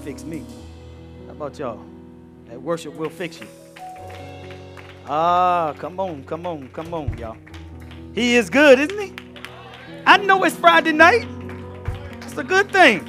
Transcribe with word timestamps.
fix 0.00 0.24
me. 0.24 0.44
How 1.26 1.32
about 1.32 1.58
y'all? 1.58 1.84
That 2.46 2.60
worship 2.60 2.94
will 2.94 3.10
fix 3.10 3.40
you. 3.40 3.46
Ah, 5.06 5.74
come 5.78 6.00
on, 6.00 6.24
come 6.24 6.46
on, 6.46 6.68
come 6.68 6.94
on, 6.94 7.16
y'all. 7.18 7.36
He 8.14 8.36
is 8.36 8.50
good, 8.50 8.78
isn't 8.78 8.98
he? 8.98 9.12
I 10.06 10.16
know 10.16 10.42
it's 10.44 10.56
Friday 10.56 10.92
night. 10.92 11.28
It's 12.22 12.36
a 12.36 12.44
good 12.44 12.72
thing. 12.72 13.04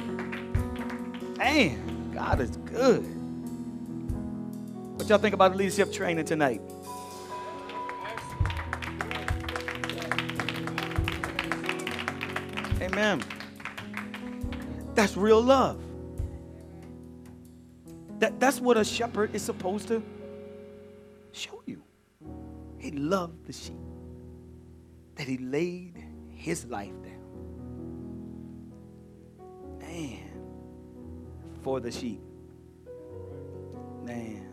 Man, 1.38 2.10
God 2.12 2.40
is 2.40 2.56
good. 2.56 3.02
What 4.96 5.08
y'all 5.08 5.18
think 5.18 5.34
about 5.34 5.52
the 5.52 5.58
leadership 5.58 5.92
training 5.92 6.24
tonight? 6.24 6.60
Amen. 12.80 13.22
That's 14.94 15.16
real 15.16 15.40
love. 15.40 15.81
That, 18.22 18.38
that's 18.38 18.60
what 18.60 18.76
a 18.76 18.84
shepherd 18.84 19.34
is 19.34 19.42
supposed 19.42 19.88
to 19.88 20.00
show 21.32 21.60
you. 21.66 21.82
He 22.78 22.92
loved 22.92 23.44
the 23.46 23.52
sheep, 23.52 23.74
that 25.16 25.26
he 25.26 25.38
laid 25.38 26.04
his 26.30 26.64
life 26.66 26.94
down. 27.02 27.18
Man, 29.80 30.30
for 31.62 31.80
the 31.80 31.90
sheep. 31.90 32.20
Man. 34.04 34.46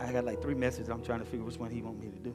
I 0.00 0.12
got 0.12 0.24
like 0.24 0.40
three 0.40 0.54
messages. 0.54 0.88
I'm 0.88 1.02
trying 1.02 1.18
to 1.18 1.26
figure 1.26 1.44
which 1.44 1.58
one 1.58 1.70
he 1.70 1.82
want 1.82 2.00
me 2.00 2.08
to 2.08 2.18
do. 2.18 2.34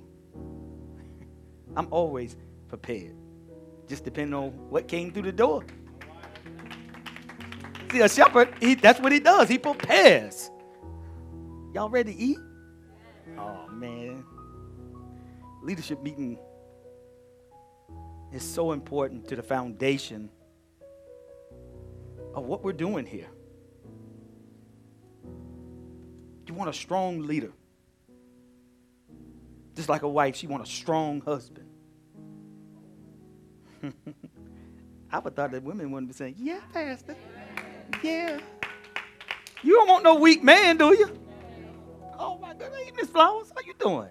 I'm 1.76 1.88
always 1.90 2.38
prepared. 2.68 3.16
Just 3.88 4.06
depending 4.06 4.36
on 4.36 4.52
what 4.70 4.88
came 4.88 5.12
through 5.12 5.24
the 5.24 5.32
door. 5.32 5.64
A 7.96 8.08
shepherd, 8.08 8.54
he, 8.62 8.76
that's 8.76 9.00
what 9.00 9.12
he 9.12 9.20
does. 9.20 9.50
He 9.50 9.58
prepares. 9.58 10.52
Y'all 11.74 11.90
ready 11.90 12.14
to 12.14 12.20
eat? 12.20 12.38
Oh, 13.38 13.68
man. 13.72 14.24
Leadership 15.64 16.02
meeting 16.02 16.38
is 18.32 18.44
so 18.44 18.72
important 18.72 19.28
to 19.28 19.36
the 19.36 19.44
foundation 19.44 20.30
of 22.36 22.46
what 22.46 22.64
we're 22.64 22.74
doing 22.74 23.06
here. 23.06 23.28
You 26.48 26.54
want 26.56 26.70
a 26.70 26.74
strong 26.74 27.28
leader. 27.28 27.52
Just 29.76 29.90
like 29.90 30.02
a 30.02 30.10
wife, 30.10 30.36
she 30.36 30.48
want 30.48 30.64
a 30.64 30.66
strong 30.66 31.22
husband. 31.22 31.68
I 35.12 35.20
would 35.20 35.36
thought 35.36 35.52
that 35.52 35.64
women 35.64 35.92
wouldn't 35.92 36.10
be 36.10 36.16
saying, 36.16 36.36
"Yeah, 36.38 36.60
Pastor, 36.74 37.16
yeah." 38.04 38.40
You 39.62 39.74
don't 39.74 39.88
want 39.88 40.04
no 40.04 40.16
weak 40.16 40.44
man, 40.44 40.78
do 40.78 40.94
you? 40.96 41.20
Oh 42.18 42.38
my 42.38 42.54
goodness, 42.54 42.80
hey, 42.86 42.92
Miss 42.96 43.10
Flowers, 43.10 43.52
how 43.54 43.62
you 43.66 43.74
doing? 43.78 44.10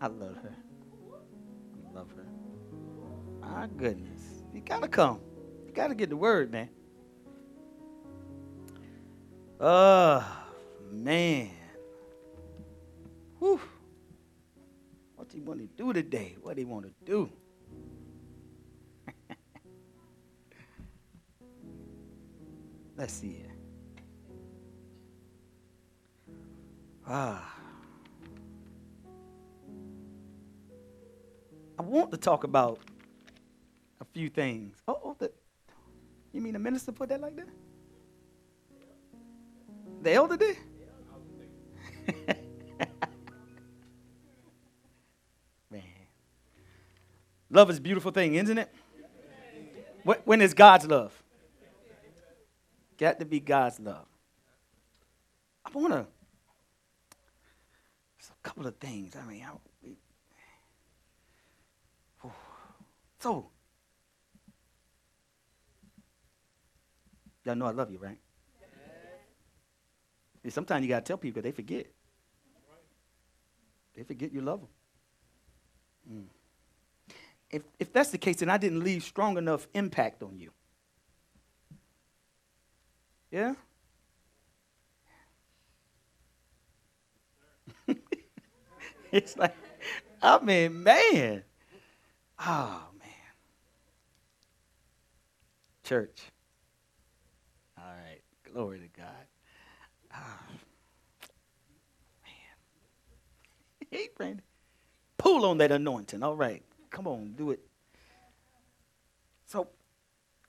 I 0.00 0.06
love 0.08 0.36
her. 0.36 0.56
I 1.86 1.94
love 1.94 2.08
her. 2.16 2.26
My 3.40 3.68
goodness, 3.76 4.42
you 4.54 4.60
gotta 4.60 4.88
come. 4.88 5.20
You 5.66 5.72
gotta 5.72 5.94
get 5.94 6.10
the 6.10 6.16
word, 6.16 6.50
man. 6.50 6.68
Oh 9.60 10.24
man. 10.90 11.50
Whew. 13.38 13.60
What 15.16 15.28
do 15.28 15.38
you 15.38 15.44
want 15.44 15.60
to 15.60 15.66
do 15.66 15.92
today? 15.92 16.36
What 16.40 16.56
do 16.56 16.62
you 16.62 16.68
want 16.68 16.86
to 16.86 16.92
do? 17.04 17.30
Let's 23.00 23.14
see 23.14 23.28
here. 23.28 23.46
Ah. 27.08 27.56
I 31.78 31.82
want 31.82 32.10
to 32.10 32.18
talk 32.18 32.44
about 32.44 32.78
a 34.02 34.04
few 34.04 34.28
things. 34.28 34.76
Oh, 34.86 35.00
oh 35.02 35.16
the, 35.18 35.32
you 36.34 36.42
mean 36.42 36.52
the 36.52 36.58
minister 36.58 36.92
put 36.92 37.08
that 37.08 37.22
like 37.22 37.36
that? 37.36 37.48
The 40.02 40.12
elder 40.12 40.36
did? 40.36 40.58
Man. 45.70 45.82
Love 47.48 47.70
is 47.70 47.78
a 47.78 47.80
beautiful 47.80 48.10
thing, 48.10 48.34
isn't 48.34 48.58
it? 48.58 48.70
When 50.26 50.42
is 50.42 50.52
God's 50.52 50.86
love? 50.86 51.19
Got 53.00 53.18
to 53.20 53.24
be 53.24 53.40
God's 53.40 53.80
love. 53.80 54.04
I 55.64 55.70
want 55.70 55.94
to. 55.94 56.06
There's 58.18 58.30
a 58.30 58.42
couple 58.42 58.66
of 58.66 58.76
things. 58.76 59.16
I 59.16 59.24
mean, 59.26 59.42
I, 59.42 59.52
we, 59.82 59.96
so 63.18 63.48
y'all 67.44 67.54
know 67.54 67.64
I 67.64 67.70
love 67.70 67.90
you, 67.90 67.98
right? 67.98 68.18
And 70.44 70.52
sometimes 70.52 70.82
you 70.82 70.88
gotta 70.90 71.04
tell 71.04 71.16
people 71.16 71.40
they 71.40 71.52
forget. 71.52 71.86
They 73.94 74.02
forget 74.02 74.30
you 74.30 74.42
love 74.42 74.60
them. 74.60 74.68
Mm. 76.12 76.24
If 77.50 77.62
if 77.78 77.92
that's 77.94 78.10
the 78.10 78.18
case, 78.18 78.36
then 78.36 78.50
I 78.50 78.58
didn't 78.58 78.80
leave 78.80 79.02
strong 79.02 79.38
enough 79.38 79.68
impact 79.72 80.22
on 80.22 80.38
you. 80.38 80.50
Yeah? 83.30 83.54
it's 89.12 89.36
like, 89.36 89.56
I 90.22 90.38
mean, 90.42 90.82
man. 90.82 91.44
Oh, 92.40 92.82
man. 92.98 93.08
Church. 95.84 96.22
All 97.78 97.84
right. 97.84 98.20
Glory 98.52 98.80
to 98.80 98.88
God. 99.00 99.26
Oh, 100.14 100.40
man. 102.24 102.32
Hey, 103.90 104.08
Brandon. 104.16 104.42
Pull 105.18 105.44
on 105.46 105.58
that 105.58 105.72
anointing. 105.72 106.22
All 106.22 106.36
right. 106.36 106.62
Come 106.90 107.06
on, 107.06 107.34
do 107.36 107.50
it. 107.50 107.60
So, 109.46 109.68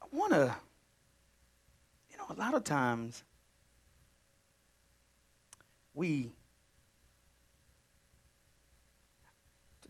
I 0.02 0.06
want 0.12 0.34
to 0.34 0.56
a 2.32 2.34
lot 2.40 2.54
of 2.54 2.64
times 2.64 3.24
we 5.94 6.32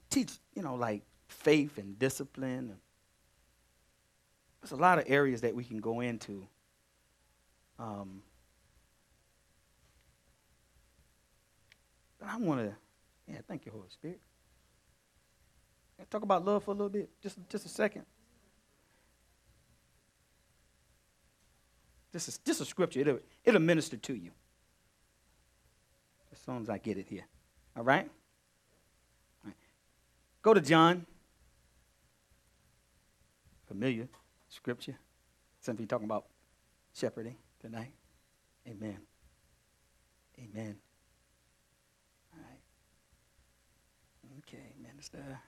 teach, 0.09 0.31
you 0.55 0.63
know, 0.63 0.75
like 0.75 1.03
faith 1.27 1.77
and 1.77 1.99
discipline. 1.99 2.75
There's 4.61 4.71
a 4.71 4.75
lot 4.75 4.97
of 4.97 5.05
areas 5.07 5.41
that 5.41 5.53
we 5.53 5.63
can 5.63 5.77
go 5.77 5.99
into. 5.99 6.47
Um, 7.77 8.23
but 12.19 12.27
I 12.29 12.37
want 12.37 12.61
to, 12.61 12.75
yeah, 13.31 13.39
thank 13.47 13.65
you, 13.65 13.71
Holy 13.71 13.89
Spirit. 13.89 14.19
Talk 16.09 16.23
about 16.23 16.43
love 16.43 16.63
for 16.63 16.71
a 16.71 16.73
little 16.73 16.89
bit, 16.89 17.09
just 17.21 17.37
just 17.47 17.65
a 17.65 17.69
second. 17.69 18.05
This 22.11 22.27
is 22.27 22.37
just 22.39 22.61
a 22.61 22.65
scripture. 22.65 22.99
It'll, 22.99 23.19
it'll 23.43 23.61
minister 23.61 23.97
to 23.97 24.13
you. 24.13 24.31
As 26.31 26.39
soon 26.39 26.61
as 26.61 26.69
I 26.69 26.77
get 26.77 26.97
it 26.97 27.07
here. 27.07 27.25
All 27.75 27.83
right? 27.83 28.09
All 29.43 29.45
right. 29.45 29.55
Go 30.41 30.53
to 30.53 30.61
John. 30.61 31.05
Familiar 33.67 34.07
scripture. 34.49 34.97
Something 35.61 35.87
talking 35.87 36.05
about 36.05 36.25
shepherding 36.93 37.37
tonight. 37.59 37.93
Amen. 38.67 38.97
Amen. 40.37 40.75
All 42.33 42.39
right. 42.39 42.59
Okay, 44.39 44.73
minister. 44.81 45.39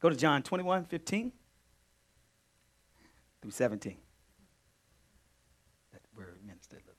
Go 0.00 0.08
to 0.08 0.16
John 0.16 0.42
21, 0.42 0.86
15 0.86 1.32
through 3.42 3.50
17. 3.50 3.96
The 5.92 5.98
Stand 6.62 6.82
up. 6.88 6.96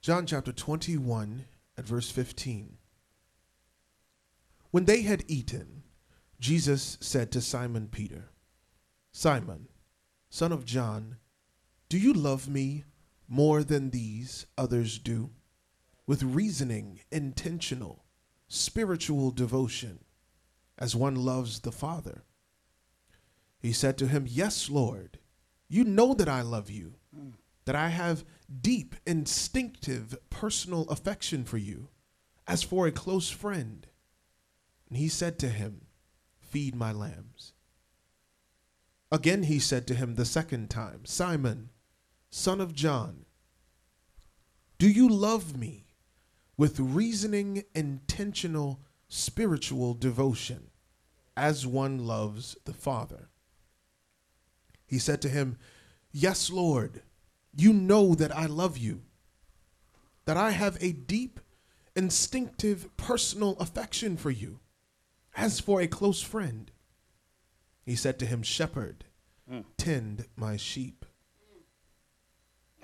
John 0.00 0.26
chapter 0.26 0.50
21 0.50 1.44
at 1.76 1.84
verse 1.84 2.10
15. 2.10 2.78
When 4.70 4.86
they 4.86 5.02
had 5.02 5.24
eaten, 5.28 5.82
Jesus 6.40 6.96
said 7.00 7.30
to 7.32 7.40
Simon 7.42 7.88
Peter, 7.88 8.30
Simon, 9.12 9.68
son 10.30 10.52
of 10.52 10.64
John, 10.64 11.18
do 11.90 11.98
you 11.98 12.14
love 12.14 12.48
me 12.48 12.84
more 13.28 13.62
than 13.62 13.90
these 13.90 14.46
others 14.56 14.98
do? 14.98 15.30
With 16.06 16.22
reasoning, 16.22 17.00
intentional, 17.10 18.04
spiritual 18.48 19.30
devotion, 19.30 20.00
as 20.78 20.96
one 20.96 21.14
loves 21.14 21.60
the 21.60 21.72
Father. 21.72 22.24
He 23.60 23.72
said 23.72 23.96
to 23.98 24.08
him, 24.08 24.26
Yes, 24.28 24.68
Lord, 24.68 25.18
you 25.68 25.84
know 25.84 26.12
that 26.14 26.28
I 26.28 26.42
love 26.42 26.68
you, 26.68 26.94
that 27.64 27.76
I 27.76 27.88
have 27.88 28.24
deep, 28.60 28.96
instinctive, 29.06 30.16
personal 30.28 30.82
affection 30.88 31.44
for 31.44 31.58
you, 31.58 31.88
as 32.46 32.62
for 32.62 32.86
a 32.86 32.92
close 32.92 33.30
friend. 33.30 33.86
And 34.88 34.98
he 34.98 35.08
said 35.08 35.38
to 35.38 35.48
him, 35.48 35.86
Feed 36.40 36.74
my 36.74 36.92
lambs. 36.92 37.52
Again 39.12 39.44
he 39.44 39.58
said 39.58 39.86
to 39.86 39.94
him 39.94 40.14
the 40.14 40.24
second 40.24 40.68
time, 40.68 41.04
Simon, 41.04 41.70
son 42.30 42.60
of 42.60 42.74
John, 42.74 43.26
do 44.78 44.88
you 44.88 45.08
love 45.08 45.56
me 45.56 45.81
with 46.56 46.78
reasoning, 46.78 47.64
intentional, 47.74 48.80
spiritual 49.08 49.94
devotion, 49.94 50.70
as 51.36 51.66
one 51.66 52.06
loves 52.06 52.56
the 52.64 52.74
Father? 52.74 53.28
He 54.86 54.98
said 54.98 55.22
to 55.22 55.28
him, 55.28 55.56
Yes, 56.12 56.50
Lord, 56.50 57.02
you 57.56 57.72
know 57.72 58.14
that 58.14 58.34
I 58.36 58.46
love 58.46 58.76
you, 58.76 59.02
that 60.26 60.36
I 60.36 60.50
have 60.50 60.76
a 60.80 60.92
deep, 60.92 61.40
instinctive, 61.96 62.94
personal 62.96 63.56
affection 63.58 64.16
for 64.16 64.30
you, 64.30 64.60
as 65.34 65.60
for 65.60 65.80
a 65.80 65.86
close 65.86 66.20
friend. 66.20 66.70
He 67.84 67.96
said 67.96 68.18
to 68.18 68.26
him, 68.26 68.42
Shepherd, 68.42 69.04
tend 69.76 70.26
my 70.36 70.56
sheep. 70.56 71.04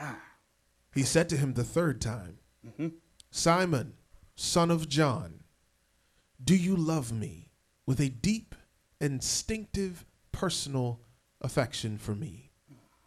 Ah. 0.00 0.20
He 0.94 1.02
said 1.02 1.28
to 1.28 1.36
him 1.36 1.54
the 1.54 1.64
third 1.64 2.00
time, 2.00 2.38
Simon, 3.30 3.94
son 4.34 4.70
of 4.70 4.88
John, 4.88 5.44
do 6.42 6.56
you 6.56 6.76
love 6.76 7.12
me 7.12 7.50
with 7.86 8.00
a 8.00 8.08
deep, 8.08 8.54
instinctive, 9.00 10.04
personal 10.32 11.00
affection 11.40 11.98
for 11.98 12.14
me, 12.14 12.52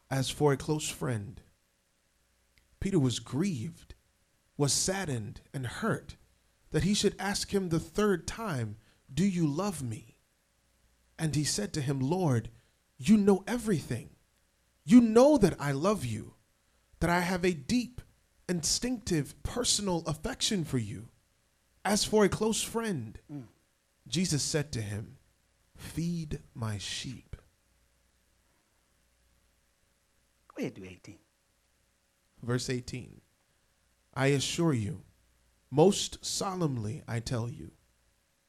as 0.10 0.30
for 0.30 0.54
a 0.54 0.58
close 0.58 0.90
friend? 0.90 1.42
Peter 2.80 3.00
was 3.00 3.20
grieved, 3.20 3.96
was 4.58 4.74
saddened, 4.74 5.42
and 5.54 5.66
hurt 5.66 6.18
that 6.72 6.84
he 6.84 6.94
should 6.94 7.16
ask 7.20 7.54
him 7.54 7.70
the 7.70 7.80
third 7.80 8.28
time, 8.28 8.78
Do 9.14 9.26
you 9.26 9.48
love 9.48 9.82
me? 9.82 10.18
And 11.18 11.36
he 11.36 11.44
said 11.44 11.74
to 11.74 11.82
him, 11.82 12.00
Lord, 12.00 12.50
you 12.98 13.18
know 13.18 13.44
everything. 13.48 14.10
You 14.84 15.02
know 15.02 15.38
that 15.38 15.56
I 15.60 15.72
love 15.72 16.04
you, 16.06 16.34
that 17.00 17.10
I 17.10 17.20
have 17.20 17.46
a 17.46 17.54
deep, 17.54 18.02
instinctive, 18.52 19.42
personal 19.44 20.04
affection 20.06 20.66
for 20.66 20.78
you, 20.78 21.08
as 21.86 22.04
for 22.04 22.26
a 22.26 22.30
close 22.30 22.62
friend. 22.62 23.18
Mm. 23.32 23.46
Jesus 24.10 24.44
said 24.44 24.74
to 24.74 24.82
him, 24.82 25.18
Feed 25.78 26.42
my 26.54 26.78
sheep. 26.78 27.38
Go 30.50 30.60
ahead, 30.60 30.74
do 30.74 30.84
18. 30.84 31.18
Verse 32.44 32.70
18 32.70 33.22
I 34.14 34.28
assure 34.28 34.74
you, 34.74 35.04
most 35.72 36.24
solemnly 36.26 37.04
I 37.08 37.22
tell 37.22 37.50
you, 37.50 37.72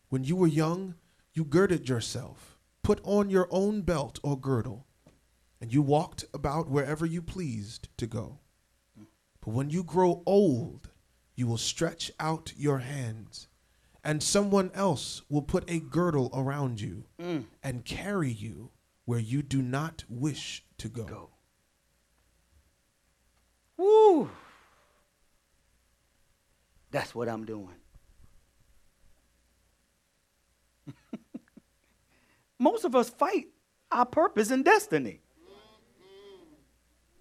when 0.08 0.24
you 0.24 0.34
were 0.34 0.48
young, 0.48 0.96
you 1.32 1.44
girded 1.44 1.88
yourself, 1.88 2.58
put 2.82 3.00
on 3.04 3.30
your 3.30 3.46
own 3.52 3.82
belt 3.82 4.18
or 4.24 4.36
girdle, 4.36 4.88
and 5.60 5.72
you 5.72 5.80
walked 5.80 6.24
about 6.34 6.68
wherever 6.68 7.06
you 7.06 7.22
pleased 7.22 7.88
to 7.98 8.08
go. 8.08 8.40
But 9.42 9.54
when 9.54 9.70
you 9.70 9.82
grow 9.82 10.22
old, 10.24 10.88
you 11.34 11.46
will 11.46 11.58
stretch 11.58 12.10
out 12.20 12.52
your 12.56 12.78
hands, 12.78 13.48
and 14.04 14.22
someone 14.22 14.70
else 14.72 15.22
will 15.28 15.42
put 15.42 15.68
a 15.68 15.80
girdle 15.80 16.30
around 16.32 16.80
you 16.80 17.04
mm. 17.20 17.44
and 17.62 17.84
carry 17.84 18.30
you 18.30 18.70
where 19.04 19.18
you 19.18 19.42
do 19.42 19.60
not 19.60 20.04
wish 20.08 20.64
to 20.78 20.88
go. 20.88 21.04
Go. 21.04 21.30
Woo! 23.76 24.30
That's 26.92 27.14
what 27.14 27.28
I'm 27.28 27.44
doing. 27.44 27.74
Most 32.60 32.84
of 32.84 32.94
us 32.94 33.10
fight 33.10 33.48
our 33.90 34.06
purpose 34.06 34.52
and 34.52 34.64
destiny. 34.64 35.21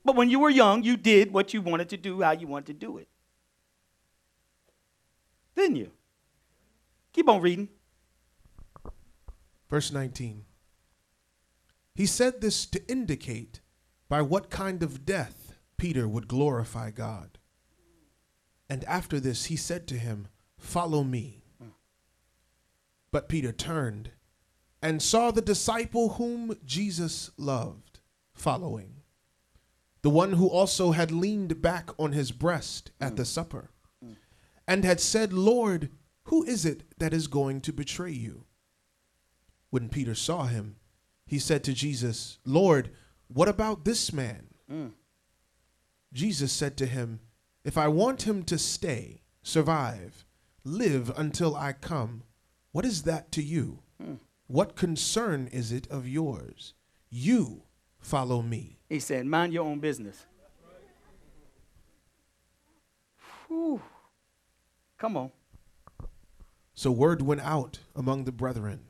But 0.04 0.16
when 0.16 0.30
you 0.30 0.40
were 0.40 0.50
young, 0.50 0.84
you 0.84 0.98
did 0.98 1.32
what 1.32 1.54
you 1.54 1.62
wanted 1.62 1.90
to 1.90 1.98
do, 1.98 2.22
how 2.22 2.32
you 2.32 2.48
wanted 2.48 2.68
to 2.68 2.74
do 2.74 2.98
it. 2.98 3.08
Didn't 5.56 5.76
you? 5.76 5.92
Keep 7.14 7.30
on 7.30 7.42
reading. 7.42 7.70
Verse 9.70 9.92
19. 9.92 10.46
He 11.94 12.06
said 12.06 12.42
this 12.42 12.66
to 12.68 12.82
indicate 12.90 13.60
by 14.10 14.22
what 14.22 14.50
kind 14.50 14.82
of 14.82 15.06
death 15.06 15.54
Peter 15.78 16.08
would 16.08 16.28
glorify 16.28 16.90
God. 16.92 17.38
And 18.70 18.84
after 18.86 19.20
this, 19.20 19.46
he 19.46 19.56
said 19.56 19.88
to 19.88 19.96
him, 19.96 20.28
Follow 20.58 21.04
me. 21.04 21.44
But 23.12 23.28
Peter 23.28 23.52
turned 23.52 24.12
and 24.82 25.02
saw 25.02 25.32
the 25.32 25.42
disciple 25.42 26.10
whom 26.14 26.56
Jesus 26.66 27.30
loved 27.38 28.00
following, 28.34 29.01
the 30.02 30.10
one 30.10 30.34
who 30.34 30.48
also 30.48 30.92
had 30.92 31.12
leaned 31.12 31.62
back 31.62 31.90
on 32.00 32.12
his 32.12 32.32
breast 32.32 32.92
at 33.00 33.16
the 33.16 33.24
mm. 33.24 33.28
supper, 33.28 33.70
mm. 34.04 34.16
and 34.68 34.84
had 34.84 35.00
said, 35.00 35.32
Lord, 35.32 35.90
who 36.24 36.44
is 36.44 36.66
it 36.66 36.84
that 37.00 37.14
is 37.14 37.28
going 37.28 37.62
to 37.62 37.74
betray 37.74 38.12
you? 38.12 38.46
When 39.70 39.90
Peter 39.90 40.16
saw 40.16 40.46
him, 40.46 40.78
he 41.26 41.40
said 41.40 41.64
to 41.66 41.74
Jesus, 41.74 42.40
Lord, 42.46 42.92
what 43.28 43.48
about 43.48 43.86
this 43.86 44.12
man? 44.12 44.48
Mm. 44.70 44.92
Jesus 46.14 46.52
said 46.52 46.76
to 46.78 46.86
him, 46.86 47.22
If 47.64 47.78
I 47.78 47.88
want 47.88 48.24
him 48.24 48.44
to 48.44 48.58
stay, 48.58 49.22
survive, 49.44 50.26
live 50.64 51.12
until 51.16 51.56
I 51.56 51.74
come, 51.74 52.24
what 52.72 52.86
is 52.86 53.04
that 53.04 53.32
to 53.34 53.44
you? 53.44 53.80
What 54.48 54.76
concern 54.76 55.48
is 55.48 55.72
it 55.72 55.88
of 55.88 56.06
yours? 56.10 56.74
You 57.10 57.64
follow 58.02 58.42
me. 58.42 58.78
He 58.90 59.00
said, 59.00 59.26
Mind 59.26 59.54
your 59.54 59.66
own 59.66 59.80
business. 59.80 60.26
Whew. 63.48 63.82
Come 64.98 65.18
on. 65.18 65.32
So 66.74 66.92
word 66.92 67.22
went 67.22 67.42
out 67.42 67.80
among 67.96 68.24
the 68.24 68.32
brethren 68.32 68.82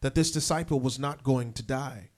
that 0.00 0.14
this 0.14 0.30
disciple 0.30 0.80
was 0.80 0.98
not 0.98 1.22
going 1.22 1.52
to 1.54 1.62
die. 1.62 2.10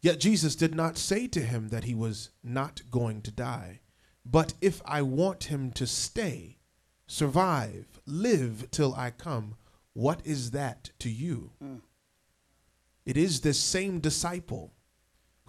Yet 0.00 0.20
Jesus 0.20 0.56
did 0.56 0.74
not 0.74 0.96
say 0.96 1.26
to 1.28 1.40
him 1.40 1.68
that 1.68 1.84
he 1.84 1.94
was 1.94 2.30
not 2.42 2.82
going 2.90 3.22
to 3.22 3.30
die, 3.30 3.80
but 4.24 4.54
if 4.60 4.80
I 4.84 5.02
want 5.02 5.44
him 5.44 5.72
to 5.72 5.86
stay, 5.86 6.58
survive, 7.06 8.00
live 8.06 8.70
till 8.70 8.94
I 8.94 9.10
come, 9.10 9.56
what 9.92 10.20
is 10.24 10.52
that 10.52 10.90
to 11.00 11.10
you? 11.10 11.52
Mm. 11.62 11.80
It 13.04 13.16
is 13.16 13.40
this 13.40 13.58
same 13.58 14.00
disciple 14.00 14.72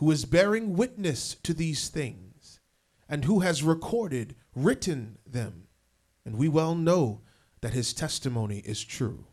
who 0.01 0.09
is 0.09 0.25
bearing 0.25 0.73
witness 0.73 1.35
to 1.43 1.53
these 1.53 1.87
things 1.87 2.59
and 3.07 3.23
who 3.25 3.41
has 3.41 3.61
recorded, 3.61 4.35
written 4.55 5.19
them. 5.27 5.67
And 6.25 6.39
we 6.39 6.49
well 6.49 6.73
know 6.73 7.21
that 7.61 7.73
his 7.73 7.93
testimony 7.93 8.63
is 8.65 8.83
true. 8.83 9.27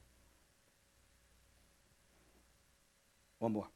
One 3.38 3.54
more. 3.54 3.68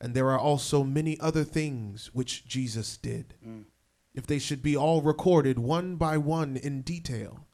And 0.00 0.14
there 0.14 0.30
are 0.30 0.38
also 0.38 0.84
many 0.84 1.18
other 1.18 1.42
things 1.42 2.10
which 2.12 2.46
Jesus 2.46 2.96
did. 2.96 3.34
Mm. 3.44 3.64
If 4.14 4.24
they 4.24 4.38
should 4.38 4.62
be 4.62 4.76
all 4.76 5.02
recorded 5.02 5.58
one 5.58 5.96
by 5.96 6.16
one 6.16 6.56
in 6.56 6.82
detail, 6.82 7.48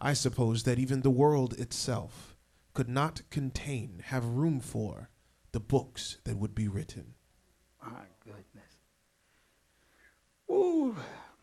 I 0.00 0.12
suppose 0.12 0.62
that 0.62 0.78
even 0.78 1.00
the 1.00 1.10
world 1.10 1.58
itself 1.58 2.36
could 2.72 2.88
not 2.88 3.22
contain, 3.30 4.02
have 4.04 4.24
room 4.24 4.60
for, 4.60 5.10
the 5.50 5.58
books 5.58 6.18
that 6.22 6.36
would 6.36 6.54
be 6.54 6.68
written. 6.68 7.14
My 7.90 8.04
goodness. 8.24 8.76
Ooh, 10.50 10.94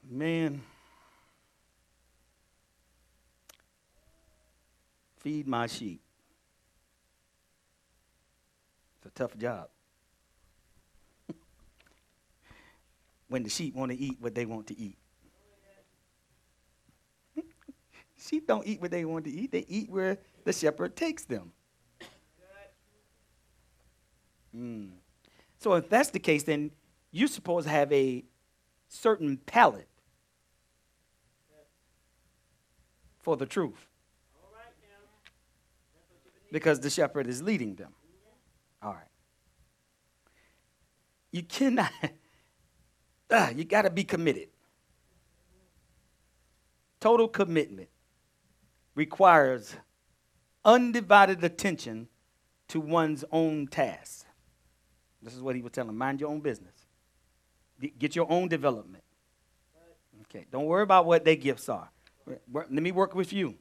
man. 0.07 0.61
Feed 5.17 5.47
my 5.47 5.65
sheep. 5.65 6.01
It's 8.97 9.07
a 9.07 9.09
tough 9.09 9.35
job. 9.37 9.69
when 13.27 13.41
the 13.41 13.49
sheep 13.49 13.73
want 13.75 13.91
to 13.91 13.97
eat 13.97 14.17
what 14.19 14.35
they 14.35 14.45
want 14.45 14.67
to 14.67 14.79
eat. 14.79 14.97
sheep 18.19 18.45
don't 18.47 18.67
eat 18.67 18.79
what 18.81 18.91
they 18.91 19.03
want 19.03 19.25
to 19.25 19.31
eat, 19.31 19.51
they 19.51 19.65
eat 19.67 19.89
where 19.89 20.19
the 20.43 20.53
shepherd 20.53 20.95
takes 20.95 21.23
them. 21.23 21.51
Mm. 24.55 24.91
So 25.65 25.73
if 25.73 25.89
that's 25.89 26.11
the 26.11 26.19
case, 26.19 26.43
then 26.43 26.69
you're 27.09 27.27
supposed 27.27 27.65
to 27.65 27.71
have 27.71 27.91
a 27.91 28.23
certain 28.87 29.37
palate 29.47 29.87
for 33.17 33.35
the 33.35 33.47
truth. 33.47 33.87
Because 36.51 36.81
the 36.81 36.91
shepherd 36.91 37.25
is 37.25 37.41
leading 37.41 37.73
them. 37.73 37.93
All 38.83 38.91
right. 38.91 39.07
You 41.31 41.41
cannot, 41.41 41.91
uh, 43.31 43.49
you 43.55 43.63
got 43.63 43.81
to 43.81 43.89
be 43.89 44.03
committed. 44.03 44.49
Total 46.99 47.27
commitment 47.27 47.89
requires 48.93 49.77
undivided 50.63 51.43
attention 51.43 52.07
to 52.67 52.79
one's 52.79 53.25
own 53.31 53.65
task. 53.65 54.24
This 55.25 55.33
is 55.33 55.41
what 55.41 55.55
he 55.55 55.61
was 55.63 55.71
telling. 55.71 55.97
Mind 55.97 56.21
your 56.21 56.29
own 56.29 56.39
business. 56.39 56.85
Get 57.97 58.15
your 58.15 58.31
own 58.31 58.47
development. 58.47 59.03
Okay. 60.21 60.45
Don't 60.51 60.65
worry 60.65 60.83
about 60.83 61.05
what 61.05 61.25
their 61.25 61.35
gifts 61.35 61.67
are. 61.67 61.89
Let 62.53 62.71
me 62.71 62.91
work 62.91 63.15
with 63.15 63.33
you. 63.33 63.55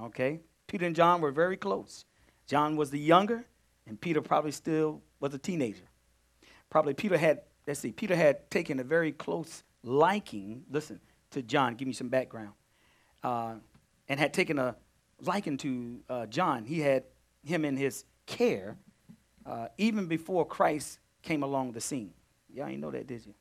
Okay. 0.00 0.40
Peter 0.66 0.86
and 0.86 0.96
John 0.96 1.20
were 1.20 1.30
very 1.30 1.56
close. 1.56 2.06
John 2.46 2.76
was 2.76 2.90
the 2.90 2.98
younger, 2.98 3.44
and 3.86 4.00
Peter 4.00 4.22
probably 4.22 4.52
still 4.52 5.02
was 5.20 5.34
a 5.34 5.38
teenager. 5.38 5.84
Probably 6.70 6.94
Peter 6.94 7.18
had, 7.18 7.42
let's 7.66 7.80
see, 7.80 7.92
Peter 7.92 8.16
had 8.16 8.50
taken 8.50 8.80
a 8.80 8.84
very 8.84 9.12
close 9.12 9.62
liking, 9.82 10.64
listen, 10.70 10.98
to 11.30 11.42
John. 11.42 11.74
Give 11.74 11.86
me 11.86 11.94
some 11.94 12.08
background. 12.08 12.52
Uh, 13.22 13.56
and 14.08 14.18
had 14.18 14.32
taken 14.32 14.58
a 14.58 14.76
liking 15.20 15.58
to 15.58 16.00
uh, 16.08 16.26
John. 16.26 16.64
He 16.64 16.80
had 16.80 17.04
him 17.44 17.64
in 17.64 17.76
his 17.76 18.04
care 18.26 18.76
uh, 19.46 19.68
even 19.78 20.06
before 20.06 20.44
Christ 20.44 20.98
came 21.22 21.42
along 21.42 21.72
the 21.72 21.80
scene. 21.80 22.12
Y'all 22.52 22.66
ain't 22.66 22.80
know 22.80 22.90
that, 22.90 23.06
did 23.06 23.24
you? 23.24 23.34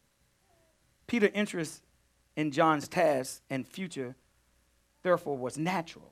Peter's 1.07 1.31
interest 1.33 1.81
in 2.35 2.51
John's 2.51 2.87
task 2.87 3.41
and 3.49 3.67
future, 3.67 4.15
therefore, 5.03 5.37
was 5.37 5.57
natural. 5.57 6.11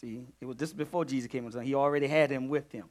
See, 0.00 0.26
it 0.40 0.46
was 0.46 0.56
this 0.56 0.72
before 0.72 1.04
Jesus 1.04 1.28
came 1.30 1.44
on. 1.44 1.62
He 1.62 1.74
already 1.74 2.06
had 2.06 2.30
him 2.30 2.48
with 2.48 2.72
him. 2.72 2.86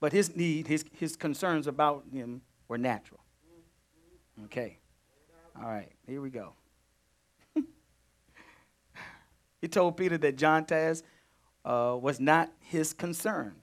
But 0.00 0.12
his 0.12 0.34
need, 0.34 0.66
his, 0.66 0.84
his 0.92 1.16
concerns 1.16 1.66
about 1.66 2.04
him 2.10 2.40
were 2.66 2.78
natural. 2.78 3.20
Okay. 4.46 4.78
All 5.60 5.68
right, 5.68 5.90
here 6.06 6.22
we 6.22 6.30
go. 6.30 6.54
he 9.60 9.68
told 9.68 9.98
Peter 9.98 10.16
that 10.16 10.36
John 10.36 10.64
task 10.64 11.04
uh, 11.64 11.96
was 12.00 12.20
not 12.20 12.50
his 12.60 12.92
concern. 12.92 13.56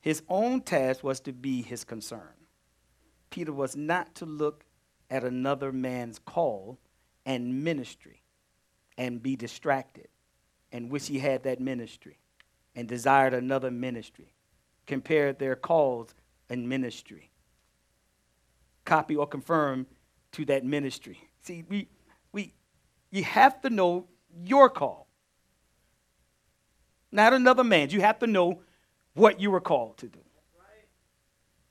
His 0.00 0.22
own 0.28 0.60
task 0.60 1.02
was 1.02 1.20
to 1.20 1.32
be 1.32 1.62
his 1.62 1.84
concern. 1.84 2.34
Peter 3.30 3.52
was 3.52 3.76
not 3.76 4.14
to 4.16 4.26
look 4.26 4.64
at 5.10 5.24
another 5.24 5.72
man's 5.72 6.18
call 6.18 6.78
and 7.26 7.64
ministry 7.64 8.22
and 8.96 9.22
be 9.22 9.36
distracted 9.36 10.08
and 10.72 10.90
wish 10.90 11.06
he 11.06 11.18
had 11.18 11.42
that 11.42 11.60
ministry 11.60 12.18
and 12.74 12.88
desired 12.88 13.34
another 13.34 13.70
ministry. 13.70 14.34
Compare 14.86 15.32
their 15.32 15.56
calls 15.56 16.14
and 16.48 16.68
ministry. 16.68 17.30
Copy 18.84 19.16
or 19.16 19.26
confirm 19.26 19.86
to 20.32 20.44
that 20.46 20.64
ministry. 20.64 21.18
See, 21.42 21.64
we, 21.68 21.88
we, 22.32 22.54
you 23.10 23.24
have 23.24 23.60
to 23.62 23.70
know 23.70 24.06
your 24.44 24.70
call, 24.70 25.07
not 27.10 27.32
another 27.32 27.64
man's. 27.64 27.92
You 27.92 28.00
have 28.00 28.18
to 28.20 28.26
know 28.26 28.60
what 29.14 29.40
you 29.40 29.50
were 29.50 29.60
called 29.60 29.98
to 29.98 30.06
do. 30.08 30.20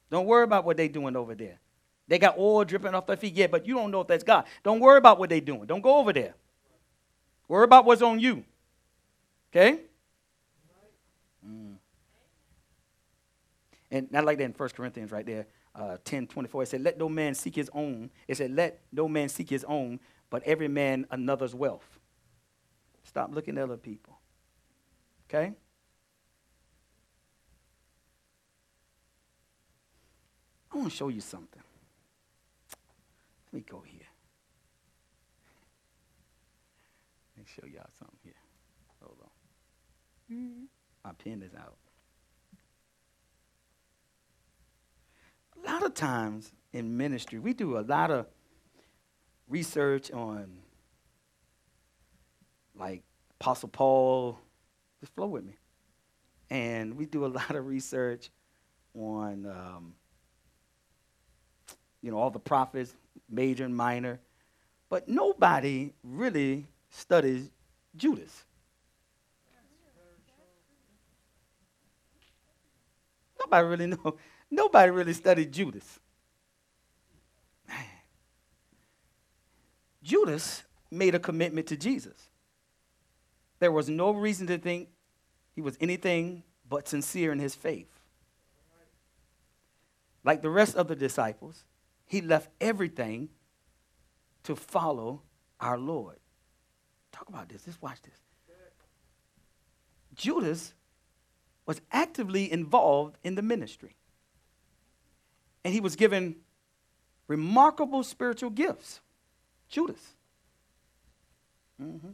Don't 0.10 0.26
worry 0.26 0.44
about 0.44 0.66
what 0.66 0.78
they're 0.78 0.88
doing 0.88 1.16
over 1.16 1.36
there. 1.36 1.60
They 2.08 2.20
got 2.20 2.38
oil 2.38 2.64
dripping 2.64 2.96
off 2.96 3.06
their 3.08 3.18
feet, 3.18 3.34
yeah, 3.36 3.48
but 3.48 3.68
you 3.68 3.76
don't 3.76 3.92
know 3.92 4.02
if 4.02 4.08
that's 4.08 4.24
God. 4.24 4.46
Don't 4.64 4.80
worry 4.80 4.98
about 4.98 5.20
what 5.20 5.30
they're 5.30 5.42
doing. 5.42 5.66
Don't 5.66 5.82
go 5.82 5.98
over 5.98 6.14
there. 6.14 6.36
Worry 7.48 7.66
about 7.66 7.86
what's 7.86 8.02
on 8.02 8.20
you. 8.20 8.46
Okay? 9.52 9.82
Mm. 11.46 11.76
And 13.92 14.10
I 14.14 14.20
like 14.22 14.38
that 14.38 14.46
in 14.46 14.52
1 14.52 14.70
Corinthians 14.70 15.12
right 15.12 15.26
there, 15.26 15.48
uh, 15.76 15.98
10 16.04 16.28
24. 16.28 16.64
It 16.64 16.66
said, 16.68 16.82
Let 16.82 16.98
no 16.98 17.10
man 17.10 17.34
seek 17.34 17.56
his 17.56 17.70
own. 17.74 18.10
It 18.28 18.38
said, 18.38 18.52
Let 18.52 18.82
no 18.92 19.08
man 19.08 19.30
seek 19.30 19.50
his 19.50 19.64
own, 19.66 20.00
but 20.30 20.44
every 20.44 20.68
man 20.68 21.06
another's 21.12 21.56
wealth. 21.56 22.00
Stop 23.04 23.34
looking 23.34 23.58
at 23.58 23.64
other 23.64 23.78
people. 23.78 24.17
Okay? 25.30 25.52
I 30.72 30.78
want 30.78 30.90
to 30.90 30.96
show 30.96 31.10
you 31.10 31.22
something. 31.22 31.62
Let 33.52 33.54
me 33.54 33.66
go 33.70 33.82
here. 33.86 34.08
Let 37.36 37.46
me 37.46 37.52
show 37.54 37.66
y'all 37.66 37.90
something 37.98 38.18
here. 38.24 38.34
Hold 39.02 39.18
on. 39.22 40.36
Mm-hmm. 40.36 40.64
My 41.04 41.12
pen 41.14 41.42
is 41.42 41.54
out. 41.56 41.78
A 45.58 45.72
lot 45.72 45.84
of 45.84 45.94
times 45.94 46.52
in 46.74 46.96
ministry, 46.96 47.40
we 47.40 47.54
do 47.54 47.78
a 47.78 47.82
lot 47.82 48.12
of 48.12 48.28
research 49.50 50.12
on, 50.12 50.60
like 52.76 53.04
Apostle 53.40 53.70
Paul. 53.70 54.40
Just 55.00 55.14
flow 55.14 55.28
with 55.28 55.46
me. 55.46 55.58
And 56.50 56.96
we 56.98 57.06
do 57.06 57.26
a 57.26 57.28
lot 57.40 57.56
of 57.56 57.66
research 57.66 58.30
on 58.94 59.46
um, 59.46 59.94
you 62.02 62.12
know, 62.12 62.18
all 62.18 62.30
the 62.30 62.40
prophets, 62.40 62.96
major 63.30 63.66
and 63.66 63.76
minor. 63.76 64.20
But 64.90 65.08
nobody 65.08 65.92
really 66.04 66.68
studies 66.90 67.50
Judas. 67.96 68.46
Nobody 73.40 73.68
really 73.68 73.88
know. 74.04 74.18
Nobody 74.50 74.92
really 74.92 75.14
studied 75.14 75.52
Judas. 75.52 76.00
Judas 80.02 80.64
made 80.90 81.16
a 81.16 81.20
commitment 81.20 81.68
to 81.68 81.76
Jesus. 81.76 82.30
There 83.60 83.72
was 83.72 83.90
no 83.90 84.12
reason 84.12 84.48
to 84.48 84.58
think 84.58 84.90
he 85.56 85.62
was 85.62 85.78
anything 85.80 86.44
but 86.70 86.88
sincere 86.88 87.32
in 87.32 87.40
his 87.40 87.56
faith. 87.56 87.90
Like 90.24 90.42
the 90.42 90.50
rest 90.50 90.76
of 90.76 90.88
the 90.88 90.96
disciples, 90.96 91.64
he 92.06 92.22
left 92.22 92.50
everything 92.60 93.30
to 94.44 94.56
follow 94.56 95.22
our 95.60 95.78
Lord. 95.78 96.18
Talk 97.12 97.30
about 97.30 97.50
this. 97.50 97.64
Just 97.64 97.82
watch 97.82 98.02
this. 98.02 98.20
Judas 100.16 100.74
was 101.66 101.82
actively 101.92 102.52
involved 102.52 103.18
in 103.24 103.36
the 103.36 103.42
ministry. 103.42 103.96
And 105.64 105.74
he 105.74 105.80
was 105.80 105.96
given 105.96 106.38
remarkable 107.28 108.04
spiritual 108.04 108.50
gifts. 108.50 109.02
Judas. 109.70 110.16
Mm-hmm. 111.82 112.12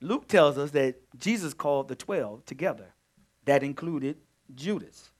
Luke 0.00 0.28
tells 0.28 0.58
us 0.58 0.70
that 0.72 0.96
Jesus 1.18 1.54
called 1.54 1.88
the 1.88 1.96
12 1.96 2.44
together. 2.44 2.94
That 3.44 3.62
included 3.62 4.18
Judas 4.54 5.10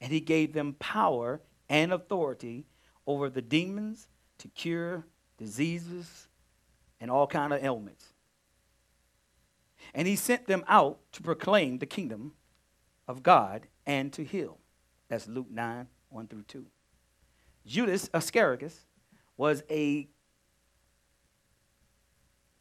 and 0.00 0.12
he 0.12 0.20
gave 0.20 0.52
them 0.52 0.74
power 0.78 1.40
and 1.68 1.92
authority 1.92 2.66
over 3.06 3.28
the 3.28 3.42
demons 3.42 4.08
to 4.38 4.48
cure 4.48 5.06
diseases 5.36 6.28
and 7.00 7.10
all 7.10 7.26
kind 7.26 7.52
of 7.52 7.62
ailments. 7.62 8.12
And 9.94 10.06
he 10.06 10.16
sent 10.16 10.46
them 10.46 10.64
out 10.68 10.98
to 11.12 11.22
proclaim 11.22 11.78
the 11.78 11.86
kingdom 11.86 12.32
of 13.06 13.22
God 13.22 13.66
and 13.86 14.12
to 14.12 14.24
heal. 14.24 14.58
That's 15.08 15.26
Luke 15.26 15.50
9, 15.50 15.86
1 16.10 16.26
through 16.26 16.42
2. 16.42 16.66
Judas 17.66 18.10
Iscariot 18.14 18.72
was 19.36 19.62
a 19.70 20.08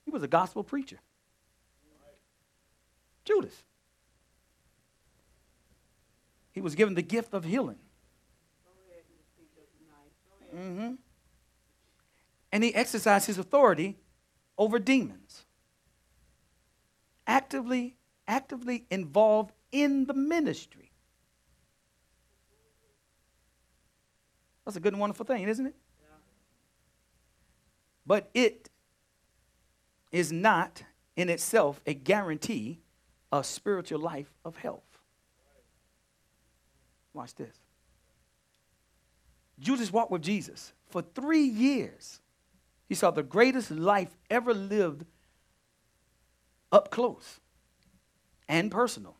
he 0.05 0.11
was 0.11 0.23
a 0.23 0.27
gospel 0.27 0.63
preacher. 0.63 0.99
Judas. 3.27 3.63
He 6.51 6.61
was 6.61 6.73
given 6.73 6.95
the 6.95 7.01
gift 7.03 7.33
of 7.33 7.43
healing. 7.43 7.77
Mm-hmm. 10.55 10.93
And 12.51 12.63
he 12.63 12.73
exercised 12.73 13.27
his 13.27 13.37
authority 13.37 13.97
over 14.57 14.79
demons. 14.79 15.45
actively, 17.27 17.97
actively 18.27 18.85
involved 18.89 19.51
in 19.71 20.05
the 20.05 20.13
ministry. 20.13 20.91
That's 24.65 24.77
a 24.77 24.79
good 24.79 24.93
and 24.93 24.99
wonderful 24.99 25.25
thing, 25.25 25.47
isn't 25.47 25.67
it? 25.67 25.75
But 28.05 28.29
it 28.33 28.69
is 30.11 30.31
not 30.31 30.83
in 31.15 31.29
itself 31.29 31.81
a 31.85 31.93
guarantee 31.93 32.79
of 33.31 33.45
spiritual 33.45 33.99
life 33.99 34.31
of 34.45 34.57
health. 34.57 34.83
Watch 37.13 37.35
this. 37.35 37.55
Judas 39.59 39.91
walked 39.91 40.11
with 40.11 40.21
Jesus 40.21 40.73
for 40.89 41.01
three 41.01 41.43
years. 41.43 42.21
He 42.87 42.95
saw 42.95 43.11
the 43.11 43.23
greatest 43.23 43.71
life 43.71 44.15
ever 44.29 44.53
lived 44.53 45.05
up 46.71 46.91
close 46.91 47.39
and 48.47 48.71
personal. 48.71 49.15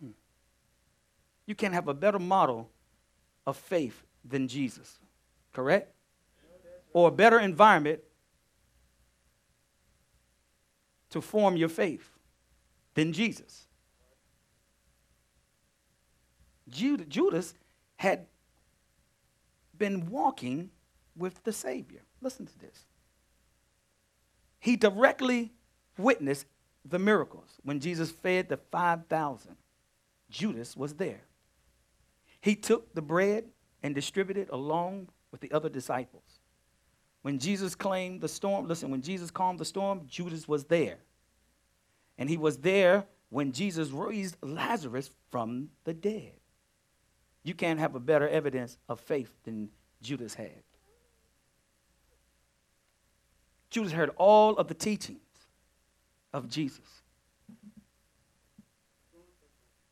Hmm. 0.00 0.10
You 1.46 1.54
can't 1.54 1.74
have 1.74 1.88
a 1.88 1.94
better 1.94 2.18
model 2.18 2.68
of 3.46 3.56
faith 3.56 4.02
than 4.24 4.48
Jesus, 4.48 4.98
correct? 5.52 5.94
Or 6.92 7.08
a 7.08 7.12
better 7.12 7.38
environment 7.38 8.00
to 11.10 11.20
form 11.20 11.56
your 11.56 11.68
faith 11.68 12.10
than 12.94 13.12
Jesus. 13.12 13.66
Judas 16.68 17.54
had 17.96 18.26
been 19.76 20.10
walking 20.10 20.70
with 21.16 21.42
the 21.44 21.52
Savior. 21.52 22.02
Listen 22.20 22.46
to 22.46 22.58
this. 22.58 22.84
He 24.60 24.76
directly 24.76 25.52
witnessed 25.96 26.46
the 26.84 26.98
miracles 26.98 27.58
when 27.62 27.80
Jesus 27.80 28.10
fed 28.10 28.48
the 28.48 28.56
5,000. 28.56 29.56
Judas 30.30 30.76
was 30.76 30.94
there. 30.94 31.22
He 32.40 32.54
took 32.54 32.94
the 32.94 33.02
bread 33.02 33.44
and 33.82 33.94
distributed 33.94 34.48
along 34.50 35.08
with 35.30 35.40
the 35.40 35.52
other 35.52 35.68
disciples. 35.68 36.37
When 37.28 37.38
Jesus 37.38 37.74
claimed 37.74 38.22
the 38.22 38.28
storm, 38.28 38.66
listen, 38.66 38.90
when 38.90 39.02
Jesus 39.02 39.30
calmed 39.30 39.58
the 39.58 39.64
storm, 39.66 40.00
Judas 40.08 40.48
was 40.48 40.64
there. 40.64 40.96
And 42.16 42.26
he 42.26 42.38
was 42.38 42.56
there 42.56 43.04
when 43.28 43.52
Jesus 43.52 43.90
raised 43.90 44.38
Lazarus 44.40 45.10
from 45.30 45.68
the 45.84 45.92
dead. 45.92 46.32
You 47.42 47.52
can't 47.52 47.78
have 47.80 47.94
a 47.94 48.00
better 48.00 48.26
evidence 48.26 48.78
of 48.88 48.98
faith 48.98 49.30
than 49.44 49.68
Judas 50.00 50.32
had. 50.32 50.62
Judas 53.68 53.92
heard 53.92 54.08
all 54.16 54.56
of 54.56 54.68
the 54.68 54.72
teachings 54.72 55.20
of 56.32 56.48
Jesus. 56.48 57.02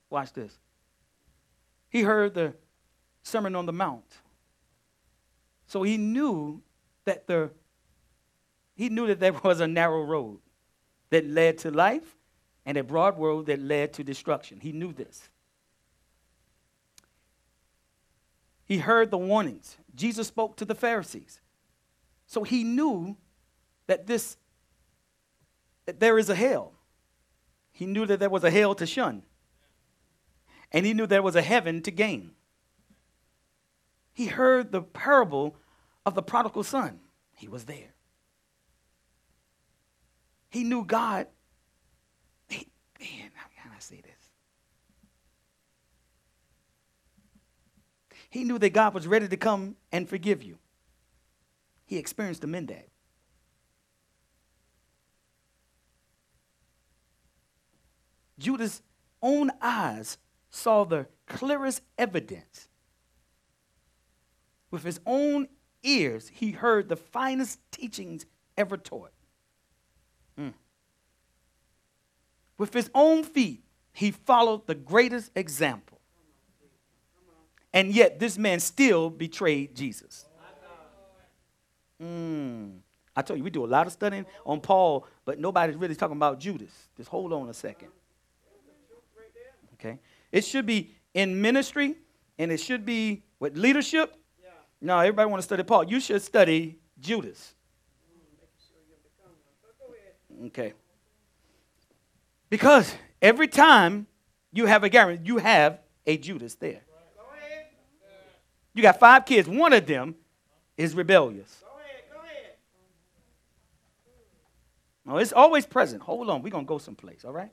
Watch 0.08 0.32
this. 0.32 0.58
He 1.90 2.00
heard 2.00 2.32
the 2.32 2.54
Sermon 3.24 3.54
on 3.54 3.66
the 3.66 3.74
Mount. 3.74 4.22
So 5.66 5.82
he 5.82 5.98
knew 5.98 6.62
that 7.06 7.26
the 7.26 7.50
he 8.74 8.90
knew 8.90 9.06
that 9.06 9.18
there 9.18 9.32
was 9.44 9.60
a 9.60 9.66
narrow 9.66 10.02
road 10.02 10.38
that 11.10 11.26
led 11.26 11.58
to 11.58 11.70
life 11.70 12.16
and 12.66 12.76
a 12.76 12.84
broad 12.84 13.18
road 13.18 13.46
that 13.46 13.60
led 13.60 13.92
to 13.94 14.04
destruction. 14.04 14.60
He 14.60 14.72
knew 14.72 14.92
this. 14.92 15.30
He 18.64 18.78
heard 18.78 19.10
the 19.10 19.18
warnings. 19.18 19.76
Jesus 19.94 20.26
spoke 20.26 20.56
to 20.56 20.64
the 20.64 20.74
Pharisees. 20.74 21.40
So 22.26 22.42
he 22.42 22.64
knew 22.64 23.16
that 23.86 24.06
this 24.06 24.36
that 25.86 26.00
there 26.00 26.18
is 26.18 26.28
a 26.28 26.34
hell. 26.34 26.72
He 27.70 27.86
knew 27.86 28.06
that 28.06 28.18
there 28.18 28.30
was 28.30 28.42
a 28.42 28.50
hell 28.50 28.74
to 28.74 28.86
shun. 28.86 29.22
And 30.72 30.84
he 30.84 30.92
knew 30.92 31.06
there 31.06 31.22
was 31.22 31.36
a 31.36 31.42
heaven 31.42 31.80
to 31.82 31.92
gain. 31.92 32.32
He 34.12 34.26
heard 34.26 34.72
the 34.72 34.82
parable 34.82 35.54
of 36.06 36.14
the 36.14 36.22
prodigal 36.22 36.62
son. 36.62 37.00
He 37.34 37.48
was 37.48 37.64
there. 37.64 37.92
He 40.48 40.62
knew 40.64 40.84
God. 40.84 41.26
He, 42.48 42.68
man, 43.00 43.30
how 43.34 43.48
can 43.60 43.72
I 43.76 43.80
say 43.80 44.00
this? 44.00 44.12
He 48.30 48.44
knew 48.44 48.58
that 48.58 48.70
God 48.70 48.94
was 48.94 49.06
ready 49.06 49.28
to 49.28 49.36
come 49.36 49.76
and 49.92 50.08
forgive 50.08 50.42
you. 50.42 50.58
He 51.84 51.98
experienced 51.98 52.40
them 52.40 52.54
in 52.54 52.66
that. 52.66 52.88
Judas' 58.38 58.82
own 59.22 59.50
eyes 59.60 60.18
saw 60.50 60.84
the 60.84 61.06
clearest 61.26 61.82
evidence. 61.98 62.68
With 64.70 64.84
his 64.84 65.00
own 65.06 65.48
ears, 65.86 66.28
he 66.32 66.50
heard 66.50 66.88
the 66.88 66.96
finest 66.96 67.60
teachings 67.70 68.26
ever 68.56 68.76
taught. 68.76 69.12
Mm. 70.38 70.52
With 72.58 72.72
his 72.74 72.90
own 72.94 73.22
feet, 73.24 73.62
he 73.92 74.10
followed 74.10 74.66
the 74.66 74.74
greatest 74.74 75.30
example. 75.34 76.00
And 77.72 77.94
yet, 77.94 78.18
this 78.18 78.38
man 78.38 78.60
still 78.60 79.10
betrayed 79.10 79.74
Jesus. 79.74 80.24
Mm. 82.02 82.78
I 83.14 83.22
told 83.22 83.38
you, 83.38 83.44
we 83.44 83.50
do 83.50 83.64
a 83.64 83.66
lot 83.66 83.86
of 83.86 83.92
studying 83.92 84.26
on 84.44 84.60
Paul, 84.60 85.06
but 85.24 85.38
nobody's 85.38 85.76
really 85.76 85.94
talking 85.94 86.16
about 86.16 86.38
Judas. 86.38 86.70
Just 86.96 87.08
hold 87.08 87.32
on 87.32 87.48
a 87.48 87.54
second. 87.54 87.88
Okay? 89.74 89.98
It 90.32 90.44
should 90.44 90.66
be 90.66 90.94
in 91.14 91.40
ministry 91.40 91.96
and 92.38 92.52
it 92.52 92.60
should 92.60 92.84
be 92.84 93.22
with 93.40 93.56
leadership. 93.56 94.14
No, 94.80 94.98
everybody 94.98 95.28
want 95.30 95.40
to 95.40 95.44
study 95.44 95.62
Paul. 95.62 95.84
You 95.84 96.00
should 96.00 96.22
study 96.22 96.78
Judas. 97.00 97.54
Okay. 100.46 100.74
Because 102.50 102.94
every 103.22 103.48
time 103.48 104.06
you 104.52 104.66
have 104.66 104.84
a 104.84 104.88
guarantee, 104.88 105.24
you 105.24 105.38
have 105.38 105.80
a 106.06 106.16
Judas 106.16 106.54
there. 106.54 106.82
You 108.74 108.82
got 108.82 109.00
five 109.00 109.24
kids. 109.24 109.48
One 109.48 109.72
of 109.72 109.86
them 109.86 110.14
is 110.76 110.94
rebellious. 110.94 111.62
No, 115.06 115.18
it's 115.18 115.32
always 115.32 115.64
present. 115.64 116.02
Hold 116.02 116.28
on. 116.28 116.42
We're 116.42 116.50
going 116.50 116.64
to 116.64 116.68
go 116.68 116.78
someplace, 116.78 117.24
all 117.24 117.32
right? 117.32 117.50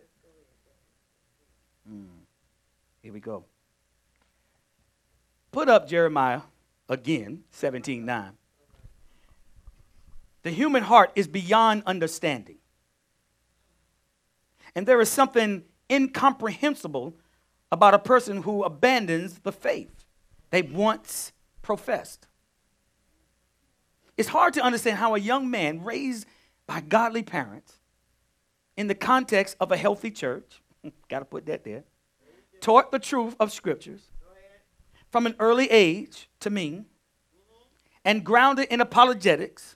Mm. 1.89 2.07
Here 3.01 3.13
we 3.13 3.19
go. 3.19 3.45
Put 5.51 5.69
up 5.69 5.87
Jeremiah 5.87 6.41
again, 6.89 7.43
17 7.51 8.05
9. 8.05 8.31
The 10.43 10.51
human 10.51 10.83
heart 10.83 11.11
is 11.15 11.27
beyond 11.27 11.83
understanding. 11.85 12.57
And 14.75 14.85
there 14.85 14.99
is 14.99 15.09
something 15.09 15.63
incomprehensible 15.89 17.15
about 17.71 17.93
a 17.93 17.99
person 17.99 18.43
who 18.43 18.63
abandons 18.63 19.39
the 19.39 19.51
faith 19.51 20.05
they 20.51 20.61
once 20.61 21.31
professed. 21.61 22.27
It's 24.17 24.29
hard 24.29 24.53
to 24.55 24.61
understand 24.61 24.97
how 24.97 25.15
a 25.15 25.19
young 25.19 25.49
man 25.49 25.83
raised 25.83 26.27
by 26.67 26.81
godly 26.81 27.23
parents 27.23 27.79
in 28.77 28.87
the 28.87 28.95
context 28.95 29.55
of 29.59 29.71
a 29.71 29.77
healthy 29.77 30.11
church, 30.11 30.61
got 31.09 31.19
to 31.19 31.25
put 31.25 31.45
that 31.47 31.63
there, 31.63 31.83
taught 32.61 32.91
the 32.91 32.99
truth 32.99 33.35
of 33.39 33.51
scriptures 33.51 34.01
from 35.13 35.27
an 35.27 35.35
early 35.37 35.69
age 35.69 36.27
to 36.39 36.49
me 36.49 36.85
and 38.03 38.23
grounded 38.23 38.67
in 38.69 38.81
apologetics 38.81 39.75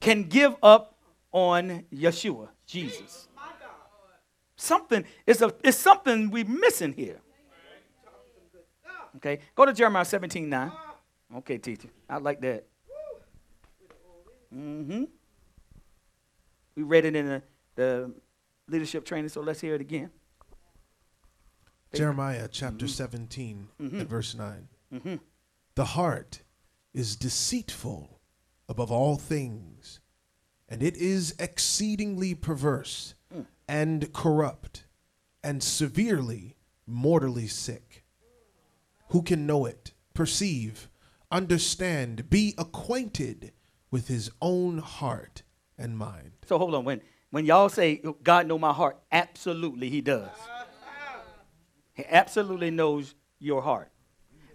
can 0.00 0.24
give 0.24 0.56
up 0.60 0.96
on 1.30 1.84
Yeshua, 1.94 2.48
Jesus. 2.66 3.28
Something 4.56 5.04
is 5.24 5.40
a 5.40 5.54
it's 5.62 5.78
something 5.78 6.32
we're 6.32 6.44
missing 6.44 6.92
here. 6.92 7.20
Okay, 9.18 9.38
go 9.54 9.66
to 9.66 9.72
Jeremiah 9.72 10.04
17 10.04 10.48
9. 10.48 10.72
Okay, 11.36 11.58
teacher. 11.58 11.88
I 12.10 12.16
like 12.16 12.40
that. 12.40 12.66
Mm-hmm. 14.52 15.04
We 16.74 16.82
read 16.82 17.04
it 17.04 17.14
in 17.14 17.26
the, 17.28 17.42
the 17.76 18.12
leadership 18.66 19.04
training, 19.04 19.28
so 19.28 19.42
let's 19.42 19.60
hear 19.60 19.76
it 19.76 19.80
again. 19.80 20.10
Jeremiah 21.94 22.48
chapter 22.50 22.86
mm-hmm. 22.86 22.92
17 22.92 23.68
mm-hmm. 23.80 24.00
and 24.00 24.08
verse 24.08 24.34
9. 24.34 24.68
Mm-hmm. 24.94 25.14
The 25.74 25.84
heart 25.84 26.42
is 26.94 27.16
deceitful 27.16 28.20
above 28.68 28.90
all 28.90 29.16
things, 29.16 30.00
and 30.68 30.82
it 30.82 30.96
is 30.96 31.34
exceedingly 31.38 32.34
perverse 32.34 33.14
mm. 33.34 33.46
and 33.68 34.12
corrupt 34.12 34.86
and 35.42 35.62
severely 35.62 36.56
mortally 36.86 37.46
sick. 37.46 38.04
Who 39.08 39.22
can 39.22 39.46
know 39.46 39.66
it, 39.66 39.92
perceive, 40.14 40.88
understand, 41.30 42.30
be 42.30 42.54
acquainted 42.56 43.52
with 43.90 44.08
his 44.08 44.30
own 44.40 44.78
heart 44.78 45.42
and 45.76 45.98
mind. 45.98 46.32
So 46.46 46.58
hold 46.58 46.74
on. 46.74 46.84
When 46.84 47.00
when 47.30 47.44
y'all 47.46 47.68
say 47.68 48.02
God 48.22 48.46
know 48.46 48.58
my 48.58 48.72
heart, 48.72 48.98
absolutely 49.10 49.88
he 49.90 50.00
does. 50.00 50.28
He 51.94 52.04
absolutely 52.08 52.70
knows 52.70 53.14
your 53.38 53.62
heart. 53.62 53.90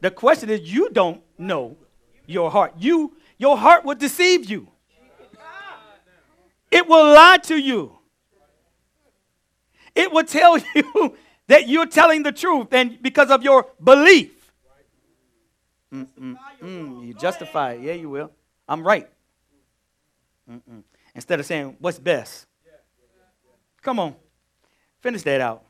The 0.01 0.11
question 0.11 0.49
is 0.49 0.61
you 0.61 0.89
don't 0.89 1.21
know 1.37 1.77
your 2.25 2.51
heart. 2.51 2.73
You 2.77 3.15
your 3.37 3.57
heart 3.57 3.85
will 3.85 3.95
deceive 3.95 4.49
you. 4.49 4.67
It 6.71 6.87
will 6.87 7.13
lie 7.13 7.37
to 7.43 7.57
you. 7.57 7.97
It 9.95 10.11
will 10.11 10.23
tell 10.23 10.57
you 10.75 11.15
that 11.47 11.67
you're 11.67 11.85
telling 11.85 12.23
the 12.23 12.31
truth 12.31 12.67
and 12.71 13.01
because 13.01 13.31
of 13.31 13.43
your 13.43 13.67
belief. 13.83 14.33
Mm, 15.93 16.07
mm, 16.19 16.35
mm, 16.61 17.07
you 17.07 17.13
justify 17.13 17.73
it. 17.73 17.81
Yeah, 17.81 17.93
you 17.93 18.09
will. 18.09 18.31
I'm 18.67 18.85
right. 18.85 19.09
Mm-mm. 20.49 20.83
Instead 21.15 21.39
of 21.39 21.45
saying, 21.45 21.77
what's 21.79 21.97
best? 21.97 22.45
Come 23.81 23.99
on. 23.99 24.15
Finish 24.99 25.23
that 25.23 25.39
out. 25.39 25.63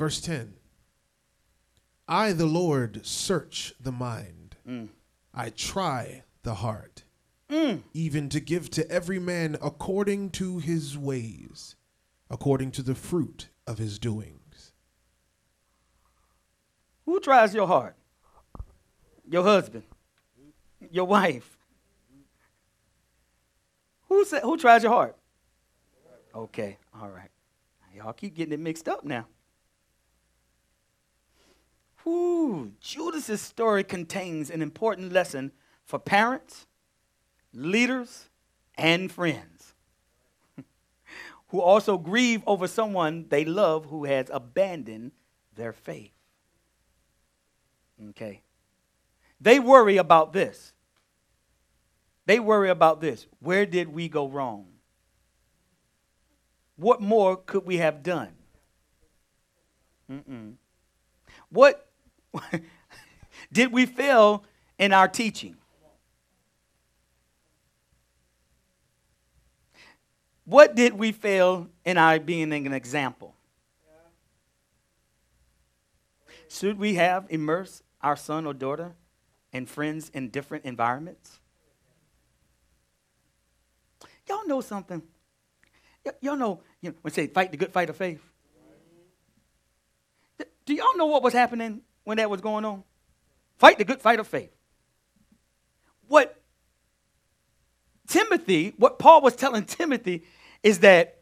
Verse 0.00 0.22
10 0.22 0.54
I, 2.08 2.32
the 2.32 2.46
Lord, 2.46 3.04
search 3.04 3.74
the 3.78 3.92
mind, 3.92 4.56
mm. 4.66 4.88
I 5.34 5.50
try 5.50 6.22
the 6.42 6.54
heart, 6.54 7.04
mm. 7.50 7.82
even 7.92 8.30
to 8.30 8.40
give 8.40 8.70
to 8.70 8.90
every 8.90 9.18
man 9.18 9.58
according 9.60 10.30
to 10.30 10.58
his 10.58 10.96
ways, 10.96 11.76
according 12.30 12.70
to 12.70 12.82
the 12.82 12.94
fruit 12.94 13.50
of 13.66 13.76
his 13.76 13.98
doings. 13.98 14.72
Who 17.04 17.20
tries 17.20 17.54
your 17.54 17.66
heart? 17.66 17.94
Your 19.30 19.42
husband, 19.42 19.84
your 20.90 21.04
wife. 21.04 21.58
Who 24.08 24.24
said, 24.24 24.44
who 24.44 24.56
tries 24.56 24.82
your 24.82 24.92
heart? 24.92 25.14
Okay, 26.34 26.78
all 26.98 27.10
right. 27.10 27.28
Y'all 27.94 28.14
keep 28.14 28.34
getting 28.34 28.54
it 28.54 28.60
mixed 28.60 28.88
up 28.88 29.04
now. 29.04 29.26
Whew, 32.04 32.72
Judas's 32.80 33.40
story 33.40 33.84
contains 33.84 34.50
an 34.50 34.62
important 34.62 35.12
lesson 35.12 35.52
for 35.84 35.98
parents, 35.98 36.66
leaders, 37.52 38.28
and 38.76 39.12
friends 39.12 39.74
who 41.48 41.60
also 41.60 41.98
grieve 41.98 42.42
over 42.46 42.66
someone 42.66 43.26
they 43.28 43.44
love 43.44 43.86
who 43.86 44.04
has 44.04 44.30
abandoned 44.32 45.12
their 45.54 45.72
faith. 45.72 46.12
Okay. 48.10 48.42
They 49.40 49.58
worry 49.58 49.96
about 49.96 50.32
this. 50.32 50.72
They 52.26 52.38
worry 52.38 52.70
about 52.70 53.00
this. 53.00 53.26
Where 53.40 53.66
did 53.66 53.88
we 53.88 54.08
go 54.08 54.28
wrong? 54.28 54.66
What 56.76 57.00
more 57.00 57.36
could 57.36 57.66
we 57.66 57.78
have 57.78 58.02
done? 58.02 58.32
Mm-mm. 60.10 60.54
What 61.50 61.89
did 63.52 63.72
we 63.72 63.86
fail 63.86 64.44
in 64.78 64.92
our 64.92 65.08
teaching? 65.08 65.56
What 70.44 70.74
did 70.74 70.94
we 70.94 71.12
fail 71.12 71.68
in 71.84 71.96
our 71.96 72.18
being 72.18 72.52
an 72.52 72.72
example? 72.72 73.34
Should 76.48 76.78
we 76.78 76.94
have 76.94 77.26
immersed 77.30 77.84
our 78.00 78.16
son 78.16 78.46
or 78.46 78.52
daughter 78.52 78.94
and 79.52 79.68
friends 79.68 80.10
in 80.12 80.30
different 80.30 80.64
environments? 80.64 81.38
Y'all 84.28 84.46
know 84.46 84.60
something? 84.60 85.02
Y- 86.04 86.12
y'all 86.20 86.36
know, 86.36 86.60
you 86.80 86.90
know, 86.90 86.96
when 87.02 87.12
say 87.12 87.28
fight 87.28 87.52
the 87.52 87.56
good 87.56 87.72
fight 87.72 87.88
of 87.88 87.96
faith. 87.96 88.20
Do 90.64 90.74
y'all 90.74 90.96
know 90.96 91.06
what 91.06 91.22
was 91.22 91.32
happening 91.32 91.82
when 92.04 92.16
that 92.18 92.30
was 92.30 92.40
going 92.40 92.64
on? 92.64 92.84
Fight 93.58 93.78
the 93.78 93.84
good 93.84 94.00
fight 94.00 94.18
of 94.18 94.26
faith. 94.26 94.50
What 96.08 96.40
Timothy, 98.06 98.74
what 98.76 98.98
Paul 98.98 99.22
was 99.22 99.36
telling 99.36 99.64
Timothy 99.64 100.24
is 100.62 100.80
that 100.80 101.20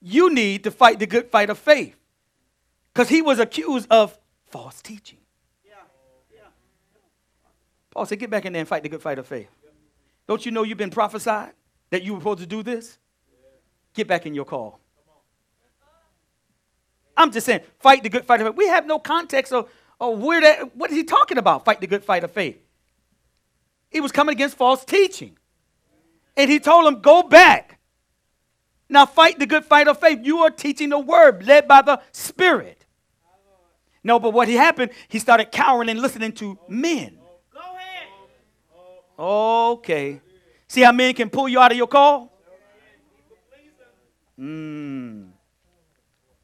you 0.00 0.32
need 0.32 0.64
to 0.64 0.70
fight 0.70 0.98
the 0.98 1.06
good 1.06 1.30
fight 1.30 1.50
of 1.50 1.58
faith. 1.58 1.96
Because 2.92 3.08
he 3.08 3.22
was 3.22 3.38
accused 3.38 3.86
of 3.90 4.18
false 4.46 4.82
teaching. 4.82 5.18
Yeah. 5.64 5.74
Yeah. 6.32 6.40
Paul 7.90 8.06
said, 8.06 8.18
Get 8.18 8.30
back 8.30 8.44
in 8.44 8.52
there 8.52 8.60
and 8.60 8.68
fight 8.68 8.82
the 8.82 8.88
good 8.88 9.02
fight 9.02 9.18
of 9.18 9.26
faith. 9.26 9.48
Don't 10.26 10.44
you 10.44 10.52
know 10.52 10.62
you've 10.62 10.78
been 10.78 10.90
prophesied 10.90 11.52
that 11.90 12.02
you 12.02 12.14
were 12.14 12.20
supposed 12.20 12.40
to 12.40 12.46
do 12.46 12.62
this? 12.62 12.98
Get 13.94 14.08
back 14.08 14.26
in 14.26 14.34
your 14.34 14.44
call. 14.44 14.80
I'm 17.22 17.32
just 17.32 17.46
saying, 17.46 17.62
fight 17.78 18.02
the 18.02 18.08
good 18.08 18.24
fight 18.24 18.40
of 18.40 18.48
faith. 18.48 18.56
We 18.56 18.68
have 18.68 18.86
no 18.86 18.98
context 18.98 19.52
of, 19.52 19.70
of 20.00 20.18
where 20.18 20.40
that, 20.40 20.76
what 20.76 20.90
is 20.90 20.96
he 20.96 21.04
talking 21.04 21.38
about? 21.38 21.64
Fight 21.64 21.80
the 21.80 21.86
good 21.86 22.04
fight 22.04 22.24
of 22.24 22.30
faith. 22.30 22.58
He 23.90 24.00
was 24.00 24.12
coming 24.12 24.34
against 24.34 24.56
false 24.56 24.84
teaching. 24.84 25.38
And 26.36 26.50
he 26.50 26.58
told 26.58 26.86
him, 26.86 27.00
Go 27.00 27.22
back. 27.22 27.78
Now 28.88 29.06
fight 29.06 29.38
the 29.38 29.46
good 29.46 29.64
fight 29.64 29.88
of 29.88 29.98
faith. 29.98 30.20
You 30.22 30.40
are 30.40 30.50
teaching 30.50 30.90
the 30.90 30.98
word 30.98 31.46
led 31.46 31.68
by 31.68 31.82
the 31.82 32.00
Spirit. 32.12 32.84
No, 34.04 34.18
but 34.18 34.30
what 34.30 34.48
he 34.48 34.54
happened, 34.54 34.90
he 35.08 35.18
started 35.18 35.52
cowering 35.52 35.88
and 35.88 36.00
listening 36.00 36.32
to 36.32 36.58
men. 36.68 37.18
Okay. 39.18 40.20
See 40.66 40.80
how 40.80 40.92
men 40.92 41.14
can 41.14 41.30
pull 41.30 41.48
you 41.48 41.60
out 41.60 41.70
of 41.70 41.76
your 41.76 41.86
call? 41.86 42.32
Mm. 44.38 45.31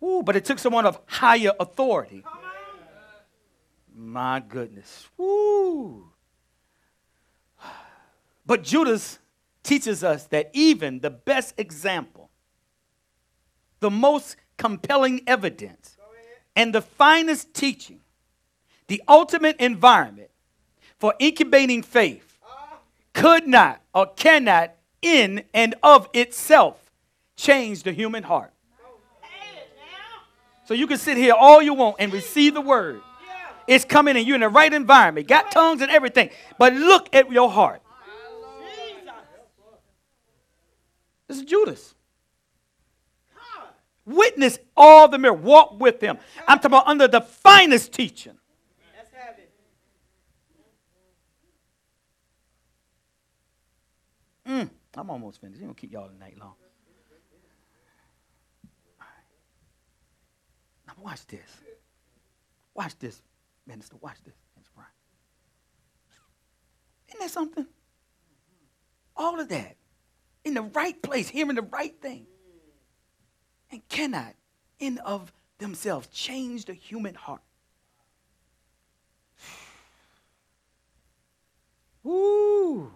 Ooh, 0.02 0.22
but 0.24 0.36
it 0.36 0.44
took 0.44 0.58
someone 0.58 0.86
of 0.86 1.00
higher 1.06 1.52
authority. 1.58 2.24
My 3.94 4.40
goodness. 4.40 5.08
Woo. 5.16 6.10
But 8.46 8.62
Judas 8.62 9.18
teaches 9.62 10.02
us 10.02 10.24
that 10.26 10.50
even 10.54 11.00
the 11.00 11.10
best 11.10 11.54
example, 11.58 12.30
the 13.80 13.90
most 13.90 14.36
compelling 14.56 15.20
evidence, 15.26 15.96
and 16.56 16.74
the 16.74 16.80
finest 16.80 17.52
teaching, 17.54 18.00
the 18.86 19.02
ultimate 19.06 19.56
environment 19.58 20.30
for 20.98 21.14
incubating 21.18 21.82
faith, 21.82 22.38
could 23.12 23.46
not 23.46 23.80
or 23.94 24.06
cannot, 24.06 24.74
in 25.02 25.44
and 25.52 25.74
of 25.82 26.08
itself, 26.14 26.90
change 27.36 27.82
the 27.82 27.92
human 27.92 28.22
heart. 28.24 28.52
So 30.68 30.74
you 30.74 30.86
can 30.86 30.98
sit 30.98 31.16
here 31.16 31.32
all 31.32 31.62
you 31.62 31.72
want 31.72 31.96
and 31.98 32.12
receive 32.12 32.52
the 32.52 32.60
word. 32.60 33.00
It's 33.66 33.86
coming 33.86 34.18
and 34.18 34.26
you're 34.26 34.34
in 34.34 34.42
the 34.42 34.50
right 34.50 34.70
environment, 34.70 35.26
got 35.26 35.50
tongues 35.50 35.80
and 35.80 35.90
everything. 35.90 36.28
But 36.58 36.74
look 36.74 37.08
at 37.14 37.32
your 37.32 37.50
heart. 37.50 37.80
This 41.26 41.38
is 41.38 41.44
Judas. 41.44 41.94
Witness 44.04 44.58
all 44.76 45.08
the 45.08 45.16
mirror. 45.16 45.32
Walk 45.32 45.80
with 45.80 46.02
him. 46.02 46.18
I'm 46.46 46.58
talking 46.58 46.72
about 46.72 46.86
under 46.86 47.08
the 47.08 47.22
finest 47.22 47.94
teaching. 47.94 48.36
Mm, 54.46 54.68
I'm 54.94 55.08
almost 55.08 55.40
finished. 55.40 55.60
You 55.60 55.66
don't 55.66 55.76
keep 55.78 55.94
y'all 55.94 56.08
the 56.08 56.18
night 56.18 56.38
long. 56.38 56.56
Watch 61.02 61.26
this. 61.26 61.48
Watch 62.74 62.98
this, 62.98 63.20
minister. 63.66 63.96
Watch 64.00 64.18
this, 64.24 64.34
Minister 64.54 64.72
Brian. 64.74 64.90
Isn't 67.08 67.20
that 67.20 67.30
something? 67.30 67.66
All 69.16 69.40
of 69.40 69.48
that 69.48 69.76
in 70.44 70.54
the 70.54 70.62
right 70.62 71.00
place, 71.02 71.28
hearing 71.28 71.56
the 71.56 71.62
right 71.62 72.00
thing, 72.00 72.26
and 73.70 73.86
cannot, 73.88 74.34
in 74.78 74.98
of 74.98 75.32
themselves, 75.58 76.06
change 76.08 76.66
the 76.66 76.72
human 76.72 77.14
heart. 77.14 77.42
Woo! 82.02 82.90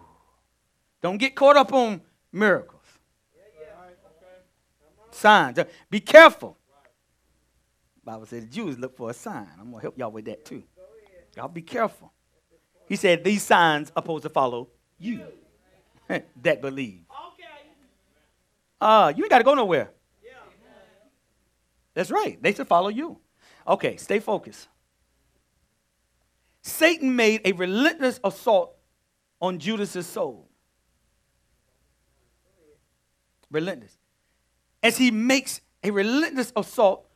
Don't 1.01 1.17
get 1.17 1.35
caught 1.35 1.57
up 1.57 1.73
on 1.73 2.01
miracles. 2.31 2.81
Signs. 5.11 5.59
Be 5.89 5.99
careful. 5.99 6.57
Bible 8.03 8.25
says 8.25 8.45
Jews 8.45 8.77
look 8.77 8.97
for 8.97 9.09
a 9.09 9.13
sign. 9.13 9.47
I'm 9.59 9.71
gonna 9.71 9.81
help 9.81 9.97
y'all 9.97 10.11
with 10.11 10.25
that 10.25 10.45
too. 10.45 10.63
Y'all 11.35 11.47
be 11.47 11.61
careful. 11.61 12.11
He 12.87 12.95
said 12.95 13.23
these 13.23 13.43
signs 13.43 13.91
are 13.95 14.01
supposed 14.01 14.23
to 14.23 14.29
follow 14.29 14.69
you 14.99 15.23
that 16.41 16.61
believe. 16.61 17.03
Uh, 18.83 19.13
you 19.15 19.23
ain't 19.23 19.31
got 19.31 19.37
to 19.37 19.45
go 19.45 19.53
nowhere. 19.53 19.91
Yeah. 20.21 20.31
That's 21.93 22.11
right. 22.11 22.37
They 22.43 22.53
should 22.53 22.67
follow 22.67 22.89
you. 22.89 23.17
Okay, 23.65 23.95
stay 23.95 24.19
focused. 24.19 24.67
Satan 26.61 27.15
made 27.15 27.39
a 27.45 27.53
relentless 27.53 28.19
assault 28.25 28.75
on 29.41 29.57
Judas's 29.57 30.05
soul. 30.05 30.49
Relentless. 33.49 33.97
As 34.81 34.97
he 34.97 35.11
makes 35.11 35.61
a 35.81 35.91
relentless 35.91 36.51
assault 36.53 37.07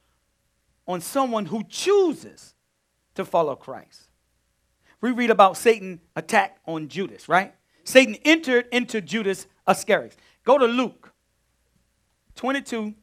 on 0.87 1.01
someone 1.01 1.45
who 1.45 1.63
chooses 1.63 2.53
to 3.15 3.25
follow 3.25 3.55
Christ. 3.55 4.09
We 5.01 5.11
read 5.11 5.29
about 5.29 5.57
Satan 5.57 6.01
attack 6.15 6.57
on 6.65 6.87
Judas, 6.87 7.29
right? 7.29 7.53
Satan 7.83 8.15
entered 8.25 8.67
into 8.71 9.01
Judas 9.01 9.47
Iscariot. 9.67 10.15
Go 10.43 10.57
to 10.57 10.65
Luke 10.65 11.13
22. 12.35 12.93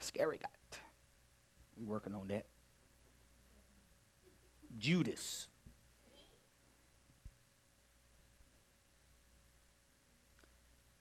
Iscariot. 0.00 0.42
We're 1.76 1.92
working 1.92 2.14
on 2.14 2.28
that. 2.28 2.46
Judas. 4.78 5.48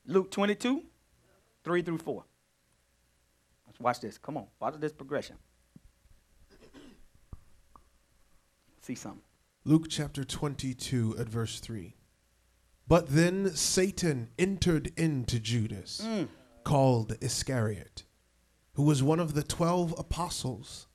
Luke 0.08 0.30
22, 0.30 0.84
3 1.64 1.82
through 1.82 1.98
4. 1.98 2.24
Watch 3.80 4.00
this. 4.00 4.18
Come 4.18 4.38
on, 4.38 4.48
Watch 4.60 4.76
this 4.80 4.94
progression. 4.94 5.36
See 8.82 8.96
something. 8.96 9.22
Luke 9.64 9.88
chapter 9.90 10.24
22 10.24 11.16
at 11.20 11.28
verse 11.28 11.60
3. 11.60 11.96
But 12.88 13.08
then 13.10 13.56
Satan 13.56 14.30
entered 14.38 14.92
into 14.96 15.40
Judas, 15.40 16.02
Mm. 16.04 16.30
called 16.64 17.18
Iscariot, 17.20 18.04
who 18.74 18.84
was 18.84 19.02
one 19.02 19.20
of 19.20 19.34
the 19.34 19.42
twelve 19.44 19.96
apostles. 19.98 20.88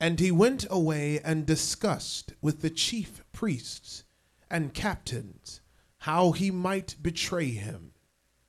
And 0.00 0.18
he 0.18 0.32
went 0.32 0.66
away 0.70 1.20
and 1.20 1.46
discussed 1.46 2.32
with 2.40 2.62
the 2.62 2.70
chief 2.70 3.22
priests 3.30 4.02
and 4.50 4.74
captains 4.74 5.60
how 5.98 6.32
he 6.32 6.50
might 6.50 6.96
betray 7.00 7.50
him 7.50 7.92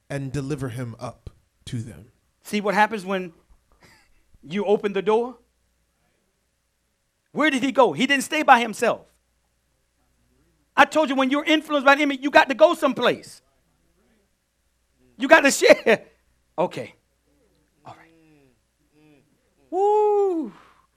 and 0.10 0.32
deliver 0.32 0.70
him 0.70 0.96
up 0.98 1.30
to 1.66 1.84
them. 1.84 2.13
See 2.44 2.62
what 2.62 2.76
happens 2.76 3.06
when 3.06 3.34
you 4.44 4.66
open 4.66 4.94
the 4.94 5.02
door? 5.02 5.38
Where 7.32 7.50
did 7.50 7.64
he 7.64 7.72
go? 7.72 7.94
He 7.94 8.06
didn't 8.06 8.24
stay 8.24 8.44
by 8.44 8.60
himself. 8.60 9.02
I 10.76 10.86
told 10.86 11.10
you 11.10 11.16
when 11.16 11.30
you're 11.30 11.46
influenced 11.46 11.86
by 11.86 11.96
the 11.96 12.02
enemy, 12.02 12.20
you 12.22 12.30
got 12.30 12.50
to 12.50 12.56
go 12.56 12.74
someplace. 12.74 13.42
You 15.18 15.28
got 15.28 15.42
to 15.42 15.52
share. 15.52 16.06
Okay. 16.56 16.94
All 17.84 17.96
right. 17.98 19.24
Woo. 19.72 20.54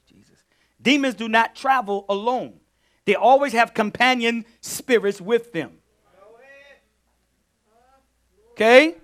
Jesus. 0.07 0.37
Demons 0.83 1.15
do 1.15 1.31
not 1.31 1.55
travel 1.55 2.05
alone. 2.11 2.61
They 3.07 3.15
always 3.15 3.55
have 3.55 3.73
companion 3.73 4.45
spirits 4.61 5.19
with 5.19 5.55
them. 5.55 5.79
Okay? 8.51 8.97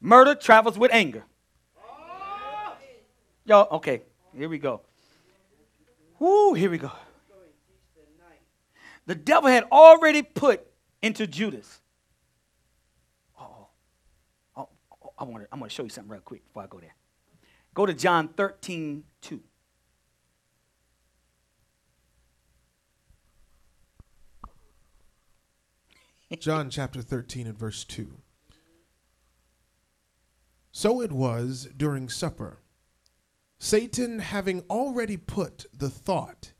Murder 0.00 0.34
travels 0.34 0.78
with 0.78 0.92
anger. 0.92 1.24
Y'all, 3.46 3.68
okay, 3.76 4.02
here 4.36 4.48
we 4.48 4.58
go. 4.58 4.80
Woo, 6.18 6.54
here 6.54 6.70
we 6.70 6.78
go. 6.78 6.90
The 9.06 9.14
devil 9.14 9.50
had 9.50 9.64
already 9.64 10.22
put 10.22 10.66
into 11.02 11.26
Judas. 11.26 11.80
Oh, 13.38 13.68
oh, 14.56 14.68
oh 15.02 15.12
I 15.18 15.24
want 15.24 15.44
to 15.44 15.48
I'm 15.52 15.58
going 15.58 15.68
to 15.68 15.74
show 15.74 15.82
you 15.82 15.90
something 15.90 16.10
real 16.10 16.22
quick 16.22 16.46
before 16.46 16.62
I 16.62 16.66
go 16.66 16.80
there. 16.80 16.94
Go 17.74 17.86
to 17.86 17.92
John 17.92 18.28
13, 18.28 19.04
2. 19.20 19.40
John 26.38 26.68
chapter 26.68 27.00
13 27.00 27.46
and 27.46 27.58
verse 27.58 27.84
2. 27.84 28.10
So 30.76 31.00
it 31.00 31.12
was 31.12 31.68
during 31.76 32.08
supper, 32.08 32.58
Satan 33.60 34.18
having 34.18 34.62
already 34.68 35.16
put 35.16 35.66
the 35.72 35.88
thought 35.88 36.50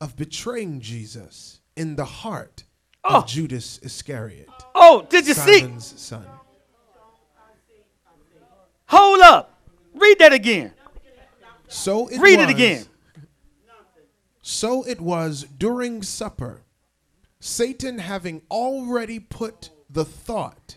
of 0.00 0.14
betraying 0.14 0.80
Jesus 0.80 1.60
in 1.74 1.96
the 1.96 2.04
heart 2.04 2.62
Oh. 3.02 3.18
of 3.18 3.26
Judas 3.26 3.80
Iscariot, 3.82 4.48
Oh, 4.72 5.04
did 5.10 5.26
you 5.26 5.34
see? 5.34 5.60
Simon's 5.62 6.00
son. 6.00 6.24
Hold 8.86 9.20
up. 9.22 9.60
Read 9.94 10.20
that 10.20 10.32
again. 10.32 10.72
So 11.66 12.06
it 12.06 12.20
Read 12.20 12.38
was, 12.38 12.48
it 12.48 12.50
again. 12.52 12.86
So 14.42 14.84
it 14.86 15.00
was 15.00 15.42
during 15.58 16.04
supper, 16.04 16.62
Satan 17.40 17.98
having 17.98 18.42
already 18.48 19.18
put 19.18 19.70
the 19.90 20.04
thought 20.04 20.76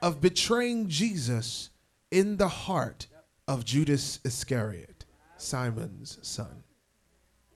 of 0.00 0.22
betraying 0.22 0.88
Jesus 0.88 1.68
in 2.14 2.36
the 2.36 2.46
heart 2.46 3.08
of 3.48 3.64
Judas 3.64 4.20
Iscariot, 4.24 5.04
Simon's 5.36 6.16
son. 6.22 6.62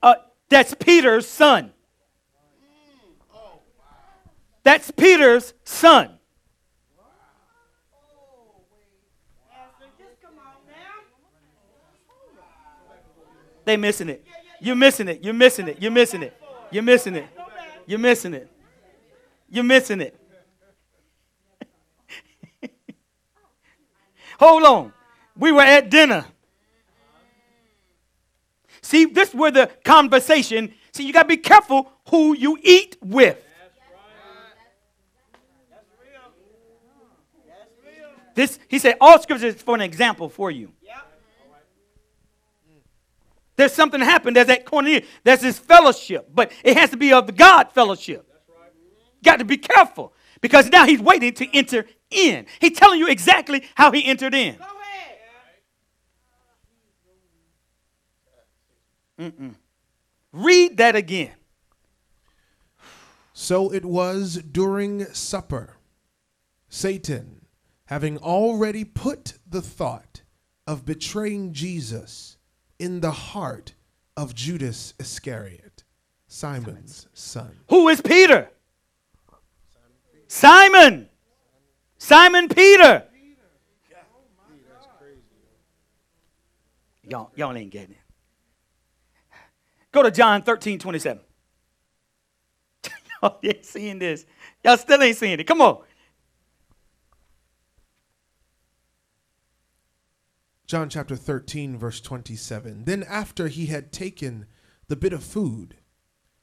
Uh, 0.03 0.15
that's 0.49 0.75
Peter's 0.75 1.25
son. 1.25 1.71
That's 4.63 4.91
Peter's 4.91 5.53
son. 5.63 6.19
They 13.63 13.77
missing 13.77 14.09
it. 14.09 14.25
You're 14.59 14.75
missing 14.75 15.07
it. 15.07 15.23
You're 15.23 15.33
missing 15.33 15.69
it. 15.69 15.77
You're 15.79 15.91
missing 15.91 16.21
it. 16.21 16.35
You're 16.69 16.83
missing 16.83 17.15
it. 17.15 17.27
You're 17.85 17.99
missing 17.99 18.33
it. 18.33 18.51
You're 19.49 19.63
missing 19.63 20.01
it. 20.01 20.18
Hold 24.39 24.63
on. 24.63 24.93
We 25.37 25.51
were 25.51 25.61
at 25.61 25.89
dinner. 25.89 26.25
See, 28.81 29.05
this 29.05 29.29
is 29.29 29.35
where 29.35 29.51
the 29.51 29.69
conversation. 29.83 30.73
See, 30.93 31.05
you 31.05 31.11
got 31.11 31.23
to 31.23 31.27
be 31.27 31.37
careful 31.37 31.91
who 32.09 32.35
you 32.35 32.57
eat 32.63 32.97
with. 33.01 33.37
This, 38.33 38.57
he 38.69 38.79
said, 38.79 38.95
all 39.01 39.21
scripture 39.21 39.47
is 39.47 39.61
for 39.61 39.75
an 39.75 39.81
example 39.81 40.29
for 40.29 40.49
you. 40.49 40.71
There's 43.57 43.73
something 43.73 43.99
happened. 43.99 44.37
There's 44.37 44.47
that 44.47 44.63
corner. 44.63 45.01
There's 45.25 45.41
this 45.41 45.59
fellowship, 45.59 46.29
but 46.33 46.53
it 46.63 46.77
has 46.77 46.91
to 46.91 46.97
be 46.97 47.11
of 47.11 47.27
the 47.27 47.33
God 47.33 47.73
fellowship. 47.73 48.25
Got 49.21 49.39
to 49.39 49.45
be 49.45 49.57
careful 49.57 50.13
because 50.41 50.69
now 50.69 50.85
he's 50.85 51.01
waiting 51.01 51.33
to 51.33 51.47
enter 51.55 51.85
in. 52.09 52.45
He's 52.59 52.77
telling 52.77 52.99
you 52.99 53.07
exactly 53.07 53.63
how 53.75 53.91
he 53.91 54.05
entered 54.05 54.33
in. 54.33 54.57
Mm-mm. 59.19 59.55
Read 60.31 60.77
that 60.77 60.95
again. 60.95 61.31
So 63.33 63.71
it 63.71 63.83
was 63.85 64.35
during 64.35 65.05
supper, 65.07 65.77
Satan, 66.69 67.45
having 67.85 68.17
already 68.17 68.83
put 68.83 69.33
the 69.47 69.61
thought 69.61 70.21
of 70.67 70.85
betraying 70.85 71.53
Jesus 71.53 72.37
in 72.77 73.01
the 73.01 73.11
heart 73.11 73.73
of 74.15 74.35
Judas 74.35 74.93
Iscariot, 74.99 75.83
Simon's 76.27 77.07
son. 77.13 77.59
Who 77.69 77.87
is 77.89 78.01
Peter? 78.01 78.51
Simon. 80.29 81.09
Simon 81.97 82.47
Peter. 82.47 83.03
Y'all, 87.03 87.31
y'all 87.35 87.57
ain't 87.57 87.71
getting 87.71 87.95
it. 87.95 89.35
Go 89.91 90.03
to 90.03 90.11
John 90.11 90.43
13, 90.43 90.77
27. 90.77 91.19
y'all 93.23 93.39
ain't 93.43 93.65
seeing 93.65 93.97
this. 93.97 94.27
Y'all 94.63 94.77
still 94.77 95.01
ain't 95.01 95.17
seeing 95.17 95.39
it. 95.39 95.47
Come 95.47 95.61
on. 95.61 95.79
John 100.67 100.89
chapter 100.89 101.15
13, 101.15 101.75
verse 101.75 101.99
27. 101.99 102.85
Then 102.85 103.03
after 103.09 103.47
he 103.47 103.65
had 103.65 103.91
taken 103.91 104.45
the 104.87 104.95
bit 104.95 105.11
of 105.11 105.23
food, 105.23 105.77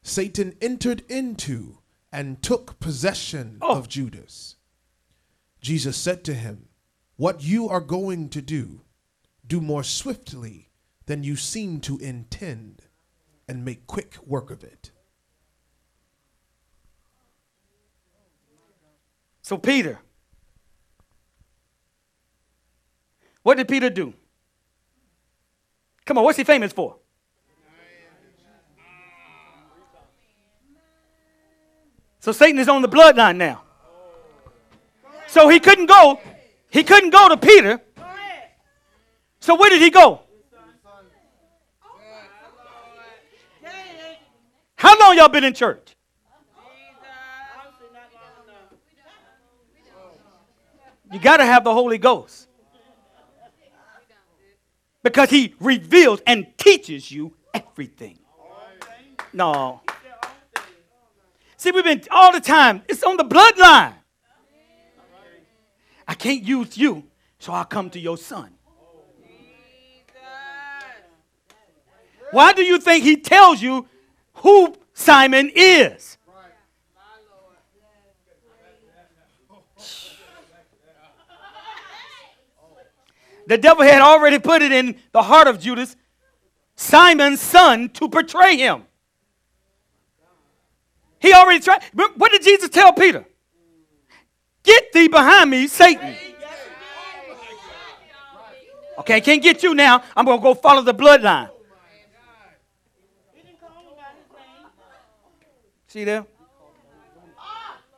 Satan 0.02 0.56
entered 0.60 1.04
into 1.08 1.78
and 2.12 2.42
took 2.42 2.78
possession 2.80 3.58
Oh. 3.60 3.78
of 3.78 3.88
Judas. 3.88 4.56
Jesus 5.60 5.96
said 5.96 6.24
to 6.24 6.34
him, 6.34 6.68
What 7.16 7.42
you 7.42 7.68
are 7.68 7.80
going 7.80 8.28
to 8.30 8.42
do, 8.42 8.82
do 9.46 9.60
more 9.60 9.82
swiftly 9.82 10.70
than 11.06 11.22
you 11.24 11.36
seem 11.36 11.80
to 11.80 11.98
intend, 11.98 12.82
and 13.48 13.64
make 13.64 13.86
quick 13.86 14.16
work 14.26 14.50
of 14.50 14.62
it. 14.64 14.90
So, 19.42 19.56
Peter. 19.56 20.00
What 23.44 23.56
did 23.58 23.68
Peter 23.68 23.88
do? 23.90 24.12
Come 26.04 26.18
on, 26.18 26.24
what's 26.24 26.38
he 26.38 26.42
famous 26.44 26.72
for? 26.72 26.96
So 32.26 32.32
Satan 32.32 32.58
is 32.58 32.68
on 32.68 32.82
the 32.82 32.88
bloodline 32.88 33.36
now. 33.36 33.62
So 35.28 35.48
he 35.48 35.60
couldn't 35.60 35.86
go. 35.86 36.18
He 36.70 36.82
couldn't 36.82 37.10
go 37.10 37.28
to 37.28 37.36
Peter. 37.36 37.80
So 39.38 39.54
where 39.54 39.70
did 39.70 39.80
he 39.80 39.90
go? 39.90 40.22
How 44.74 44.98
long 44.98 45.16
y'all 45.16 45.28
been 45.28 45.44
in 45.44 45.54
church? 45.54 45.94
You 51.12 51.20
got 51.20 51.36
to 51.36 51.44
have 51.44 51.62
the 51.62 51.72
Holy 51.72 51.98
Ghost. 51.98 52.48
Because 55.04 55.30
he 55.30 55.54
reveals 55.60 56.20
and 56.26 56.44
teaches 56.58 57.08
you 57.08 57.36
everything. 57.54 58.18
No. 59.32 59.80
See, 61.66 61.72
we've 61.72 61.82
been 61.82 62.00
all 62.12 62.30
the 62.30 62.38
time, 62.38 62.82
it's 62.86 63.02
on 63.02 63.16
the 63.16 63.24
bloodline. 63.24 63.94
I 66.06 66.14
can't 66.14 66.44
use 66.44 66.78
you, 66.78 67.02
so 67.40 67.52
I'll 67.52 67.64
come 67.64 67.90
to 67.90 67.98
your 67.98 68.16
son. 68.16 68.52
Why 72.30 72.52
do 72.52 72.62
you 72.62 72.78
think 72.78 73.02
he 73.02 73.16
tells 73.16 73.60
you 73.60 73.88
who 74.34 74.76
Simon 74.94 75.50
is? 75.56 76.18
The 83.48 83.58
devil 83.58 83.82
had 83.82 84.02
already 84.02 84.38
put 84.38 84.62
it 84.62 84.70
in 84.70 85.00
the 85.10 85.22
heart 85.24 85.48
of 85.48 85.58
Judas, 85.58 85.96
Simon's 86.76 87.40
son, 87.40 87.88
to 87.88 88.06
betray 88.06 88.56
him. 88.56 88.85
He 91.26 91.32
already 91.32 91.58
tried. 91.58 91.82
What 91.92 92.30
did 92.30 92.42
Jesus 92.44 92.70
tell 92.70 92.92
Peter? 92.92 93.26
Get 94.62 94.92
thee 94.92 95.08
behind 95.08 95.50
me, 95.50 95.66
Satan. 95.66 96.14
Okay, 98.98 99.20
can't 99.20 99.42
get 99.42 99.60
you 99.64 99.74
now. 99.74 100.04
I'm 100.16 100.24
going 100.24 100.38
to 100.38 100.42
go 100.42 100.54
follow 100.54 100.82
the 100.82 100.94
bloodline. 100.94 101.50
See 105.88 106.04
there? 106.04 106.24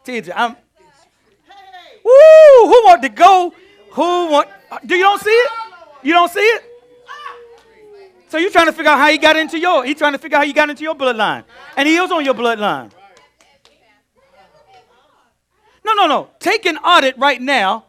See, 0.04 0.22
I'm. 0.34 0.56
Woo! 2.04 2.12
Who 2.64 2.82
want 2.86 3.02
to 3.02 3.10
go? 3.10 3.52
Who 3.90 4.30
want? 4.30 4.48
Do 4.86 4.96
you 4.96 5.02
don't 5.02 5.20
see 5.20 5.28
it? 5.28 5.50
You 6.02 6.14
don't 6.14 6.32
see 6.32 6.40
it? 6.40 6.62
So 8.28 8.38
you're 8.38 8.50
trying 8.50 8.66
to 8.66 8.72
figure 8.72 8.90
out 8.90 8.98
how 8.98 9.10
he 9.10 9.18
got 9.18 9.36
into 9.36 9.58
your. 9.58 9.84
He's 9.84 9.98
trying 9.98 10.12
to 10.12 10.18
figure 10.18 10.38
out 10.38 10.44
how 10.44 10.46
he 10.46 10.54
got 10.54 10.70
into 10.70 10.82
your 10.82 10.94
bloodline, 10.94 11.44
and 11.76 11.86
he 11.86 12.00
was 12.00 12.10
on 12.10 12.24
your 12.24 12.34
bloodline. 12.34 12.90
No, 15.88 15.94
no, 15.94 16.06
no. 16.06 16.30
Take 16.38 16.66
an 16.66 16.76
audit 16.76 17.16
right 17.16 17.40
now 17.40 17.86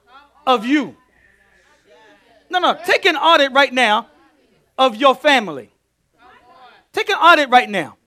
of 0.47 0.65
you. 0.65 0.95
No, 2.49 2.59
no. 2.59 2.79
Take 2.85 3.05
an 3.05 3.17
audit 3.17 3.51
right 3.51 3.73
now 3.73 4.07
of 4.77 4.95
your 4.95 5.13
family. 5.13 5.69
Take 6.93 7.09
an 7.09 7.17
audit 7.17 7.49
right 7.49 7.69
now. 7.69 7.97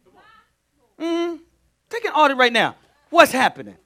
Mm-hmm. 0.98 1.42
Take 1.90 2.06
an 2.06 2.12
audit 2.12 2.38
right 2.38 2.52
now. 2.52 2.74
What's 3.10 3.32
happening? 3.32 3.76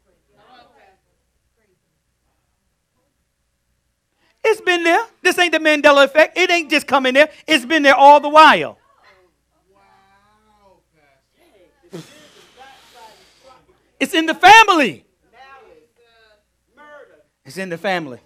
It's 4.45 4.61
been 4.61 4.85
there. 4.85 5.05
This 5.23 5.37
ain't 5.41 5.51
the 5.51 5.59
Mandela 5.59 6.05
effect. 6.05 6.39
It 6.39 6.53
ain't 6.53 6.71
just 6.71 6.87
coming 6.87 7.15
there. 7.15 7.31
It's 7.49 7.67
been 7.67 7.83
there 7.83 7.97
all 7.97 8.21
the 8.21 8.29
while. 8.29 8.79
It's 13.99 14.15
in 14.15 14.27
the 14.27 14.35
family. 14.35 15.06
It's 17.47 17.57
in 17.57 17.69
the 17.69 17.79
family. 17.79 18.19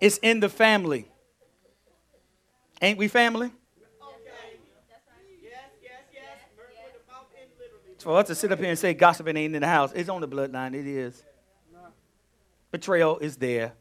It's 0.00 0.18
in 0.18 0.40
the 0.40 0.48
family. 0.48 1.06
Ain't 2.80 2.98
we 2.98 3.06
family? 3.06 3.52
For 7.98 8.18
us 8.18 8.26
to 8.26 8.34
sit 8.34 8.50
up 8.50 8.58
here 8.58 8.68
and 8.68 8.78
say 8.78 8.94
gossiping 8.94 9.36
ain't 9.36 9.54
in 9.54 9.62
the 9.62 9.68
house, 9.68 9.92
it's 9.94 10.08
on 10.08 10.20
the 10.20 10.26
bloodline. 10.26 10.74
It 10.74 10.88
is. 10.88 11.22
Betrayal 12.72 13.18
is 13.18 13.36
there. 13.36 13.74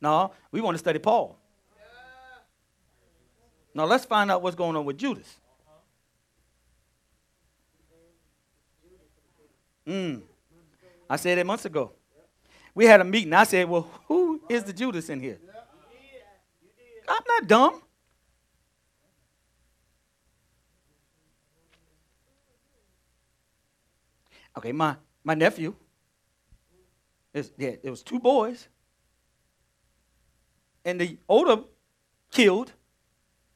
No, 0.00 0.32
we 0.50 0.60
want 0.60 0.74
to 0.74 0.78
study 0.78 0.98
Paul. 0.98 1.36
Now 3.74 3.84
let's 3.84 4.04
find 4.04 4.30
out 4.30 4.42
what's 4.42 4.56
going 4.56 4.76
on 4.76 4.84
with 4.84 4.96
Judas. 4.96 5.38
Mm. 9.86 10.22
I 11.10 11.16
said 11.16 11.36
it 11.36 11.44
months 11.44 11.64
ago. 11.64 11.92
We 12.74 12.86
had 12.86 13.00
a 13.00 13.04
meeting. 13.04 13.34
I 13.34 13.44
said, 13.44 13.68
Well, 13.68 13.90
who 14.06 14.40
is 14.48 14.62
the 14.62 14.72
Judas 14.72 15.10
in 15.10 15.20
here? 15.20 15.38
I'm 17.08 17.22
not 17.26 17.48
dumb. 17.48 17.82
Okay, 24.56 24.72
my, 24.72 24.96
my 25.24 25.34
nephew, 25.34 25.74
is, 27.34 27.52
yeah, 27.56 27.74
it 27.82 27.90
was 27.90 28.02
two 28.02 28.20
boys 28.20 28.68
and 30.84 31.00
the 31.00 31.18
older 31.28 31.62
killed 32.30 32.72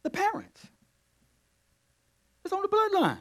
the 0.02 0.10
parents. 0.10 0.66
It's 2.44 2.52
on 2.52 2.62
the 2.62 2.68
bloodline. 2.68 3.18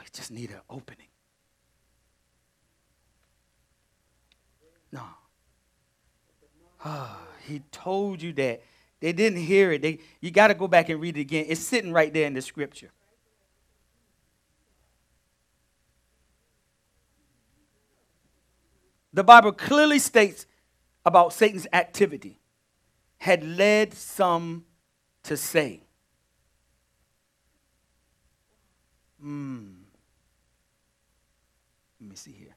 I 0.00 0.04
just 0.12 0.30
need 0.30 0.50
an 0.50 0.60
opening. 0.68 1.06
No. 4.90 5.02
Oh, 6.84 7.18
he 7.46 7.60
told 7.70 8.22
you 8.22 8.32
that. 8.32 8.62
They 8.98 9.12
didn't 9.12 9.38
hear 9.38 9.72
it. 9.72 9.82
They, 9.82 9.98
you 10.20 10.30
got 10.30 10.48
to 10.48 10.54
go 10.54 10.68
back 10.68 10.88
and 10.88 11.00
read 11.00 11.16
it 11.16 11.20
again. 11.20 11.46
It's 11.48 11.60
sitting 11.60 11.92
right 11.92 12.12
there 12.12 12.26
in 12.26 12.34
the 12.34 12.42
scripture. 12.42 12.90
the 19.12 19.24
Bible 19.24 19.52
clearly 19.52 19.98
states 19.98 20.46
about 21.04 21.32
Satan's 21.32 21.66
activity 21.72 22.38
had 23.18 23.44
led 23.44 23.92
some 23.94 24.64
to 25.24 25.36
say, 25.36 25.82
hmm, 29.20 29.79
let 32.00 32.08
me 32.08 32.16
see 32.16 32.32
here. 32.32 32.56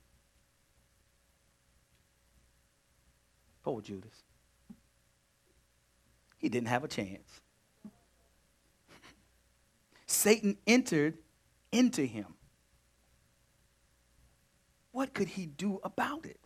Poor 3.63 3.81
Judas. 3.81 4.23
He 6.37 6.49
didn't 6.49 6.67
have 6.67 6.83
a 6.83 6.87
chance. 6.87 7.41
Satan 10.05 10.57
entered 10.67 11.17
into 11.71 12.05
him. 12.05 12.27
What 14.91 15.13
could 15.13 15.29
he 15.29 15.45
do 15.45 15.79
about 15.83 16.25
it? 16.25 16.39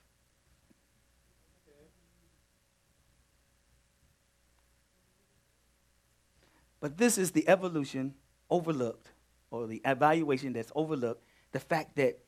But 6.80 6.98
this 6.98 7.18
is 7.18 7.32
the 7.32 7.48
evolution 7.50 8.14
overlooked, 8.50 9.10
or 9.50 9.68
the 9.68 9.82
evaluation 9.84 10.54
that's 10.54 10.72
overlooked 10.76 11.24
the 11.52 11.60
fact 11.60 11.96
that 11.96 12.20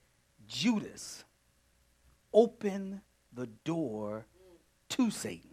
Judas 0.50 1.24
opened 2.34 3.02
the 3.32 3.46
door 3.64 4.26
to 4.90 5.12
Satan. 5.12 5.52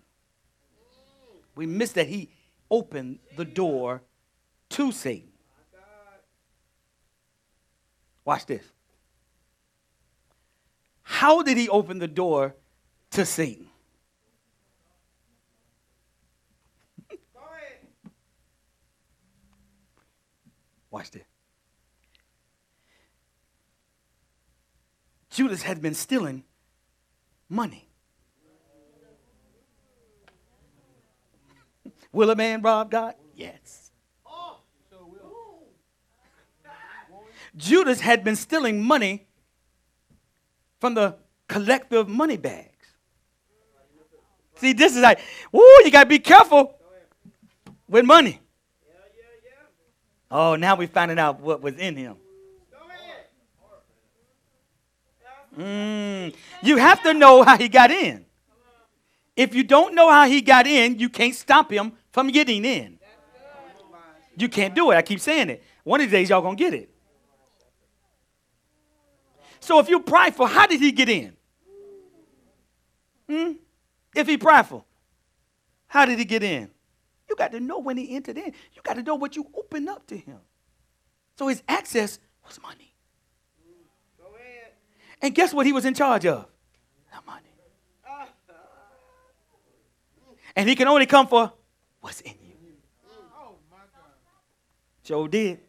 We 1.55 1.67
miss 1.67 1.93
that 1.93 2.09
he 2.09 2.31
opened 2.71 3.21
the 3.37 3.45
door 3.45 4.03
to 4.71 4.91
Satan. 4.91 5.29
Watch 8.25 8.47
this. 8.47 8.65
How 11.03 11.43
did 11.43 11.57
he 11.57 11.69
open 11.69 11.99
the 11.99 12.09
door 12.09 12.57
to 13.13 13.25
Satan? 13.25 13.69
Watch 20.91 21.11
this. 21.11 21.23
Judas 25.37 25.61
had 25.61 25.83
been 25.83 25.93
stealing 25.93 26.45
money. 27.51 27.87
Will 32.13 32.31
a 32.31 32.35
man 32.35 32.63
rob 32.63 32.91
God? 32.91 33.17
Yes. 33.35 33.91
Judas 37.55 38.01
had 38.01 38.25
been 38.25 38.35
stealing 38.35 38.83
money 38.83 39.27
from 40.81 40.95
the 40.95 41.17
collective 41.49 42.09
money 42.09 42.39
bags. 42.39 42.87
See, 44.55 44.73
this 44.73 44.97
is 44.97 45.03
like, 45.03 45.21
woo, 45.53 45.61
you 45.85 45.91
got 45.91 46.05
to 46.05 46.09
be 46.09 46.19
careful 46.19 46.79
with 47.87 48.07
money. 48.07 48.41
Oh, 50.31 50.57
now 50.57 50.77
we're 50.77 50.89
finding 50.89 51.19
out 51.19 51.41
what 51.41 51.61
was 51.61 51.75
in 51.77 51.95
him. 51.95 52.17
Mm, 55.59 56.35
you 56.63 56.77
have 56.77 57.03
to 57.03 57.15
know 57.15 57.43
how 57.43 57.57
he 57.57 57.69
got 57.69 57.91
in. 57.91 58.27
If 59.37 59.55
you 59.55 59.65
don't 59.65 59.95
know 59.95 60.11
how 60.11 60.27
he 60.27 60.41
got 60.41 60.67
in, 60.67 60.99
you 60.99 61.09
can't 61.09 61.35
stop 61.35 61.71
him 61.71 61.93
from 62.11 62.29
getting 62.29 62.65
in. 62.65 62.99
You 64.37 64.49
can't 64.49 64.75
do 64.75 64.91
it. 64.91 64.97
I 64.97 65.03
keep 65.03 65.21
saying 65.21 65.51
it. 65.51 65.63
One 65.85 66.01
of 66.01 66.07
these 66.07 66.13
days, 66.13 66.31
y'all 66.31 66.43
gonna 66.43 66.57
get 66.57 66.75
it. 66.75 66.91
So 69.61 69.79
if 69.79 69.89
you're 69.89 70.01
prideful, 70.01 70.47
how 70.47 70.67
did 70.67 70.81
he 70.81 70.93
get 70.93 71.09
in? 71.09 71.37
Hmm? 73.29 73.53
If 74.15 74.27
he 74.27 74.39
prideful, 74.39 74.87
how 75.89 76.07
did 76.07 76.19
he 76.19 76.25
get 76.25 76.43
in? 76.43 76.71
You 77.29 77.37
got 77.37 77.53
to 77.53 77.61
know 77.61 77.79
when 77.79 77.97
he 77.97 78.15
entered 78.15 78.39
in. 78.39 78.53
You 78.75 78.83
got 78.83 78.95
to 78.95 79.03
know 79.03 79.17
what 79.17 79.37
you 79.37 79.47
opened 79.55 79.89
up 79.89 80.07
to 80.09 80.17
him. 80.17 80.39
So 81.37 81.49
his 81.49 81.63
access 81.69 82.19
was 82.47 82.61
money. 82.63 82.95
And 85.23 85.35
guess 85.35 85.53
what 85.55 85.67
he 85.67 85.73
was 85.73 85.85
in 85.85 85.95
charge 85.95 86.27
of? 86.27 86.47
The 87.11 87.27
money. 87.27 87.43
And 90.55 90.69
he 90.69 90.75
can 90.75 90.89
only 90.89 91.05
come 91.05 91.27
for 91.27 91.53
what's 92.01 92.23
in 92.23 92.33
you. 92.43 92.57
Sure 95.05 95.29
did. 95.29 95.61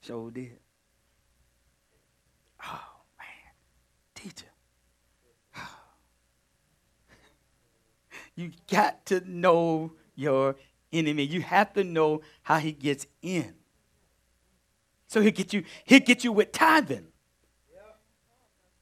Sure 0.00 0.30
did. 0.30 0.58
Oh, 2.64 3.02
man. 3.18 3.52
Teacher. 4.14 4.46
You 8.34 8.50
got 8.68 9.06
to 9.06 9.20
know 9.20 9.92
your 10.16 10.56
enemy. 10.92 11.22
You 11.22 11.40
have 11.42 11.72
to 11.74 11.84
know 11.84 12.22
how 12.42 12.58
he 12.58 12.72
gets 12.72 13.06
in. 13.22 13.54
So 15.06 15.20
he'll 15.20 15.30
get 15.30 15.52
you, 15.52 15.62
he'll 15.84 16.00
get 16.00 16.24
you 16.24 16.32
with 16.32 16.50
tithing. 16.50 17.06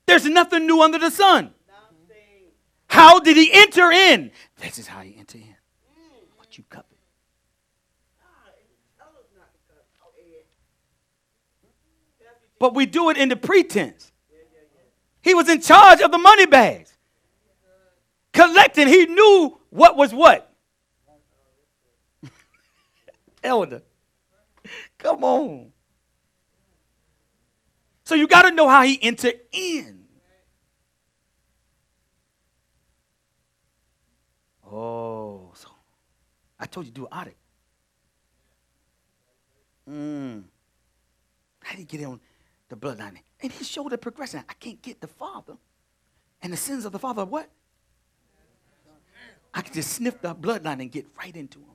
There's 0.07 0.27
nothing 0.27 0.67
new 0.67 0.83
under 0.83 0.99
the 0.99 1.11
sun. 1.11 1.55
How 2.87 3.21
did 3.21 3.37
he 3.37 3.51
enter 3.53 3.91
in? 3.91 4.31
This 4.61 4.79
is 4.79 4.87
how 4.87 5.01
you 5.01 5.15
enter 5.19 5.39
in. 5.39 5.57
What 6.37 6.59
you 6.59 6.65
covet. 6.69 6.87
But 12.59 12.75
we 12.75 12.87
do 12.87 13.11
it 13.11 13.17
in 13.17 13.29
the 13.29 13.35
pretense. 13.35 14.13
He 15.21 15.35
was 15.35 15.49
in 15.49 15.61
charge 15.61 16.01
of 16.01 16.13
the 16.13 16.19
money 16.19 16.47
bags. 16.47 16.97
Collecting, 18.33 18.87
he 18.87 19.07
knew 19.07 19.59
what 19.71 19.97
was 19.97 20.15
what. 20.15 20.55
Elder. 23.43 23.83
Come 24.99 25.25
on. 25.25 25.72
So 28.05 28.15
you 28.15 28.27
got 28.27 28.43
to 28.43 28.51
know 28.51 28.69
how 28.69 28.83
he 28.83 28.99
entered 29.03 29.41
in. 29.53 30.05
Oh, 34.71 35.51
so 35.55 35.69
I 36.59 36.67
told 36.67 36.87
you 36.87 36.93
do 36.93 37.07
an 37.07 37.19
audit. 37.19 37.37
Mm. 39.89 40.45
How 41.63 41.73
did 41.73 41.79
he 41.79 41.85
get 41.85 42.05
on 42.07 42.21
the 42.69 42.77
bloodline? 42.77 43.19
And 43.41 43.53
he 43.53 43.65
showed 43.65 43.91
the 43.91 43.99
progression. 43.99 44.43
I 44.49 44.55
can't 44.55 44.81
get 44.81 45.01
the 45.01 45.09
father. 45.09 45.57
And 46.41 46.53
the 46.53 46.57
sins 46.57 46.85
of 46.85 46.93
the 46.93 46.99
father 46.99 47.25
what? 47.25 47.49
I 49.55 49.61
can 49.61 49.75
just 49.75 49.93
sniff 49.93 50.21
the 50.23 50.35
bloodline 50.35 50.81
and 50.81 50.91
get 50.91 51.07
right 51.19 51.37
into 51.37 51.59
him. 51.59 51.67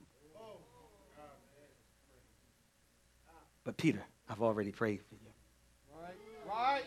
But 3.62 3.76
Peter, 3.76 4.02
I've 4.28 4.42
already 4.42 4.72
prayed 4.72 5.00
for 5.02 5.14
you. 5.14 5.27
Right. 6.48 6.82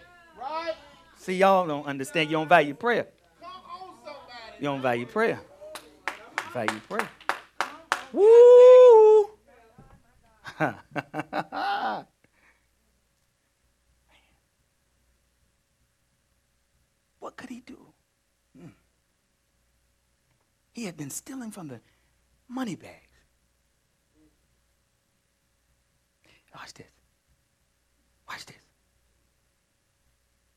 See, 1.17 1.35
y'all 1.37 1.67
don't 1.67 1.85
understand. 1.85 2.29
You 2.31 2.37
don't 2.37 2.49
value 2.49 2.73
prayer. 2.73 3.07
You 4.59 4.65
don't 4.65 4.81
value 4.81 5.05
prayer. 5.05 5.39
Value 6.51 6.79
prayer. 6.89 7.07
Woo! 8.11 9.29
what 17.19 17.37
could 17.37 17.49
he 17.49 17.61
do? 17.61 17.77
Hmm. 18.59 18.67
He 20.73 20.85
had 20.85 20.97
been 20.97 21.09
stealing 21.09 21.51
from 21.51 21.67
the 21.67 21.79
money 22.47 22.75
bags. 22.75 23.07
Watch 26.53 26.73
this. 26.73 26.87
Watch 28.27 28.45
this. 28.45 28.60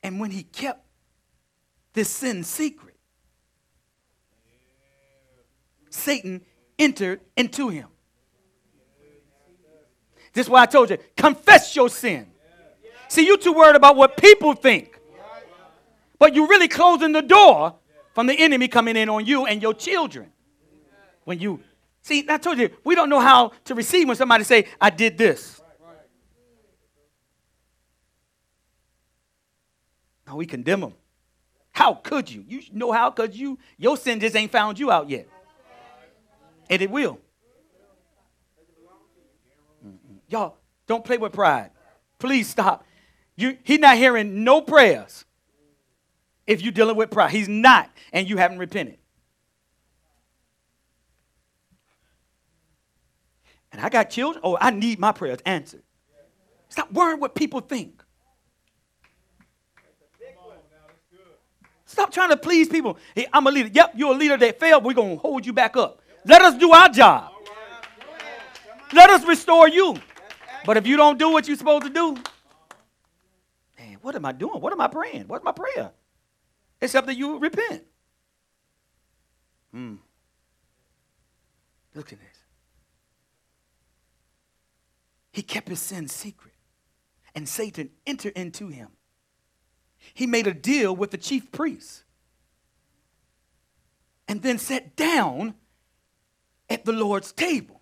And 0.04 0.20
when 0.20 0.30
he 0.30 0.42
kept 0.42 0.84
this 1.94 2.10
sin 2.10 2.44
secret, 2.44 2.94
Satan 5.88 6.42
entered 6.78 7.22
into 7.36 7.70
him. 7.70 7.88
This 10.34 10.46
is 10.46 10.50
why 10.50 10.62
I 10.62 10.66
told 10.66 10.90
you 10.90 10.98
confess 11.16 11.74
your 11.74 11.88
sin. 11.88 12.30
See, 13.08 13.24
you're 13.24 13.38
too 13.38 13.54
worried 13.54 13.76
about 13.76 13.96
what 13.96 14.16
people 14.18 14.52
think, 14.52 15.00
but 16.18 16.34
you're 16.34 16.48
really 16.48 16.68
closing 16.68 17.12
the 17.12 17.22
door 17.22 17.76
from 18.12 18.26
the 18.26 18.34
enemy 18.34 18.68
coming 18.68 18.96
in 18.96 19.08
on 19.08 19.24
you 19.24 19.46
and 19.46 19.62
your 19.62 19.72
children. 19.72 20.30
When 21.24 21.38
you 21.38 21.62
see, 22.02 22.26
I 22.28 22.36
told 22.36 22.58
you 22.58 22.70
we 22.84 22.94
don't 22.94 23.08
know 23.08 23.20
how 23.20 23.52
to 23.64 23.74
receive 23.74 24.08
when 24.08 24.16
somebody 24.16 24.44
say, 24.44 24.68
"I 24.78 24.90
did 24.90 25.16
this." 25.16 25.62
No, 30.26 30.36
we 30.36 30.46
condemn 30.46 30.80
them. 30.80 30.94
How 31.72 31.94
could 31.94 32.30
you? 32.30 32.44
You 32.46 32.62
know 32.72 32.92
how? 32.92 33.10
Because 33.10 33.36
you 33.36 33.58
your 33.76 33.96
sin 33.96 34.20
just 34.20 34.36
ain't 34.36 34.52
found 34.52 34.78
you 34.78 34.90
out 34.90 35.10
yet. 35.10 35.28
And 36.70 36.80
it 36.80 36.90
will. 36.90 37.18
Mm-mm. 39.84 40.18
Y'all, 40.28 40.56
don't 40.86 41.04
play 41.04 41.18
with 41.18 41.32
pride. 41.32 41.70
Please 42.18 42.48
stop. 42.48 42.86
You, 43.36 43.58
he's 43.64 43.80
not 43.80 43.96
hearing 43.96 44.44
no 44.44 44.60
prayers 44.60 45.24
if 46.46 46.62
you're 46.62 46.72
dealing 46.72 46.96
with 46.96 47.10
pride. 47.10 47.32
He's 47.32 47.48
not, 47.48 47.90
and 48.12 48.28
you 48.28 48.36
haven't 48.36 48.58
repented. 48.58 48.98
And 53.72 53.82
I 53.82 53.88
got 53.88 54.10
children. 54.10 54.40
Oh, 54.44 54.56
I 54.60 54.70
need 54.70 55.00
my 55.00 55.10
prayers 55.10 55.40
answered. 55.44 55.82
Stop 56.68 56.92
worrying 56.92 57.18
what 57.18 57.34
people 57.34 57.60
think. 57.60 58.03
Stop 61.94 62.10
trying 62.10 62.30
to 62.30 62.36
please 62.36 62.68
people. 62.68 62.98
Hey, 63.14 63.28
I'm 63.32 63.46
a 63.46 63.52
leader. 63.52 63.70
Yep, 63.72 63.92
you're 63.94 64.12
a 64.12 64.16
leader 64.16 64.36
that 64.36 64.58
failed. 64.58 64.82
We're 64.82 64.94
going 64.94 65.14
to 65.14 65.20
hold 65.22 65.46
you 65.46 65.52
back 65.52 65.76
up. 65.76 66.02
Let 66.24 66.42
us 66.42 66.58
do 66.58 66.72
our 66.72 66.88
job. 66.88 67.30
Let 68.92 69.10
us 69.10 69.24
restore 69.24 69.68
you. 69.68 69.94
But 70.66 70.76
if 70.76 70.88
you 70.88 70.96
don't 70.96 71.20
do 71.20 71.30
what 71.30 71.46
you're 71.46 71.56
supposed 71.56 71.84
to 71.84 71.90
do, 71.90 72.14
man, 73.78 73.98
what 74.02 74.16
am 74.16 74.24
I 74.24 74.32
doing? 74.32 74.60
What 74.60 74.72
am 74.72 74.80
I 74.80 74.88
praying? 74.88 75.28
What's 75.28 75.44
my 75.44 75.52
prayer? 75.52 75.92
Except 76.80 77.06
that 77.06 77.16
you 77.16 77.38
repent. 77.38 77.84
Hmm. 79.72 79.94
Look 81.94 82.12
at 82.12 82.18
this. 82.18 82.38
He 85.30 85.42
kept 85.42 85.68
his 85.68 85.78
sin 85.78 86.08
secret, 86.08 86.54
and 87.36 87.48
Satan 87.48 87.90
entered 88.04 88.32
into 88.32 88.66
him. 88.66 88.88
He 90.12 90.26
made 90.26 90.46
a 90.46 90.54
deal 90.54 90.94
with 90.94 91.10
the 91.10 91.18
chief 91.18 91.50
priests 91.50 92.04
and 94.28 94.42
then 94.42 94.58
sat 94.58 94.96
down 94.96 95.54
at 96.68 96.84
the 96.84 96.92
Lord's 96.92 97.32
table. 97.32 97.80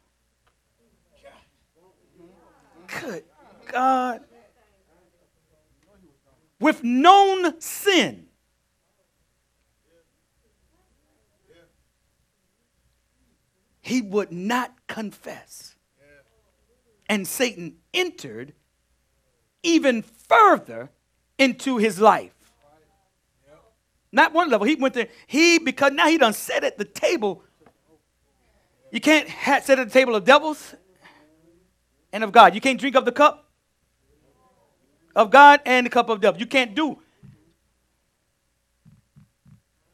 Good 3.00 3.24
God. 3.66 4.22
With 6.60 6.84
known 6.84 7.60
sin. 7.60 8.26
He 13.80 14.00
would 14.00 14.30
not 14.30 14.86
confess. 14.86 15.76
And 17.08 17.26
Satan 17.26 17.76
entered 17.92 18.54
even 19.62 20.02
further 20.02 20.90
into 21.38 21.78
his 21.78 22.00
life. 22.00 22.32
Not 24.12 24.32
one 24.32 24.50
level. 24.50 24.66
He 24.66 24.74
went 24.74 24.94
there. 24.94 25.08
He, 25.26 25.58
because 25.58 25.92
now 25.92 26.06
he 26.06 26.18
done 26.18 26.32
sat 26.32 26.64
at 26.64 26.78
the 26.78 26.84
table. 26.84 27.42
You 28.90 29.00
can't 29.00 29.28
sit 29.64 29.78
at 29.78 29.88
the 29.88 29.92
table 29.92 30.14
of 30.14 30.24
devils 30.24 30.74
and 32.12 32.22
of 32.22 32.32
God. 32.32 32.54
You 32.54 32.60
can't 32.60 32.78
drink 32.78 32.94
of 32.94 33.04
the 33.06 33.12
cup 33.12 33.50
of 35.16 35.30
God 35.30 35.60
and 35.64 35.86
the 35.86 35.90
cup 35.90 36.10
of 36.10 36.20
devil. 36.20 36.38
You 36.38 36.46
can't 36.46 36.74
do 36.74 36.98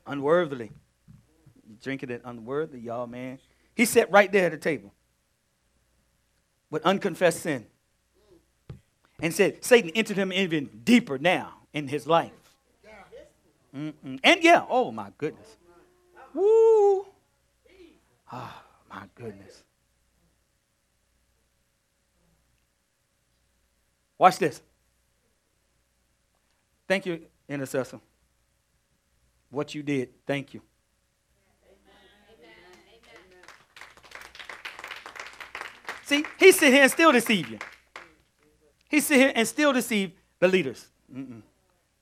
unworthily. 0.07 0.73
Drinking 1.81 2.11
it 2.11 2.23
unworthy, 2.25 2.81
y'all, 2.81 3.07
man. 3.07 3.39
He 3.77 3.85
sat 3.85 4.11
right 4.11 4.33
there 4.33 4.47
at 4.47 4.53
the 4.53 4.59
table. 4.59 4.93
with 6.71 6.85
unconfessed 6.85 7.41
sin. 7.41 7.67
And 9.21 9.35
said 9.35 9.65
Satan 9.65 9.91
entered 9.95 10.17
him 10.17 10.33
even 10.33 10.67
deeper 10.85 11.19
now 11.19 11.55
in 11.73 11.89
his 11.89 12.07
life. 12.07 12.33
Mm-mm. 13.75 14.19
And 14.25 14.43
yeah, 14.43 14.65
oh 14.69 14.91
my 14.91 15.11
goodness. 15.19 15.57
Woo. 16.35 17.07
Ah, 18.31 18.63
oh, 18.63 18.95
my 18.95 19.05
goodness. 19.15 19.63
Watch 24.19 24.39
this. 24.39 24.61
Thank 26.87 27.07
you, 27.07 27.21
intercessor. 27.49 28.01
What 29.51 29.75
you 29.75 29.83
did, 29.83 30.11
thank 30.27 30.55
you. 30.55 30.63
See, 36.05 36.25
he 36.39 36.53
sit 36.53 36.73
here 36.73 36.83
and 36.83 36.91
still 36.91 37.13
deceive 37.13 37.51
you. 37.51 37.59
He 38.89 39.01
sit 39.01 39.19
here 39.19 39.33
and 39.35 39.47
still 39.47 39.73
deceive 39.73 40.13
the 40.41 40.49
leaders. 40.49 40.89
Mm-mm. 41.15 41.43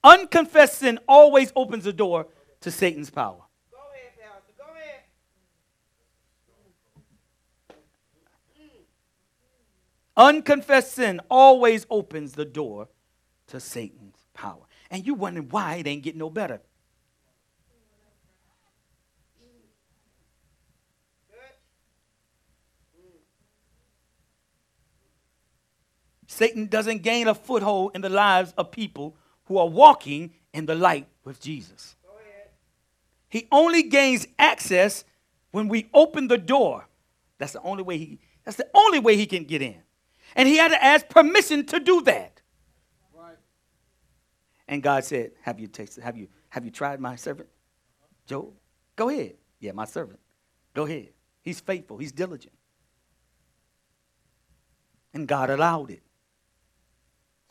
Unconfessed 0.03 0.79
sin 0.79 0.99
always 1.09 1.53
opens 1.57 1.85
the 1.85 1.93
door 1.93 2.29
to 2.61 2.71
Satan's 2.71 3.11
power. 3.11 3.43
Go 3.73 3.79
ahead, 3.93 4.13
Pastor. 4.21 4.53
Go 4.57 4.65
ahead. 4.73 5.03
Unconfessed 10.17 10.93
sin 10.93 11.21
always 11.29 11.87
opens 11.91 12.33
the 12.33 12.45
door 12.45 12.89
to 13.49 13.59
Satan's 13.59 14.29
power. 14.33 14.63
And 14.91 15.05
you 15.05 15.15
wondering 15.15 15.49
why 15.49 15.77
it 15.77 15.87
ain't 15.89 16.05
getting 16.05 16.21
no 16.21 16.31
better. 16.31 16.61
Satan 26.37 26.67
doesn't 26.67 26.99
gain 27.03 27.29
a 27.29 27.35
foothold 27.35 27.93
in 27.95 28.03
the 28.03 28.11
lives 28.11 28.53
of 28.59 28.71
people 28.71 29.17
who 29.47 29.57
are 29.57 29.67
walking 29.67 30.35
in 30.53 30.67
the 30.67 30.75
light 30.75 31.09
with 31.25 31.41
Jesus. 31.41 31.97
He 33.31 33.49
only 33.51 33.83
gains 33.83 34.27
access 34.39 35.05
when 35.51 35.69
we 35.69 35.89
open 35.95 36.29
the 36.29 36.37
door. 36.37 36.89
That's 37.39 37.55
the 37.55 37.63
only 37.63 37.83
way 37.83 37.97
he 37.97 38.19
that's 38.45 38.59
the 38.59 38.69
only 38.75 38.99
way 38.99 39.17
he 39.17 39.25
can 39.25 39.45
get 39.45 39.63
in. 39.63 39.77
And 40.35 40.47
he 40.47 40.59
had 40.59 40.69
to 40.69 40.85
ask 40.85 41.09
permission 41.09 41.65
to 41.67 41.81
do 41.81 42.03
that. 42.03 42.43
Right. 43.15 43.37
And 44.69 44.83
God 44.83 45.05
said, 45.05 45.33
Have 45.41 45.59
you 45.59 45.69
tasted, 45.69 46.05
have 46.05 46.19
you 46.19 46.29
have 46.51 46.67
you 46.67 46.71
tried 46.71 47.01
my 47.01 47.17
servant? 47.17 47.49
Job? 48.27 48.53
Go 48.95 49.09
ahead. 49.09 49.37
Yeah, 49.59 49.73
my 49.73 49.87
servant. 49.87 50.21
Go 50.75 50.85
ahead. 50.85 51.09
He's 51.41 51.61
faithful, 51.61 51.97
he's 51.97 52.13
diligent. 52.13 52.55
And 55.15 55.27
God 55.27 55.49
allowed 55.49 55.91
it. 55.91 56.03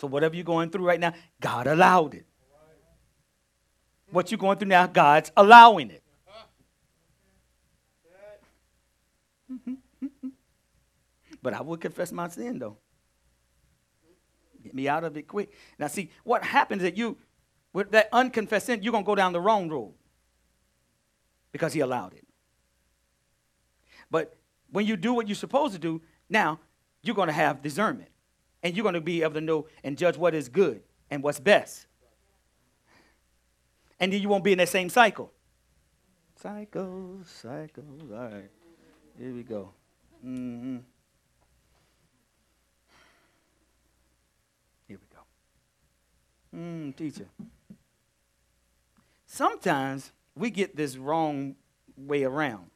So 0.06 0.10
whatever 0.10 0.36
you're 0.36 0.44
going 0.44 0.70
through 0.70 0.86
right 0.86 1.00
now, 1.00 1.16
God 1.42 1.66
allowed 1.66 2.14
it. 2.14 2.28
What 4.12 4.30
you're 4.30 4.38
going 4.38 4.60
through 4.60 4.68
now, 4.68 4.86
God's 4.86 5.32
allowing 5.36 5.90
it. 5.90 6.04
but 11.42 11.56
I 11.56 11.62
would 11.62 11.82
confess 11.82 12.12
my 12.12 12.28
sin 12.28 12.60
though. 12.60 12.78
Get 14.64 14.76
me 14.76 14.88
out 14.88 15.04
of 15.04 15.18
it 15.18 15.28
quick. 15.28 15.52
Now 15.80 15.88
see, 15.88 16.12
what 16.24 16.44
happens 16.44 16.84
that 16.84 16.96
you 16.96 17.18
with 17.74 17.90
that 17.94 18.10
unconfessed 18.12 18.68
sin, 18.68 18.84
you're 18.84 18.92
gonna 18.92 19.04
go 19.04 19.16
down 19.16 19.34
the 19.34 19.42
wrong 19.42 19.70
road. 19.70 19.96
Because 21.52 21.74
he 21.74 21.80
allowed 21.80 22.14
it. 22.14 22.28
But 24.12 24.38
when 24.70 24.86
you 24.86 24.98
do 24.98 25.16
what 25.16 25.28
you're 25.28 25.34
supposed 25.34 25.74
to 25.74 25.80
do, 25.80 26.04
now 26.30 26.60
you're 27.02 27.16
gonna 27.16 27.32
have 27.32 27.64
discernment 27.64 28.10
and 28.66 28.76
you're 28.76 28.82
going 28.82 28.96
to 28.96 29.02
be 29.02 29.22
able 29.22 29.36
to 29.36 29.42
know 29.42 29.68
and 29.84 29.96
judge 29.96 30.18
what 30.18 30.34
is 30.34 30.50
good 30.50 30.82
and 31.12 31.22
what's 31.22 31.40
best. 31.40 31.86
And 34.00 34.12
then 34.12 34.20
you 34.20 34.28
won't 34.28 34.44
be 34.44 34.54
in 34.54 34.58
that 34.58 34.70
same 34.70 34.90
cycle. 34.90 35.32
Cycle, 36.42 37.20
cycle. 37.26 37.84
All 38.12 38.24
right. 38.24 38.50
Here 39.20 39.34
we 39.36 39.44
go. 39.44 39.70
Mm-hmm. 40.26 40.78
Here 44.88 44.98
we 45.00 45.16
go. 45.16 46.60
Mm, 46.60 46.96
teacher. 46.96 47.28
Sometimes 49.28 50.12
we 50.36 50.50
get 50.50 50.76
this 50.76 50.98
wrong 50.98 51.56
way 51.96 52.24
around, 52.24 52.72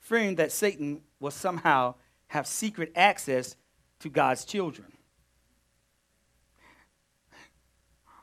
fearing 0.00 0.34
that 0.34 0.50
Satan 0.50 1.02
will 1.20 1.30
somehow 1.30 1.94
have 2.26 2.48
secret 2.48 2.90
access 2.96 3.54
to 4.02 4.08
God's 4.08 4.44
children. 4.44 4.92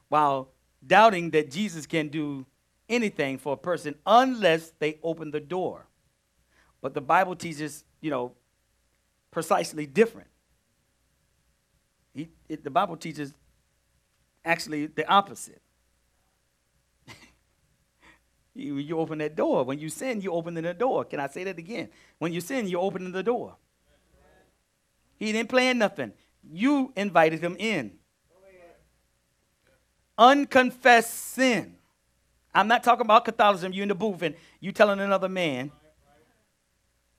While 0.10 0.50
doubting 0.86 1.32
that 1.32 1.52
Jesus 1.52 1.86
can 1.86 2.10
do 2.10 2.46
anything 2.88 3.38
for 3.38 3.54
a 3.54 3.58
person 3.58 3.96
unless 4.06 4.72
they 4.80 5.00
open 5.04 5.32
the 5.32 5.40
door. 5.40 5.86
But 6.82 6.94
the 6.94 7.02
Bible 7.02 7.36
teaches, 7.36 7.84
you 8.02 8.10
know, 8.10 8.34
precisely 9.32 9.86
different. 9.86 10.28
He, 12.14 12.30
it, 12.48 12.64
the 12.64 12.72
Bible 12.72 12.98
teaches 12.98 13.34
actually 14.44 14.88
the 14.88 15.08
opposite. 15.08 15.62
you, 18.56 18.78
you 18.78 18.98
open 18.98 19.20
that 19.20 19.36
door. 19.36 19.64
When 19.64 19.80
you 19.80 19.90
sin, 19.90 20.22
you 20.22 20.32
open 20.32 20.56
the 20.56 20.74
door. 20.74 21.06
Can 21.06 21.20
I 21.20 21.28
say 21.28 21.44
that 21.44 21.60
again? 21.60 21.90
When 22.18 22.34
you 22.34 22.42
sin, 22.42 22.68
you 22.68 22.80
open 22.80 23.12
the 23.12 23.24
door. 23.24 23.56
He 25.20 25.34
didn't 25.34 25.50
plan 25.50 25.78
nothing. 25.78 26.14
You 26.50 26.94
invited 26.96 27.42
him 27.42 27.58
in. 27.60 27.98
Unconfessed 30.18 31.14
sin. 31.14 31.76
I'm 32.54 32.68
not 32.68 32.84
talking 32.84 33.06
about 33.06 33.26
Catholicism. 33.26 33.74
You 33.74 33.84
in 33.84 33.90
the 33.90 33.96
booth 33.96 34.22
and 34.22 34.36
you 34.60 34.72
telling 34.72 35.00
another 35.00 35.30
man. 35.30 35.72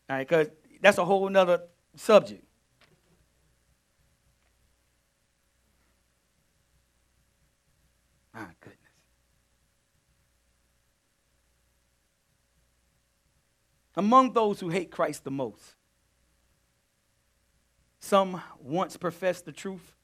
All 0.09 0.17
right, 0.17 0.27
because 0.27 0.49
that's 0.81 0.99
a 0.99 1.05
whole 1.05 1.29
nother 1.29 1.63
subject. 1.95 2.45
My 8.35 8.47
goodness. 8.61 8.79
Among 13.97 14.33
those 14.33 14.61
who 14.61 14.69
hate 14.69 14.91
Christ 14.91 15.25
the 15.25 15.31
most, 15.31 15.75
some 18.01 18.43
once 18.59 18.97
professed 18.97 19.45
the 19.45 19.53
truth 19.53 19.95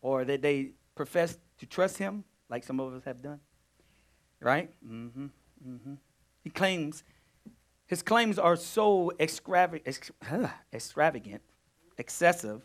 or 0.00 0.24
that 0.24 0.40
they 0.40 0.70
professed 0.94 1.38
to 1.58 1.66
trust 1.66 1.98
him, 1.98 2.24
like 2.48 2.64
some 2.64 2.80
of 2.80 2.94
us 2.94 3.04
have 3.04 3.20
done. 3.20 3.40
Right? 4.40 4.70
Mm-hmm. 4.86 5.26
Mm-hmm. 5.68 5.94
He 6.42 6.50
claims, 6.50 7.02
his 7.86 8.02
claims 8.02 8.38
are 8.38 8.56
so 8.56 9.12
extravagant, 9.20 9.82
excessive, 11.98 12.62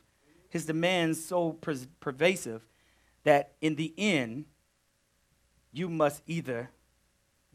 his 0.49 0.65
demands 0.65 1.25
so 1.25 1.53
per- 1.53 1.75
pervasive 1.99 2.65
that 3.23 3.53
in 3.59 3.75
the 3.75 3.93
end, 3.97 4.45
you 5.73 5.89
must 5.89 6.21
either 6.27 6.69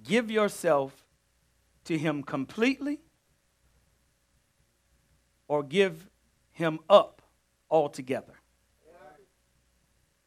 give 0.03 0.31
yourself 0.31 1.07
to 1.85 1.97
him 1.97 2.23
completely 2.23 3.01
or 5.49 5.63
give 5.63 6.11
him 6.53 6.79
up 6.91 7.20
altogether. 7.71 8.35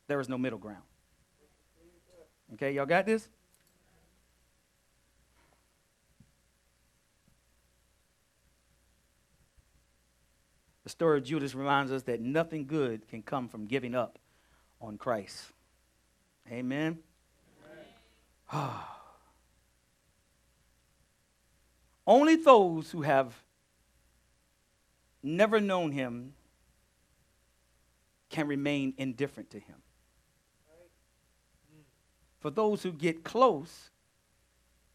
There 0.08 0.20
is 0.20 0.30
no 0.30 0.38
middle 0.38 0.60
ground. 0.60 0.84
Okay, 2.54 2.74
y'all 2.74 2.86
got 2.86 3.06
this? 3.06 3.28
The 10.84 10.90
story 10.90 11.18
of 11.18 11.24
Judas 11.24 11.56
reminds 11.56 11.92
us 11.92 12.04
that 12.04 12.20
nothing 12.20 12.68
good 12.68 13.08
can 13.08 13.22
come 13.22 13.48
from 13.48 13.66
giving 13.66 13.96
up 13.96 14.20
on 14.82 14.98
Christ. 14.98 15.46
Amen. 16.52 17.00
Amen. 18.52 18.70
Only 22.06 22.36
those 22.36 22.92
who 22.92 23.02
have 23.04 23.34
never 25.24 25.62
known 25.62 25.94
him 25.94 26.34
can 28.34 28.48
remain 28.48 28.96
indifferent 28.98 29.52
to 29.52 29.60
him. 29.60 29.76
For 32.40 32.50
those 32.50 32.82
who 32.82 32.92
get 32.92 33.24
close, 33.24 33.92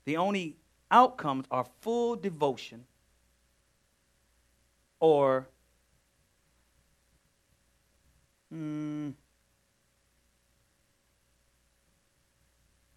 the 0.04 0.16
only 0.16 0.56
outcomes 0.90 1.46
are 1.48 1.64
full 1.80 2.16
devotion 2.16 2.84
or 4.98 5.46
mm, 8.52 9.14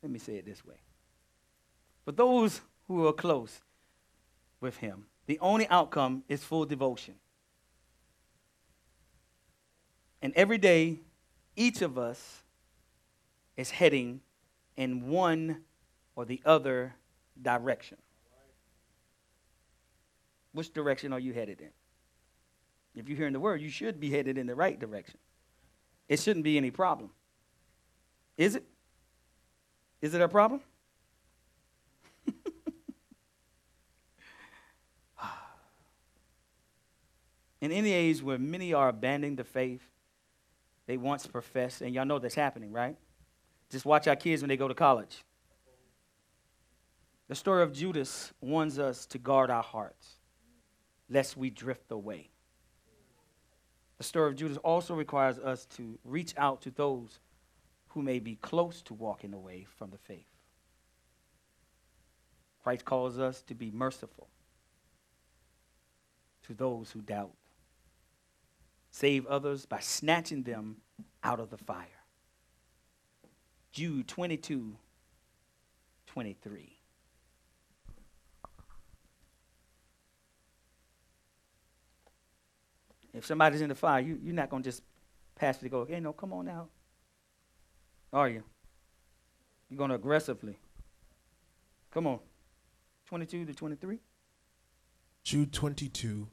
let 0.02 0.12
me 0.12 0.18
say 0.18 0.38
it 0.38 0.46
this 0.46 0.66
way. 0.66 0.78
For 2.04 2.14
those 2.14 2.62
who 2.88 3.06
are 3.06 3.14
close 3.14 3.62
with 4.60 4.78
him, 4.78 5.06
the 5.28 5.38
only 5.38 5.68
outcome 5.68 6.24
is 6.28 6.44
full 6.44 6.66
devotion 6.66 7.14
And 10.22 10.34
every 10.36 10.58
day, 10.58 11.00
each 11.56 11.82
of 11.82 11.98
us 11.98 12.44
is 13.58 13.72
heading 13.72 14.22
in 14.78 15.08
one 15.08 15.62
or 16.16 16.26
the 16.26 16.42
other 16.46 16.94
direction. 17.42 17.98
Which 20.54 20.74
direction 20.74 21.14
are 21.14 21.20
you 21.20 21.34
headed 21.34 21.62
in? 21.62 21.70
If 22.94 23.08
you're 23.08 23.18
hearing 23.18 23.34
the 23.34 23.40
word, 23.40 23.62
you 23.62 23.70
should 23.70 24.00
be 24.00 24.10
headed 24.10 24.38
in 24.38 24.48
the 24.48 24.56
right 24.56 24.78
direction. 24.80 25.18
It 26.10 26.20
shouldn't 26.20 26.44
be 26.44 26.58
any 26.58 26.72
problem. 26.72 27.10
Is 28.38 28.56
it? 28.56 28.66
Is 30.02 30.14
it 30.14 30.20
a 30.22 30.28
problem? 30.28 30.60
in 37.62 37.72
any 37.72 37.94
age 37.94 38.22
where 38.22 38.38
many 38.38 38.74
are 38.74 38.90
abandoning 38.90 39.38
the 39.38 39.46
faith 39.46 39.91
they 40.92 40.98
once 40.98 41.26
professed, 41.26 41.82
and 41.82 41.96
y'all 41.96 42.04
know 42.04 42.20
that's 42.20 42.36
happening, 42.36 42.74
right? 42.74 42.98
Just 43.70 43.86
watch 43.86 44.10
our 44.10 44.16
kids 44.18 44.42
when 44.42 44.50
they 44.50 44.58
go 44.58 44.68
to 44.68 44.74
college. 44.74 45.24
The 47.30 47.36
story 47.36 47.64
of 47.64 47.72
Judas 47.72 48.34
warns 48.42 48.78
us 48.78 49.06
to 49.06 49.18
guard 49.18 49.50
our 49.50 49.64
hearts, 49.64 50.18
lest 51.10 51.38
we 51.38 51.50
drift 51.50 51.90
away. 51.94 52.30
The 54.00 54.04
story 54.04 54.32
of 54.32 54.36
Judas 54.36 54.58
also 54.58 54.94
requires 54.94 55.40
us 55.40 55.64
to 55.78 55.98
reach 56.04 56.34
out 56.36 56.62
to 56.64 56.72
those 56.72 57.22
who 57.88 58.02
may 58.02 58.20
be 58.20 58.36
close 58.36 58.82
to 58.82 58.94
walking 58.94 59.34
away 59.34 59.66
from 59.78 59.92
the 59.92 59.98
faith. 59.98 60.28
Christ 62.64 62.84
calls 62.84 63.18
us 63.18 63.42
to 63.44 63.56
be 63.56 63.72
merciful 63.72 64.28
to 66.48 66.54
those 66.54 66.92
who 66.92 67.00
doubt. 67.00 67.32
Save 68.92 69.26
others 69.28 69.66
by 69.66 69.80
snatching 69.80 70.44
them 70.44 70.78
out 71.24 71.40
of 71.40 71.50
the 71.50 71.58
fire. 71.58 71.88
Jude 73.72 74.08
22 74.08 74.76
23. 76.08 76.78
If 83.14 83.26
somebody's 83.26 83.62
in 83.62 83.70
the 83.70 83.76
fire, 83.76 84.02
you, 84.02 84.20
you're 84.22 84.34
not 84.34 84.50
going 84.50 84.64
to 84.64 84.68
just 84.70 84.84
pass 85.36 85.58
it 85.58 85.62
to 85.62 85.70
go, 85.70 85.86
hey, 85.86 86.00
no, 86.00 86.14
come 86.14 86.34
on 86.34 86.46
now. 86.46 86.68
Are 88.14 88.30
you? 88.30 88.44
You're 89.70 89.78
going 89.78 89.90
to 89.90 89.96
aggressively. 89.96 90.60
Come 91.92 92.08
on. 92.08 92.20
22 93.08 93.46
to 93.46 93.54
23. 93.54 94.00
Jude 95.24 95.54
22 95.54 96.28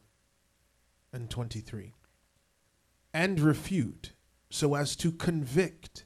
and 1.13 1.29
23. 1.31 1.95
And 3.13 3.41
refute 3.41 4.13
so 4.51 4.75
as 4.75 4.97
to 4.97 5.13
convict 5.13 6.05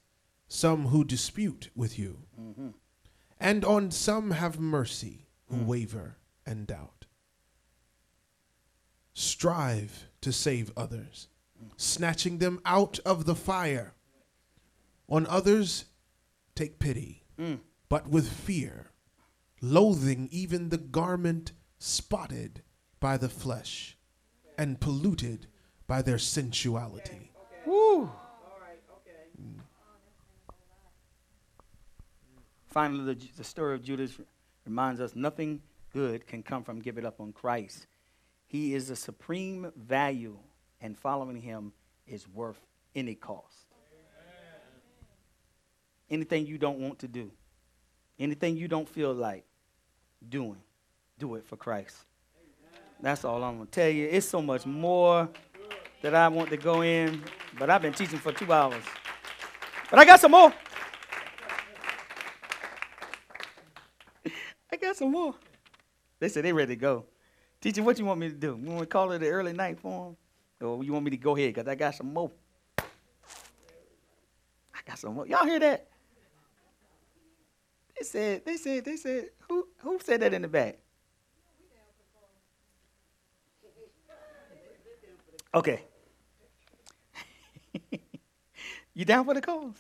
some 0.49 0.87
who 0.89 1.05
dispute 1.05 1.71
with 1.75 1.99
you, 1.99 2.25
Mm-hmm. 2.41 2.69
and 3.41 3.65
on 3.65 3.91
some 3.91 4.33
have 4.33 4.59
mercy 4.61 5.27
who 5.47 5.57
Mm. 5.57 5.67
waver 5.67 6.17
and 6.47 6.67
doubt. 6.67 7.07
Strive 9.15 10.09
to 10.21 10.33
save 10.33 10.73
others, 10.77 11.29
snatching 11.77 12.39
them 12.39 12.61
out 12.65 12.99
of 13.01 13.25
the 13.27 13.35
fire. 13.35 13.95
On 15.09 15.27
others, 15.27 15.87
take 16.55 16.79
pity, 16.79 17.25
Mm. 17.39 17.61
but 17.89 18.09
with 18.09 18.29
fear, 18.33 18.91
loathing 19.61 20.29
even 20.31 20.69
the 20.71 20.79
garment 20.79 21.53
spotted 21.79 22.63
by 23.01 23.17
the 23.17 23.29
flesh 23.29 23.99
and 24.57 24.81
polluted 24.81 25.47
by 25.93 26.01
their 26.01 26.17
sensuality. 26.17 27.31
Woo. 27.67 28.11
Finally, 32.67 33.13
the, 33.13 33.29
the 33.37 33.45
story 33.45 33.75
of 33.75 33.83
Judas 33.83 34.19
reminds 34.65 35.03
us 35.03 35.15
nothing 35.15 35.61
good 35.93 36.27
can 36.27 36.43
come 36.43 36.65
from 36.65 36.79
giving 36.79 37.05
up 37.05 37.21
on 37.21 37.31
Christ. 37.35 37.89
He 38.47 38.75
is 38.75 38.89
the 38.89 38.97
supreme 38.97 39.71
value, 39.77 40.39
and 40.81 40.97
following 40.97 41.37
him 41.37 41.75
is 42.07 42.27
worth 42.27 42.65
any 42.95 43.15
cost. 43.15 43.67
Anything 46.09 46.47
you 46.47 46.57
don't 46.57 46.79
want 46.79 47.01
to 47.01 47.07
do, 47.07 47.31
anything 48.19 48.57
you 48.57 48.67
don't 48.67 48.89
feel 48.89 49.13
like 49.13 49.45
doing, 50.27 50.63
do 51.19 51.35
it 51.35 51.45
for 51.47 51.59
Christ. 51.59 51.99
That's 53.03 53.27
all 53.27 53.45
I'm 53.45 53.57
going 53.57 53.67
to 53.67 53.71
tell 53.71 53.91
you. 53.91 54.09
It's 54.11 54.27
so 54.27 54.41
much 54.41 54.65
more 54.65 55.29
that 56.03 56.15
I 56.15 56.29
want 56.29 56.51
to 56.51 56.57
go 56.57 56.83
in, 56.83 57.23
but 57.59 57.71
I've 57.71 57.81
been 57.83 57.93
teaching 57.93 58.19
for 58.19 58.33
two 58.33 58.53
hours. 58.53 58.83
But 59.91 59.99
I 59.99 60.05
got 60.05 60.21
some 60.21 60.33
more. 60.33 60.53
I 64.71 64.77
got 64.77 64.97
some 64.97 65.13
more. 65.13 65.35
They 66.19 66.29
said 66.29 66.45
they 66.45 66.53
ready 66.53 66.75
to 66.75 66.81
go. 66.81 67.07
Teacher, 67.61 67.83
what 67.83 67.99
you 67.99 68.05
want 68.05 68.21
me 68.21 68.29
to 68.29 68.35
do? 68.35 68.59
You 68.61 68.71
want 68.71 68.81
to 68.81 68.87
call 68.87 69.13
it 69.13 69.21
the 69.21 69.29
early 69.29 69.53
night 69.53 69.79
for 69.79 70.09
'em? 70.09 70.17
Or 70.67 70.83
you 70.83 70.93
want 70.93 71.05
me 71.05 71.11
to 71.13 71.17
go 71.17 71.37
ahead? 71.37 71.55
Because 71.55 71.69
I 71.69 71.75
got 71.75 71.95
some 71.95 72.13
more. 72.13 72.31
I 72.79 72.85
got 74.85 74.99
some 74.99 75.15
more. 75.15 75.27
Y'all 75.27 75.45
hear 75.45 75.61
that? 75.61 75.89
They 77.97 78.05
said, 78.05 78.45
they 78.45 78.57
said, 78.57 78.85
they 78.85 78.97
said, 78.97 79.31
who, 79.49 79.69
who 79.79 79.99
said 80.03 80.21
that 80.21 80.35
in 80.35 80.43
the 80.43 80.49
back? 80.49 80.79
Okay. 85.55 85.83
You 88.95 89.05
down 89.05 89.25
for 89.25 89.35
the 89.35 89.41
cause? 89.41 89.77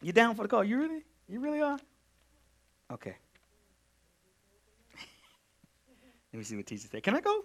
You 0.00 0.12
down 0.12 0.34
for 0.34 0.42
the 0.42 0.48
cause? 0.48 0.66
You 0.66 0.78
really? 0.78 1.04
You 1.28 1.40
really 1.40 1.60
are? 1.60 1.78
Okay. 2.90 3.16
Let 6.32 6.38
me 6.38 6.44
see 6.44 6.56
what 6.56 6.66
teacher 6.66 6.88
said. 6.90 7.02
Can 7.02 7.14
I 7.14 7.20
go? 7.20 7.44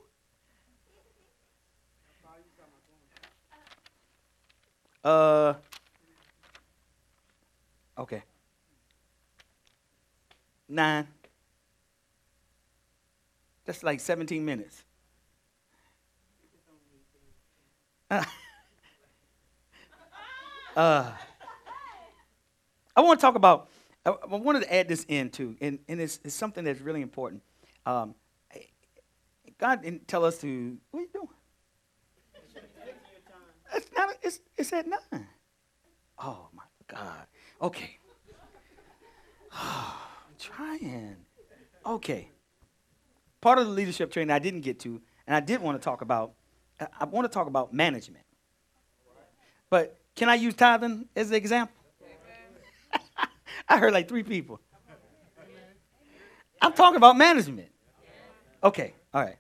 Uh. 5.04 5.54
Okay. 7.98 8.24
Nine. 10.70 11.08
That's 13.66 13.84
like 13.84 14.00
17 14.00 14.44
minutes. 14.44 14.84
Uh, 18.10 18.24
uh, 20.78 21.12
I 22.96 23.02
want 23.02 23.20
to 23.20 23.22
talk 23.22 23.36
about, 23.36 23.70
I, 24.06 24.14
wanted 24.28 24.62
to 24.62 24.74
add 24.74 24.88
this 24.88 25.06
in 25.08 25.30
too, 25.32 25.58
and, 25.60 25.80
and 25.88 26.00
it's, 26.00 26.20
it's 26.24 26.36
something 26.36 26.64
that's 26.64 26.80
really 26.82 27.02
important. 27.02 27.42
Um, 27.86 28.14
God 29.58 29.82
didn't 29.82 30.08
tell 30.08 30.24
us 30.24 30.38
to, 30.42 30.78
what 30.92 31.00
are 31.00 31.04
you 31.04 31.10
doing? 31.12 31.28
It's, 33.74 33.88
not, 33.98 34.10
it's, 34.22 34.40
it's 34.56 34.72
at 34.72 34.88
nine. 34.88 35.28
Oh 36.20 36.48
my 36.54 36.64
God. 36.88 37.26
Okay. 37.62 37.98
I'm 39.52 40.36
trying. 40.40 41.18
Okay. 41.86 42.30
Part 43.42 43.58
of 43.58 43.66
the 43.66 43.72
leadership 43.72 44.12
training 44.12 44.32
I 44.32 44.40
didn't 44.40 44.62
get 44.62 44.80
to, 44.82 45.02
and 45.26 45.36
I 45.36 45.40
did 45.40 45.60
want 45.60 45.80
to 45.80 45.84
talk 45.84 46.02
about, 46.02 46.34
I 46.80 47.06
want 47.06 47.26
to 47.26 47.34
talk 47.34 47.48
about 47.48 47.74
management. 47.74 48.26
But 49.70 49.98
can 50.18 50.30
I 50.30 50.36
use 50.36 50.56
tithing 50.56 51.08
as 51.16 51.30
an 51.30 51.36
example? 51.36 51.76
I 53.70 53.78
heard 53.78 53.94
like 53.94 54.10
three 54.10 54.24
people. 54.24 54.60
I'm 56.60 56.74
talking 56.74 56.98
about 56.98 57.16
management. 57.16 57.70
Okay, 58.64 58.94
all 59.14 59.22
right. 59.22 59.38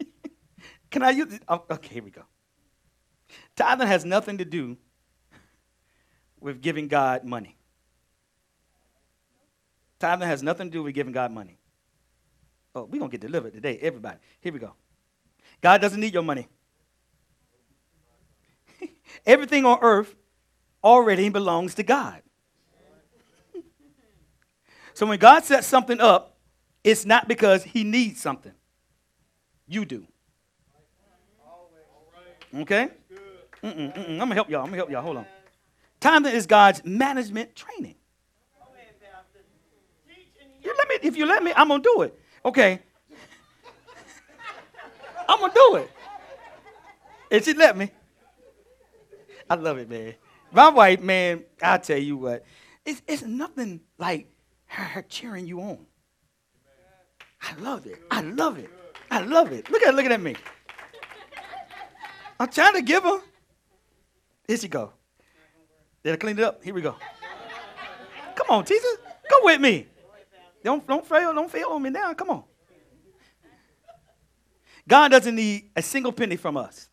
can 0.90 1.02
I 1.02 1.10
use? 1.10 1.38
Oh, 1.46 1.62
okay, 1.70 1.94
here 1.94 2.02
we 2.02 2.10
go. 2.10 2.22
Tithing 3.54 3.86
has 3.86 4.06
nothing 4.06 4.38
to 4.38 4.46
do 4.46 4.78
with 6.40 6.62
giving 6.62 6.88
God 6.88 7.24
money. 7.24 7.54
Tithing 9.98 10.26
has 10.26 10.42
nothing 10.42 10.68
to 10.68 10.72
do 10.72 10.82
with 10.82 10.94
giving 10.94 11.12
God 11.12 11.32
money. 11.32 11.58
Oh, 12.74 12.84
we're 12.84 12.98
going 12.98 13.10
to 13.10 13.18
get 13.18 13.20
delivered 13.20 13.52
today, 13.52 13.78
everybody. 13.82 14.18
Here 14.40 14.52
we 14.52 14.58
go. 14.58 14.72
God 15.60 15.82
doesn't 15.82 16.00
need 16.00 16.14
your 16.14 16.22
money. 16.22 16.48
Everything 19.26 19.64
on 19.64 19.78
earth 19.80 20.14
already 20.82 21.28
belongs 21.28 21.74
to 21.76 21.82
God. 21.82 22.22
so 24.94 25.06
when 25.06 25.18
God 25.18 25.44
sets 25.44 25.66
something 25.66 26.00
up, 26.00 26.36
it's 26.84 27.04
not 27.04 27.28
because 27.28 27.64
he 27.64 27.84
needs 27.84 28.20
something. 28.20 28.52
You 29.66 29.84
do. 29.84 30.06
Okay? 32.54 32.88
Mm-mm, 33.62 33.94
mm-mm. 33.94 34.10
I'm 34.10 34.16
going 34.16 34.28
to 34.30 34.34
help 34.34 34.50
y'all. 34.50 34.60
I'm 34.60 34.66
going 34.66 34.72
to 34.72 34.76
help 34.76 34.90
y'all. 34.90 35.02
Hold 35.02 35.18
on. 35.18 35.26
Tithing 36.00 36.32
is 36.32 36.46
God's 36.46 36.84
management 36.84 37.54
training. 37.54 37.96
You 40.62 40.74
let 40.76 40.88
me, 40.88 41.08
if 41.08 41.16
you 41.16 41.26
let 41.26 41.42
me, 41.42 41.52
I'm 41.56 41.68
going 41.68 41.82
to 41.82 41.90
do 41.96 42.02
it. 42.02 42.18
Okay. 42.44 42.80
I'm 45.28 45.38
going 45.38 45.52
to 45.52 45.54
do 45.54 45.76
it. 45.76 45.90
If 47.30 47.44
she 47.44 47.54
let 47.54 47.76
me. 47.76 47.90
I 49.50 49.54
love 49.54 49.78
it, 49.78 49.88
man. 49.88 50.14
My 50.52 50.68
wife, 50.70 51.00
man, 51.00 51.44
I 51.62 51.78
tell 51.78 51.98
you 51.98 52.16
what, 52.16 52.44
it's, 52.84 53.02
it's 53.06 53.22
nothing 53.22 53.80
like 53.98 54.28
her, 54.66 54.82
her 54.82 55.02
cheering 55.02 55.46
you 55.46 55.60
on. 55.60 55.86
I 57.40 57.54
love 57.60 57.86
it. 57.86 58.02
I 58.10 58.20
love 58.20 58.58
it. 58.58 58.70
I 59.10 59.20
love 59.20 59.52
it. 59.52 59.70
Look 59.70 59.82
at 59.82 59.94
looking 59.94 60.12
at 60.12 60.20
me. 60.20 60.36
I'm 62.40 62.48
trying 62.48 62.74
to 62.74 62.82
give 62.82 63.02
her. 63.02 63.20
Here 64.46 64.56
she 64.56 64.68
go. 64.68 64.92
Did 66.02 66.14
I 66.14 66.16
clean 66.16 66.38
it 66.38 66.44
up? 66.44 66.62
Here 66.62 66.74
we 66.74 66.80
go. 66.80 66.94
Come 68.34 68.46
on, 68.50 68.64
teacher. 68.64 68.86
Go 69.28 69.36
with 69.42 69.60
me. 69.60 69.86
Don't, 70.62 70.86
don't 70.86 71.06
fail, 71.06 71.34
don't 71.34 71.50
fail 71.50 71.68
on 71.70 71.82
me 71.82 71.90
now. 71.90 72.14
Come 72.14 72.30
on. 72.30 72.44
God 74.86 75.10
doesn't 75.10 75.34
need 75.34 75.70
a 75.76 75.82
single 75.82 76.12
penny 76.12 76.36
from 76.36 76.56
us. 76.56 76.87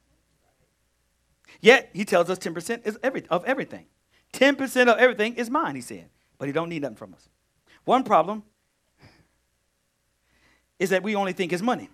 Yet 1.62 1.90
he 1.94 2.06
tells 2.06 2.30
us 2.30 2.38
10% 2.40 2.86
is 2.86 3.00
every, 3.02 3.26
of 3.30 3.46
everything. 3.46 3.86
10% 4.34 4.88
of 4.88 4.98
everything 4.98 5.36
is 5.36 5.50
mine, 5.50 5.76
he 5.76 5.82
said. 5.82 6.10
But 6.38 6.48
he 6.48 6.52
don't 6.52 6.70
need 6.70 6.82
nothing 6.82 6.98
from 6.98 7.14
us. 7.14 7.30
One 7.86 8.04
problem 8.04 8.44
is 10.80 10.90
that 10.90 11.04
we 11.04 11.16
only 11.16 11.34
think 11.34 11.54
it's 11.54 11.62
money. 11.62 11.90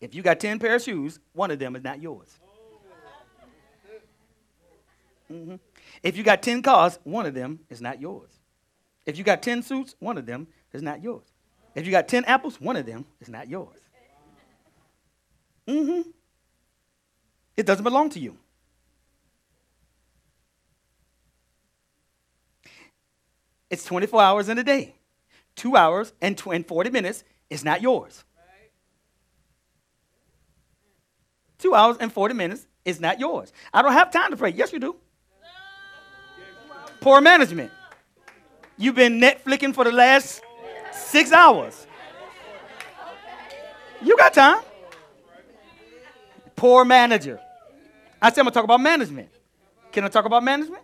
If 0.00 0.14
you 0.14 0.22
got 0.22 0.40
10 0.40 0.58
pair 0.58 0.76
of 0.76 0.82
shoes, 0.82 1.18
one 1.32 1.50
of 1.50 1.58
them 1.58 1.74
is 1.76 1.82
not 1.82 2.00
yours. 2.00 2.38
Mm-hmm. 5.30 5.56
If 6.02 6.16
you 6.16 6.22
got 6.22 6.42
10 6.42 6.62
cars, 6.62 6.98
one 7.04 7.26
of 7.26 7.34
them 7.34 7.60
is 7.68 7.80
not 7.80 8.00
yours. 8.00 8.30
If 9.04 9.18
you 9.18 9.24
got 9.24 9.42
10 9.42 9.62
suits, 9.62 9.94
one 9.98 10.16
of 10.16 10.24
them 10.24 10.46
is 10.72 10.82
not 10.82 11.02
yours. 11.02 11.26
If 11.74 11.84
you 11.84 11.92
got 11.92 12.08
10 12.08 12.24
apples, 12.24 12.60
one 12.60 12.76
of 12.76 12.86
them 12.86 13.04
is 13.20 13.28
not 13.28 13.48
yours. 13.48 13.78
Mm-hmm. 15.68 16.10
It 17.56 17.66
doesn't 17.66 17.84
belong 17.84 18.08
to 18.10 18.18
you. 18.18 18.36
It's 23.68 23.84
24 23.84 24.22
hours 24.22 24.48
in 24.48 24.58
a 24.58 24.64
day. 24.64 24.94
Two 25.54 25.76
hours 25.76 26.12
and, 26.22 26.38
tw- 26.38 26.48
and 26.48 26.66
40 26.66 26.90
minutes 26.90 27.22
is 27.50 27.64
not 27.64 27.82
yours. 27.82 28.24
Two 31.58 31.74
hours 31.74 31.96
and 32.00 32.10
40 32.12 32.34
minutes 32.34 32.66
is 32.84 33.00
not 33.00 33.20
yours. 33.20 33.52
I 33.74 33.82
don't 33.82 33.92
have 33.92 34.10
time 34.10 34.30
to 34.30 34.36
pray. 34.36 34.50
Yes, 34.50 34.72
you 34.72 34.78
do. 34.78 34.96
Poor 37.00 37.20
management. 37.20 37.70
You've 38.76 38.94
been 38.94 39.20
Netflixing 39.20 39.74
for 39.74 39.84
the 39.84 39.92
last 39.92 40.40
six 40.92 41.32
hours. 41.32 41.86
You 44.00 44.16
got 44.16 44.32
time. 44.32 44.62
Poor 46.58 46.84
manager. 46.84 47.40
I 48.20 48.30
said 48.30 48.40
I'm 48.40 48.46
gonna 48.46 48.50
talk 48.50 48.64
about 48.64 48.80
management. 48.80 49.28
Can 49.92 50.02
I 50.02 50.08
talk 50.08 50.24
about 50.24 50.42
management? 50.42 50.82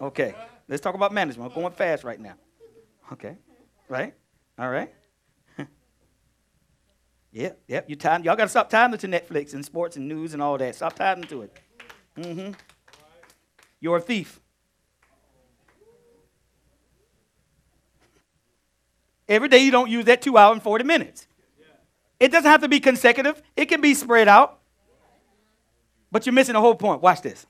Okay. 0.00 0.34
Let's 0.66 0.80
talk 0.80 0.94
about 0.94 1.12
management. 1.12 1.52
I'm 1.52 1.60
going 1.60 1.74
fast 1.74 2.02
right 2.02 2.18
now. 2.18 2.32
Okay. 3.12 3.36
Right? 3.90 4.14
All 4.58 4.70
right. 4.70 4.90
yep, 7.30 7.60
yep. 7.68 7.90
You 7.90 7.96
time. 7.96 8.24
Y'all 8.24 8.36
gotta 8.36 8.48
stop 8.48 8.70
timing 8.70 8.98
to 9.00 9.06
Netflix 9.06 9.52
and 9.52 9.62
sports 9.62 9.98
and 9.98 10.08
news 10.08 10.32
and 10.32 10.42
all 10.42 10.56
that. 10.56 10.76
Stop 10.76 10.94
timing 10.94 11.24
to 11.24 11.42
it. 11.42 11.60
Mm-hmm. 12.16 12.52
You're 13.80 13.98
a 13.98 14.00
thief. 14.00 14.40
Every 19.28 19.48
day 19.48 19.58
you 19.58 19.70
don't 19.70 19.90
use 19.90 20.06
that 20.06 20.22
two 20.22 20.38
hour 20.38 20.54
and 20.54 20.62
40 20.62 20.84
minutes. 20.84 21.26
It 22.18 22.32
doesn't 22.32 22.50
have 22.50 22.62
to 22.62 22.68
be 22.68 22.80
consecutive, 22.80 23.42
it 23.54 23.66
can 23.66 23.82
be 23.82 23.92
spread 23.92 24.26
out. 24.26 24.61
But 26.12 26.26
you're 26.26 26.34
missing 26.34 26.52
the 26.52 26.60
whole 26.60 26.74
point. 26.74 27.00
Watch 27.00 27.22
this. 27.22 27.46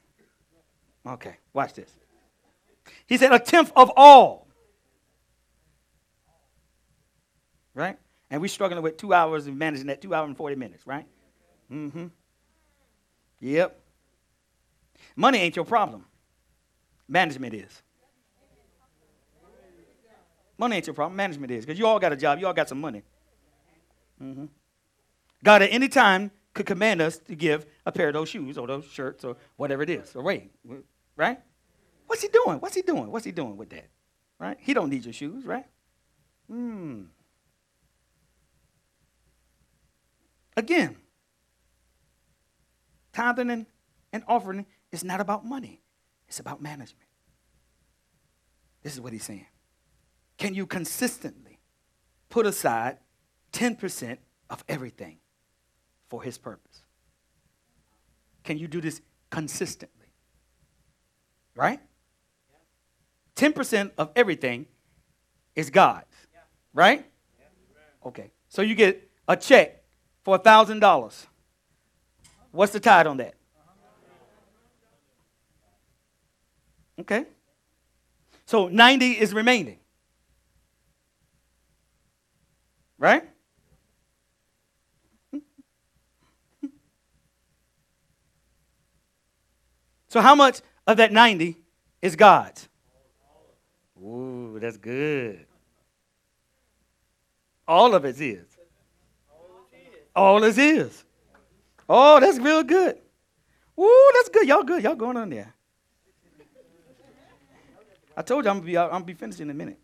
Okay, 1.05 1.37
watch 1.53 1.75
this. 1.75 1.91
He 3.07 3.19
said 3.19 3.33
a 3.33 3.41
tenth 3.41 3.73
of 3.75 3.91
all. 3.97 4.47
Right? 7.75 7.99
And 8.31 8.41
we're 8.41 8.49
struggling 8.49 8.83
with 8.83 8.97
two 8.97 9.13
hours 9.13 9.49
of 9.49 9.55
managing 9.55 9.89
that 9.89 10.01
two 10.01 10.15
hour 10.15 10.25
and 10.25 10.37
40 10.37 10.57
minutes, 10.57 10.87
right? 10.87 11.07
Mm-hmm. 11.71 12.07
Yep. 13.41 13.81
Money 15.17 15.39
ain't 15.39 15.57
your 15.57 15.65
problem. 15.65 16.05
Management 17.09 17.55
is. 17.55 17.83
Money 20.57 20.77
ain't 20.77 20.87
your 20.87 20.95
problem. 20.95 21.17
Management 21.17 21.51
is. 21.51 21.67
Because 21.67 21.79
you 21.79 21.87
all 21.87 21.99
got 21.99 22.13
a 22.13 22.17
job. 22.17 22.39
You 22.39 22.47
all 22.47 22.53
got 22.53 22.69
some 22.69 22.81
money. 22.81 23.03
Mm-hmm. 24.23 24.45
God 25.43 25.63
at 25.63 25.73
any 25.73 25.89
time 25.89 26.31
could 26.55 26.67
command 26.67 27.01
us 27.01 27.19
to 27.19 27.35
give 27.35 27.67
a 27.87 27.93
pair 27.93 28.09
of 28.09 28.15
those 28.15 28.29
shoes 28.29 28.59
or 28.59 28.67
those 28.67 28.85
shirts 28.85 29.25
or 29.25 29.37
whatever 29.57 29.83
it 29.83 29.91
is. 29.91 30.15
Or 30.15 30.23
wait, 30.23 30.51
right? 31.17 31.39
What's 32.07 32.23
he 32.23 32.29
doing? 32.29 32.59
What's 32.59 32.75
he 32.75 32.83
doing? 32.83 33.11
What's 33.11 33.25
he 33.25 33.33
doing 33.33 33.57
with 33.57 33.71
that? 33.71 33.89
Right? 34.39 34.59
He 34.61 34.75
don't 34.75 34.91
need 34.91 35.05
your 35.05 35.15
shoes, 35.15 35.45
right? 35.45 35.65
Hmm. 36.49 37.05
Again, 40.57 40.97
tithing 43.13 43.51
and, 43.51 43.67
and 44.13 44.23
offering 44.29 44.67
is 44.91 45.03
not 45.03 45.21
about 45.21 45.47
money. 45.47 45.81
It's 46.29 46.41
about 46.41 46.61
management. 46.61 47.09
This 48.83 48.93
is 48.93 49.01
what 49.01 49.13
he's 49.13 49.25
saying. 49.25 49.47
Can 50.37 50.55
you 50.55 50.67
consistently 50.67 51.61
put 52.29 52.47
aside 52.47 52.99
10% 53.53 54.19
of 54.51 54.65
everything 54.69 55.19
for 56.13 56.23
his 56.23 56.37
purpose? 56.37 56.83
Can 58.45 58.59
you 58.59 58.69
do 58.69 58.83
this 58.83 59.01
consistently? 59.31 60.09
Right? 61.55 61.81
10% 63.35 63.93
of 63.97 64.11
everything 64.15 64.67
is 65.57 65.71
God's. 65.71 66.05
Right? 66.75 67.07
Okay. 68.05 68.31
So 68.51 68.61
you 68.61 68.75
get 68.75 69.11
a 69.27 69.39
check 69.39 69.85
for 70.23 70.39
$1,000. 70.39 71.27
What's 72.51 72.75
the 72.75 72.81
tide 72.81 73.07
on 73.07 73.17
that? 73.17 73.33
Okay. 77.01 77.25
So 78.45 78.69
90 78.69 79.13
is 79.13 79.33
remaining. 79.33 79.79
Right? 82.99 83.25
So, 90.13 90.21
how 90.21 90.35
much 90.35 90.61
of 90.87 90.99
that 90.99 91.11
90 91.11 91.57
is 92.03 92.17
God's? 92.17 92.69
Ooh, 93.99 94.59
that's 94.61 94.77
good. 94.77 95.47
All 97.67 97.95
of 97.95 98.05
it 98.05 98.21
is. 98.21 98.45
All 100.15 100.45
is 100.45 100.57
his. 100.57 101.03
Oh, 101.89 102.21
that's 102.21 102.39
real 102.39 102.63
good. 102.63 102.99
Ooh, 103.81 104.11
that's 104.13 104.29
good. 104.29 104.47
Y'all 104.47 104.63
good. 104.63 104.83
Y'all 104.83 104.97
going 104.97 105.17
on 105.17 105.31
there. 105.31 105.55
I 108.15 108.21
told 108.21 108.45
you 108.45 108.51
I'm 108.51 108.61
be 108.61 108.77
I'm 108.77 108.91
gonna 108.91 109.05
be 109.07 109.15
finished 109.15 109.41
in 109.41 109.49
a 109.49 109.55
minute. 109.55 109.79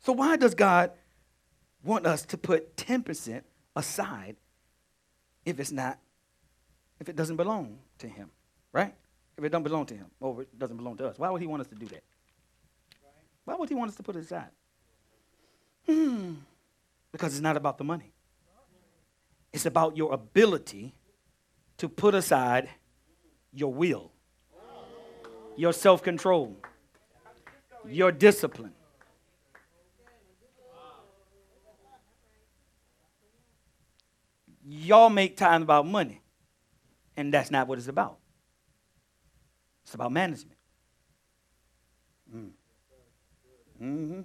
So 0.00 0.12
why 0.12 0.36
does 0.36 0.56
God 0.56 0.90
want 1.84 2.06
us 2.06 2.22
to 2.22 2.36
put 2.36 2.76
10% 2.76 3.42
aside 3.76 4.34
if 5.44 5.60
it's 5.60 5.70
not, 5.70 6.00
if 6.98 7.08
it 7.08 7.14
doesn't 7.14 7.36
belong 7.36 7.78
to 7.98 8.08
him, 8.08 8.30
right? 8.72 8.94
If 9.36 9.44
it 9.44 9.48
doesn't 9.50 9.64
belong 9.64 9.86
to 9.86 9.94
him, 9.94 10.06
or 10.20 10.42
it 10.42 10.58
doesn't 10.58 10.76
belong 10.76 10.96
to 10.98 11.08
us, 11.08 11.18
why 11.18 11.30
would 11.30 11.40
he 11.40 11.46
want 11.46 11.60
us 11.60 11.68
to 11.68 11.74
do 11.74 11.86
that? 11.86 12.02
Why 13.44 13.54
would 13.54 13.68
he 13.68 13.74
want 13.74 13.90
us 13.90 13.96
to 13.96 14.02
put 14.02 14.16
it 14.16 14.20
aside? 14.20 14.50
Hmm. 15.86 16.34
Because 17.12 17.34
it's 17.34 17.42
not 17.42 17.56
about 17.56 17.78
the 17.78 17.84
money. 17.84 18.12
It's 19.52 19.66
about 19.66 19.96
your 19.96 20.12
ability 20.12 20.94
to 21.78 21.88
put 21.88 22.14
aside 22.14 22.68
your 23.52 23.72
will, 23.72 24.10
your 25.56 25.72
self 25.72 26.02
control, 26.02 26.56
your 27.86 28.10
discipline. 28.10 28.72
Y'all 34.66 35.10
make 35.10 35.36
time 35.36 35.62
about 35.62 35.86
money, 35.86 36.20
and 37.16 37.32
that's 37.32 37.50
not 37.50 37.68
what 37.68 37.78
it's 37.78 37.88
about. 37.88 38.18
It's 39.84 39.94
about 39.94 40.12
management. 40.12 40.58
Mm. 42.34 42.50
Mm-hmm. 43.82 44.20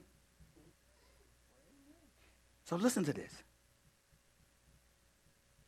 So 2.64 2.76
listen 2.76 3.04
to 3.06 3.14
this. 3.14 3.34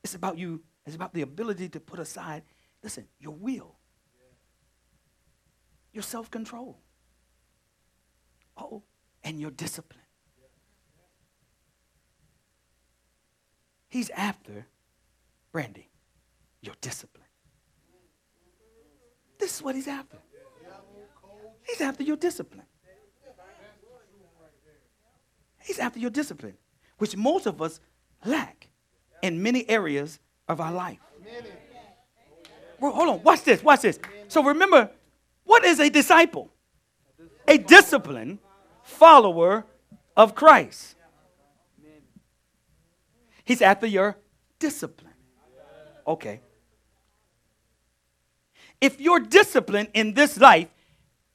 It's 0.04 0.16
about 0.16 0.38
you, 0.38 0.62
it's 0.86 0.96
about 0.96 1.14
the 1.14 1.22
ability 1.22 1.70
to 1.70 1.80
put 1.80 2.00
aside, 2.00 2.44
listen, 2.84 3.08
your 3.20 3.34
will, 3.36 3.76
your 5.94 6.04
self 6.04 6.32
control. 6.32 6.80
Oh, 8.58 8.84
and 9.24 9.40
your 9.40 9.52
discipline. 9.52 10.00
He's 13.88 14.10
after 14.12 14.68
Brandy, 15.52 15.91
your 16.62 16.76
discipline. 16.82 17.26
This 19.40 19.56
is 19.56 19.64
what 19.64 19.76
he's 19.76 19.88
after. 19.88 20.18
He's 21.68 21.82
after 21.82 22.04
your 22.04 22.18
discipline. 22.18 22.66
He's 25.64 25.80
after 25.80 26.00
your 26.00 26.10
discipline, 26.10 26.58
which 26.98 27.16
most 27.16 27.46
of 27.46 27.62
us 27.62 27.80
lack 28.26 28.70
in 29.22 29.42
many 29.42 29.68
areas 29.70 30.20
of 30.48 30.60
our 30.60 30.72
life. 30.72 31.00
Well, 32.80 32.92
hold 32.92 33.10
on, 33.10 33.24
watch 33.24 33.44
this, 33.44 33.64
watch 33.64 33.82
this. 33.82 34.00
So 34.28 34.44
remember, 34.44 34.90
what 35.44 35.64
is 35.66 35.80
a 35.80 35.90
disciple? 35.90 36.52
A 37.48 37.58
disciplined 37.58 38.40
follower 38.84 39.66
of 40.18 40.36
Christ. 40.36 40.96
He's 43.44 43.62
after 43.62 43.88
your 43.88 44.18
discipline. 44.60 45.14
Okay. 46.08 46.42
If 48.82 49.00
you're 49.00 49.20
disciplined 49.20 49.90
in 49.94 50.14
this 50.14 50.40
life, 50.40 50.68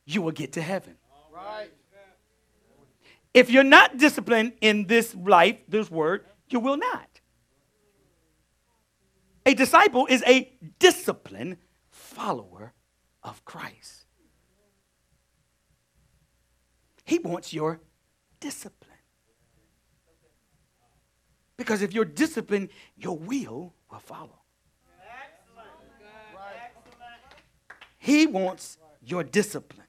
you 0.05 0.21
will 0.21 0.33
get 0.33 0.53
to 0.55 0.63
heaven. 0.63 0.97
If 3.33 3.51
you're 3.51 3.65
not 3.65 3.99
disciplined 3.99 4.55
in 4.61 4.87
this 4.87 5.15
life, 5.15 5.59
this 5.69 5.91
word, 5.91 6.25
you 6.49 6.59
will 6.59 6.77
not. 6.77 7.09
A 9.45 9.55
disciple 9.55 10.07
is 10.07 10.25
a 10.27 10.51
disciplined 10.79 11.59
follower 11.91 12.73
of 13.23 13.45
Christ. 13.45 14.07
He 17.05 17.21
wants 17.21 17.53
your 17.53 17.81
discipline. 18.41 18.91
Because 21.57 21.83
if 21.83 21.95
you're 21.95 22.05
disciplined, 22.05 22.71
your 22.97 23.17
will 23.17 23.75
will 23.91 23.99
follow. 23.99 24.41
He 28.07 28.25
wants 28.25 28.79
your 29.03 29.25
discipline. 29.25 29.89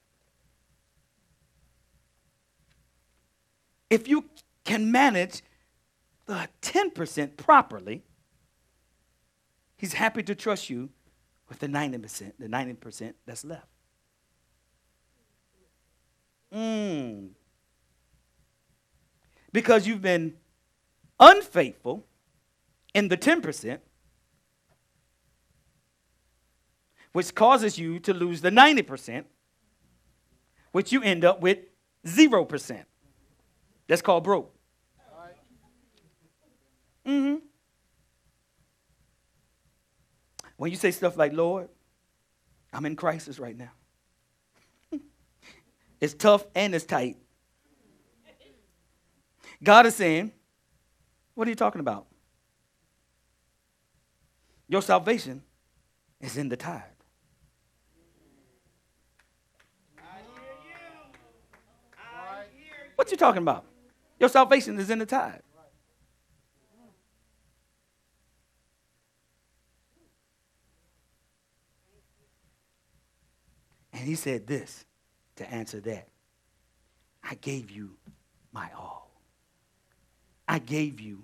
If 3.91 4.07
you 4.07 4.26
can 4.65 4.91
manage 4.91 5.43
the 6.26 6.49
10% 6.63 7.38
properly, 7.38 8.01
he's 9.78 9.93
happy 9.93 10.24
to 10.24 10.34
trust 10.34 10.68
you 10.68 10.89
with 11.47 11.59
the 11.59 11.68
90%, 11.68 12.32
the 12.39 12.47
90% 12.47 13.13
that's 13.28 13.45
left. 13.45 13.68
Mm. 16.51 17.30
Because 19.53 19.86
you've 19.86 20.01
been 20.01 20.34
unfaithful 21.20 22.07
in 22.95 23.09
the 23.09 23.18
10%, 23.18 23.78
which 27.12 27.34
causes 27.34 27.78
you 27.78 27.99
to 27.99 28.14
lose 28.14 28.41
the 28.41 28.49
90%, 28.49 29.26
which 30.72 30.91
you 30.91 31.01
end 31.01 31.26
up 31.26 31.41
with 31.41 31.60
0%. 32.05 32.84
That's 33.88 34.01
called 34.01 34.24
broke. 34.24 34.53
Mm-hmm. 37.05 37.36
When 40.58 40.72
you 40.72 40.78
say 40.78 40.91
stuff 40.91 41.16
like, 41.16 41.32
Lord, 41.34 41.70
I'm 42.74 42.86
in 42.86 42.95
crisis 42.95 43.39
right 43.39 43.58
now. 43.58 43.72
it's 46.01 46.14
tough 46.14 46.45
and 46.53 46.76
it's 46.76 46.86
tight. 46.86 47.18
God 49.64 49.86
is 49.86 49.95
saying, 49.95 50.32
What 51.34 51.47
are 51.47 51.49
you 51.49 51.55
talking 51.55 51.82
about? 51.82 52.08
Your 54.68 54.82
salvation 54.82 55.43
is 56.20 56.38
in 56.38 56.49
the 56.49 56.58
tithe. 56.58 56.82
What 62.97 63.11
you 63.11 63.15
talking 63.15 63.43
about? 63.43 63.63
Your 64.19 64.27
salvation 64.27 64.79
is 64.79 64.89
in 64.89 64.97
the 64.97 65.05
tithe. 65.05 65.39
And 73.93 74.01
he 74.01 74.15
said 74.15 74.47
this 74.47 74.83
to 75.35 75.49
answer 75.49 75.79
that 75.81 76.07
I 77.23 77.35
gave 77.35 77.69
you 77.69 77.91
my 78.51 78.69
all. 78.75 79.11
I 80.47 80.57
gave 80.57 80.99
you 80.99 81.23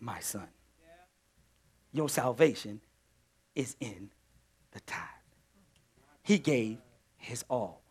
my 0.00 0.20
son. 0.20 0.48
Your 1.92 2.08
salvation 2.08 2.80
is 3.54 3.76
in 3.78 4.10
the 4.72 4.80
tithe. 4.80 5.00
He 6.22 6.38
gave 6.38 6.78
his 7.18 7.44
all. 7.50 7.82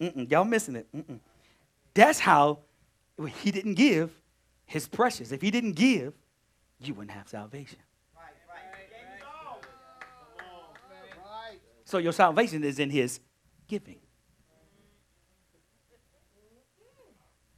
Mm-mm, 0.00 0.28
y'all 0.28 0.44
missing 0.44 0.74
it. 0.74 0.88
Mm-mm. 0.92 1.20
That's 1.94 2.20
how 2.20 2.60
he 3.38 3.50
didn't 3.50 3.74
give 3.74 4.10
his 4.64 4.88
precious. 4.88 5.32
If 5.32 5.42
he 5.42 5.50
didn't 5.50 5.72
give, 5.72 6.14
you 6.78 6.94
wouldn't 6.94 7.16
have 7.16 7.28
salvation. 7.28 7.78
So 11.84 11.98
your 11.98 12.12
salvation 12.12 12.62
is 12.62 12.78
in 12.78 12.88
his 12.88 13.18
giving. 13.66 13.98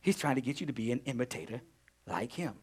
He's 0.01 0.18
trying 0.18 0.37
to 0.37 0.41
get 0.41 0.61
you 0.61 0.66
to 0.66 0.72
be 0.72 0.91
an 0.91 1.01
imitator 1.05 1.61
like 2.07 2.33
him. 2.33 2.55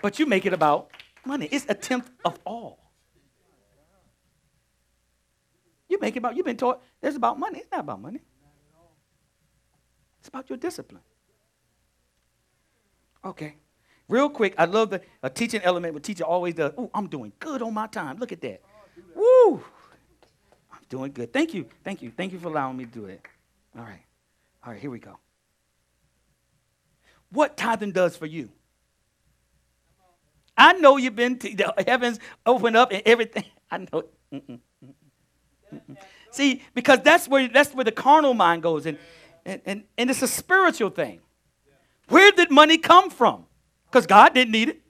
But 0.00 0.18
you 0.18 0.26
make 0.26 0.46
it 0.46 0.52
about 0.52 0.90
money. 1.24 1.46
It's 1.50 1.66
a 1.68 1.74
tenth 1.74 2.10
of 2.24 2.38
all. 2.44 2.78
You 5.88 5.98
make 6.00 6.16
it 6.16 6.20
about, 6.20 6.36
you've 6.36 6.46
been 6.46 6.56
taught 6.56 6.82
there's 7.00 7.16
about 7.16 7.38
money. 7.38 7.58
It's 7.58 7.70
not 7.70 7.80
about 7.80 8.00
money. 8.00 8.20
It's 10.22 10.28
about 10.28 10.48
your 10.48 10.56
discipline. 10.56 11.02
Okay. 13.24 13.56
Real 14.08 14.30
quick, 14.30 14.54
I 14.56 14.66
love 14.66 14.90
the 14.90 15.00
a 15.20 15.28
teaching 15.28 15.60
element. 15.64 15.94
But 15.94 16.04
teacher 16.04 16.22
always 16.22 16.54
does. 16.54 16.72
Oh, 16.78 16.88
I'm 16.94 17.08
doing 17.08 17.32
good 17.40 17.60
on 17.60 17.74
my 17.74 17.88
time. 17.88 18.18
Look 18.18 18.30
at 18.30 18.40
that. 18.42 18.60
Woo! 19.16 19.64
I'm 20.72 20.78
doing 20.88 21.10
good. 21.10 21.32
Thank 21.32 21.54
you. 21.54 21.66
Thank 21.82 22.02
you. 22.02 22.12
Thank 22.16 22.32
you 22.32 22.38
for 22.38 22.46
allowing 22.46 22.76
me 22.76 22.84
to 22.84 22.90
do 22.92 23.06
it. 23.06 23.20
All 23.76 23.82
right. 23.82 24.04
All 24.64 24.72
right, 24.72 24.80
here 24.80 24.92
we 24.92 25.00
go. 25.00 25.18
What 27.30 27.56
tithing 27.56 27.90
does 27.90 28.16
for 28.16 28.26
you? 28.26 28.48
I 30.56 30.74
know 30.74 30.98
you've 30.98 31.16
been 31.16 31.36
to 31.40 31.56
the 31.56 31.74
heavens 31.84 32.20
open 32.46 32.76
up 32.76 32.92
and 32.92 33.02
everything. 33.04 33.46
I 33.72 33.78
know. 33.78 34.04
Mm-mm, 34.32 34.60
mm-mm. 35.74 35.96
See, 36.30 36.62
because 36.74 37.00
that's 37.00 37.26
where 37.26 37.48
that's 37.48 37.74
where 37.74 37.84
the 37.84 37.90
carnal 37.90 38.34
mind 38.34 38.62
goes. 38.62 38.86
And 38.86 38.98
and, 39.44 39.60
and, 39.64 39.84
and 39.98 40.10
it's 40.10 40.22
a 40.22 40.28
spiritual 40.28 40.90
thing. 40.90 41.20
Where 42.08 42.30
did 42.32 42.50
money 42.50 42.78
come 42.78 43.10
from? 43.10 43.46
Because 43.86 44.06
God 44.06 44.34
didn't 44.34 44.52
need 44.52 44.68
it. 44.68 44.82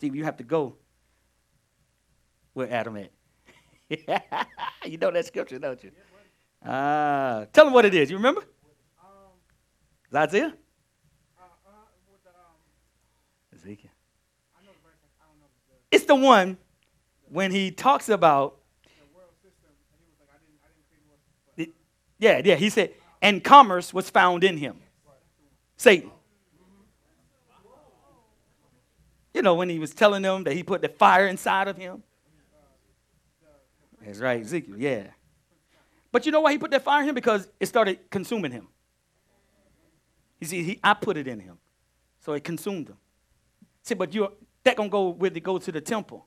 See, 0.00 0.10
you 0.12 0.24
have 0.24 0.36
to 0.38 0.44
go 0.44 0.74
where 2.54 2.72
Adam 2.72 2.96
at. 2.96 3.10
you 4.84 4.98
know 4.98 5.10
that 5.12 5.26
scripture, 5.26 5.58
don't 5.58 5.82
you? 5.84 5.92
Ah, 6.64 7.46
tell 7.52 7.66
them 7.66 7.74
what 7.74 7.84
it 7.84 7.94
is. 7.94 8.10
You 8.10 8.16
remember? 8.16 8.42
Is 10.10 10.14
Isaiah? 10.14 10.54
Ezekiel. 13.54 13.90
It's 15.90 16.04
the 16.04 16.14
one 16.14 16.56
when 17.32 17.50
he 17.50 17.70
talks 17.70 18.08
about 18.08 18.58
yeah, 22.18 22.40
yeah, 22.44 22.54
he 22.54 22.70
said, 22.70 22.92
and 23.20 23.42
commerce 23.42 23.92
was 23.92 24.08
found 24.08 24.44
in 24.44 24.56
him. 24.56 24.76
Satan. 25.76 26.12
You 29.34 29.42
know, 29.42 29.56
when 29.56 29.68
he 29.68 29.80
was 29.80 29.92
telling 29.92 30.22
them 30.22 30.44
that 30.44 30.52
he 30.52 30.62
put 30.62 30.82
the 30.82 30.88
fire 30.88 31.26
inside 31.26 31.66
of 31.66 31.76
him. 31.76 32.04
That's 34.04 34.20
right, 34.20 34.40
Ezekiel, 34.40 34.76
yeah. 34.78 35.06
But 36.12 36.24
you 36.24 36.30
know 36.30 36.42
why 36.42 36.52
he 36.52 36.58
put 36.58 36.70
that 36.70 36.82
fire 36.84 37.02
in 37.02 37.08
him? 37.08 37.14
Because 37.16 37.48
it 37.58 37.66
started 37.66 37.98
consuming 38.08 38.52
him. 38.52 38.68
You 40.38 40.46
see, 40.46 40.62
he, 40.62 40.80
I 40.84 40.94
put 40.94 41.16
it 41.16 41.26
in 41.26 41.40
him. 41.40 41.58
So 42.20 42.34
it 42.34 42.44
consumed 42.44 42.88
him. 42.88 42.98
See, 43.82 43.94
but 43.94 44.14
you're 44.14 44.30
that 44.62 44.76
gonna 44.76 44.88
go 44.88 45.08
with 45.08 45.36
it 45.36 45.40
go 45.40 45.58
to 45.58 45.72
the 45.72 45.80
temple. 45.80 46.26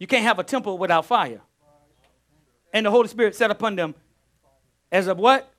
You 0.00 0.08
can't 0.08 0.24
have 0.24 0.40
a 0.40 0.42
temple 0.42 0.78
without 0.78 1.04
fire. 1.04 1.42
And 2.72 2.86
the 2.86 2.90
Holy 2.90 3.06
Spirit 3.06 3.36
set 3.36 3.50
upon 3.50 3.76
them 3.76 3.94
as 4.90 5.06
of 5.06 5.18
what? 5.18 5.52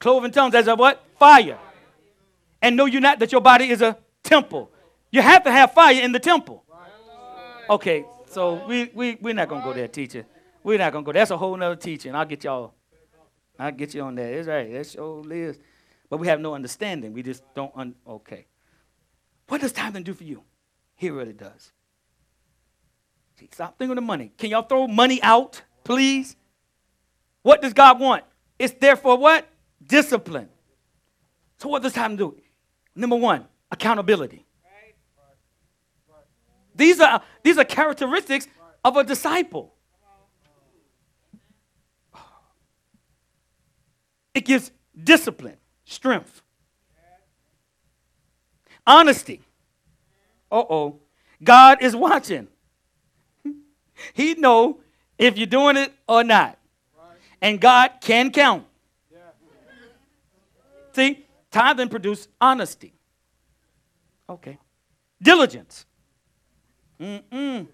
Cloven 0.00 0.32
tongues 0.32 0.54
as 0.54 0.66
of 0.66 0.78
what? 0.78 1.04
Fire. 1.18 1.58
And 2.62 2.76
know 2.76 2.86
you 2.86 3.00
not 3.00 3.18
that 3.18 3.30
your 3.30 3.42
body 3.42 3.68
is 3.68 3.82
a 3.82 3.98
temple. 4.22 4.70
You 5.10 5.20
have 5.20 5.44
to 5.44 5.52
have 5.52 5.72
fire 5.72 6.00
in 6.02 6.12
the 6.12 6.18
temple. 6.18 6.64
Okay, 7.68 8.04
so 8.26 8.66
we, 8.66 8.90
we, 8.94 9.18
we're 9.20 9.34
not 9.34 9.48
going 9.48 9.60
to 9.60 9.66
go 9.66 9.72
there, 9.72 9.88
teacher. 9.88 10.24
We're 10.62 10.78
not 10.78 10.92
going 10.92 11.04
to 11.04 11.06
go. 11.06 11.12
That's 11.12 11.30
a 11.30 11.36
whole 11.36 11.56
nother 11.56 11.76
teaching. 11.76 12.14
I'll 12.14 12.24
get 12.24 12.42
y'all. 12.44 12.72
I'll 13.58 13.70
get 13.70 13.94
you 13.94 14.02
on 14.02 14.14
that. 14.16 14.32
It's 14.32 14.48
right. 14.48 14.72
That's 14.72 14.92
sure 14.92 15.22
is. 15.32 15.58
But 16.08 16.18
we 16.18 16.26
have 16.28 16.40
no 16.40 16.54
understanding. 16.54 17.12
We 17.12 17.22
just 17.22 17.42
don't. 17.54 17.72
Un- 17.76 17.94
okay. 18.06 18.46
What 19.48 19.60
does 19.60 19.72
tithing 19.72 20.02
do 20.02 20.14
for 20.14 20.24
you? 20.24 20.42
He 20.96 21.10
really 21.10 21.32
does. 21.32 21.72
Stop 23.52 23.78
thinking 23.78 23.92
of 23.92 23.96
the 23.96 24.02
money. 24.02 24.32
Can 24.36 24.50
y'all 24.50 24.62
throw 24.62 24.86
money 24.86 25.22
out, 25.22 25.62
please? 25.84 26.36
What 27.42 27.62
does 27.62 27.72
God 27.72 28.00
want? 28.00 28.24
It's 28.58 28.74
there 28.80 28.96
for 28.96 29.16
what? 29.16 29.46
Discipline. 29.86 30.48
So 31.58 31.68
what 31.68 31.82
does 31.82 31.92
time 31.92 32.16
do? 32.16 32.36
Number 32.94 33.16
one, 33.16 33.46
accountability. 33.70 34.44
These 36.74 37.00
are 37.00 37.22
these 37.42 37.58
are 37.58 37.64
characteristics 37.64 38.48
of 38.84 38.96
a 38.96 39.04
disciple. 39.04 39.74
It 44.34 44.44
gives 44.44 44.72
discipline, 45.00 45.58
strength, 45.84 46.42
honesty. 48.84 49.42
Uh 50.50 50.64
oh, 50.68 51.00
God 51.42 51.82
is 51.82 51.94
watching. 51.94 52.48
He 54.12 54.34
know 54.34 54.80
if 55.18 55.36
you're 55.38 55.46
doing 55.46 55.76
it 55.76 55.92
or 56.08 56.24
not, 56.24 56.58
and 57.40 57.60
God 57.60 57.92
can 58.00 58.30
count. 58.30 58.66
See, 60.92 61.26
tithing 61.50 61.88
produce 61.88 62.28
honesty. 62.40 62.94
Okay, 64.28 64.58
diligence. 65.22 65.86
Mm-mm. 67.00 67.66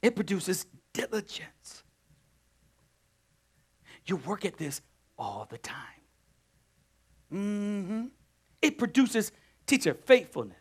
It 0.00 0.16
produces 0.16 0.66
diligence. 0.92 1.82
You 4.06 4.16
work 4.16 4.44
at 4.44 4.56
this 4.56 4.80
all 5.18 5.46
the 5.48 5.58
time. 5.58 5.76
Mm-hmm. 7.32 8.04
It 8.60 8.78
produces 8.78 9.32
teacher 9.66 9.94
faithfulness. 9.94 10.58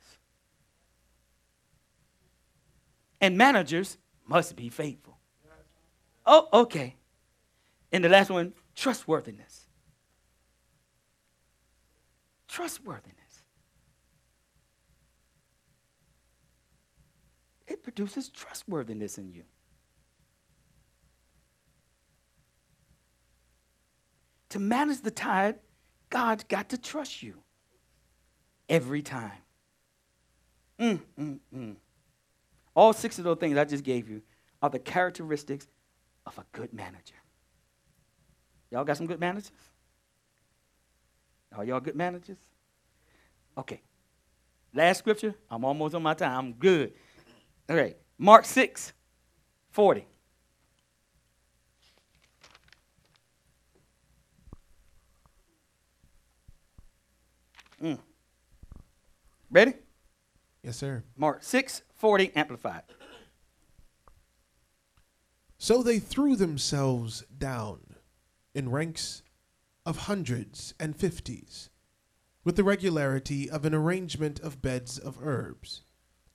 And 3.19 3.37
managers 3.37 3.97
must 4.27 4.55
be 4.55 4.69
faithful. 4.69 5.17
Oh, 6.25 6.47
okay. 6.53 6.95
And 7.91 8.03
the 8.03 8.09
last 8.09 8.29
one, 8.29 8.53
trustworthiness. 8.75 9.67
Trustworthiness. 12.47 13.15
It 17.67 17.83
produces 17.83 18.29
trustworthiness 18.29 19.17
in 19.17 19.31
you. 19.31 19.43
To 24.49 24.59
manage 24.59 25.01
the 25.01 25.11
tithe, 25.11 25.55
God's 26.09 26.43
got 26.43 26.69
to 26.69 26.77
trust 26.77 27.23
you 27.23 27.35
every 28.67 29.01
time. 29.01 29.31
Mm, 30.77 30.99
mm, 31.17 31.39
mm. 31.55 31.75
All 32.75 32.93
six 32.93 33.17
of 33.17 33.23
those 33.23 33.37
things 33.37 33.57
I 33.57 33.65
just 33.65 33.83
gave 33.83 34.09
you 34.09 34.21
are 34.61 34.69
the 34.69 34.79
characteristics 34.79 35.67
of 36.25 36.37
a 36.37 36.45
good 36.51 36.73
manager. 36.73 37.15
Y'all 38.69 38.85
got 38.85 38.97
some 38.97 39.07
good 39.07 39.19
managers? 39.19 39.51
Are 41.55 41.65
y'all 41.65 41.81
good 41.81 41.95
managers? 41.95 42.37
Okay. 43.57 43.81
Last 44.73 44.99
scripture. 44.99 45.35
I'm 45.49 45.65
almost 45.65 45.93
on 45.95 46.01
my 46.01 46.13
time. 46.13 46.37
I'm 46.37 46.53
good. 46.53 46.93
All 47.69 47.75
right. 47.75 47.97
Mark 48.17 48.45
6, 48.45 48.93
40. 49.71 50.07
Mm. 57.83 57.99
Ready? 59.49 59.73
Yes, 60.63 60.77
sir. 60.77 61.03
Mark 61.17 61.43
6, 61.43 61.81
40, 61.95 62.31
amplified. 62.35 62.83
So 65.57 65.83
they 65.83 65.99
threw 65.99 66.35
themselves 66.35 67.23
down 67.37 67.95
in 68.53 68.69
ranks 68.69 69.21
of 69.85 69.97
hundreds 69.99 70.73
and 70.79 70.95
fifties, 70.95 71.69
with 72.43 72.55
the 72.55 72.63
regularity 72.63 73.49
of 73.49 73.65
an 73.65 73.73
arrangement 73.73 74.39
of 74.39 74.61
beds 74.61 74.97
of 74.97 75.17
herbs, 75.21 75.81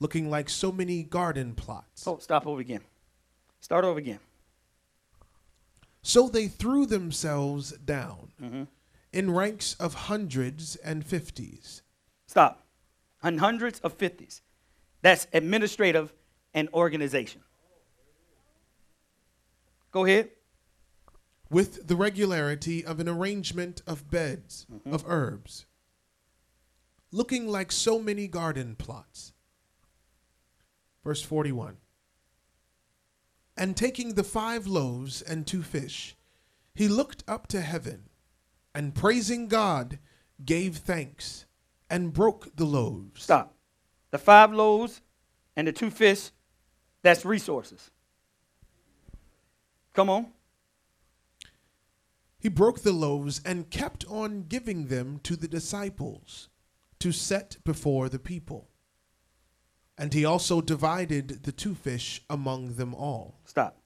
looking 0.01 0.31
like 0.31 0.49
so 0.49 0.71
many 0.73 1.03
garden 1.03 1.55
plots. 1.55 2.07
Oh, 2.07 2.19
stop 2.19 2.47
over 2.47 2.61
again. 2.61 2.83
Start 3.61 3.85
over 3.85 3.99
again. 3.99 4.21
So 6.03 6.29
they 6.29 6.47
threw 6.49 6.87
themselves 6.87 7.73
down 7.73 8.33
Mm-hmm. 8.41 8.65
in 9.13 9.31
ranks 9.31 9.75
of 9.81 9.95
hundreds 9.95 10.77
and 10.77 11.05
fifties, 11.07 11.83
Stop. 12.27 12.66
On 13.27 13.39
hundreds 13.39 13.81
of 13.81 13.93
fifties. 13.95 14.41
That's 15.03 15.27
administrative 15.33 16.13
and 16.55 16.69
organization. 16.73 17.41
Go 19.91 20.05
ahead. 20.05 20.31
with 21.51 21.89
the 21.89 21.97
regularity 21.97 22.85
of 22.85 23.01
an 23.01 23.09
arrangement 23.09 23.83
of 23.87 24.11
beds 24.11 24.67
mm-hmm. 24.73 24.93
of 24.93 25.05
herbs, 25.07 25.67
looking 27.11 27.49
like 27.49 27.73
so 27.73 27.99
many 27.99 28.29
garden 28.29 28.77
plots. 28.77 29.33
Verse 31.03 31.23
41 31.23 31.79
And 33.57 33.77
taking 33.77 34.15
the 34.15 34.25
five 34.25 34.67
loaves 34.67 35.23
and 35.23 35.47
two 35.47 35.63
fish, 35.63 36.15
he 36.75 36.87
looked 36.87 37.25
up 37.27 37.47
to 37.49 37.61
heaven, 37.61 38.09
and 38.75 38.95
praising 38.95 39.49
God, 39.49 39.99
gave 40.45 40.77
thanks, 40.77 41.46
and 41.91 42.13
broke 42.13 42.55
the 42.57 42.65
loaves. 42.65 43.23
Stop. 43.23 43.55
The 44.11 44.19
five 44.19 44.53
loaves 44.53 45.01
and 45.57 45.67
the 45.67 45.73
two 45.73 45.91
fish, 45.91 46.31
that's 47.03 47.25
resources. 47.25 47.91
Come 49.93 50.11
on. 50.11 50.27
He 52.39 52.49
broke 52.49 52.83
the 52.83 52.93
loaves 52.93 53.41
and 53.45 53.71
kept 53.71 54.05
on 54.09 54.43
giving 54.43 54.87
them 54.87 55.21
to 55.25 55.37
the 55.37 55.49
disciples 55.49 56.49
to 57.01 57.13
set 57.13 57.57
before 57.65 58.09
the 58.09 58.19
people. 58.19 58.69
And 59.99 60.13
he 60.13 60.25
also 60.25 60.61
divided 60.61 61.45
the 61.45 61.53
two 61.53 61.75
fish 61.75 62.23
among 62.29 62.75
them 62.75 62.95
all. 62.95 63.41
Stop. 63.45 63.79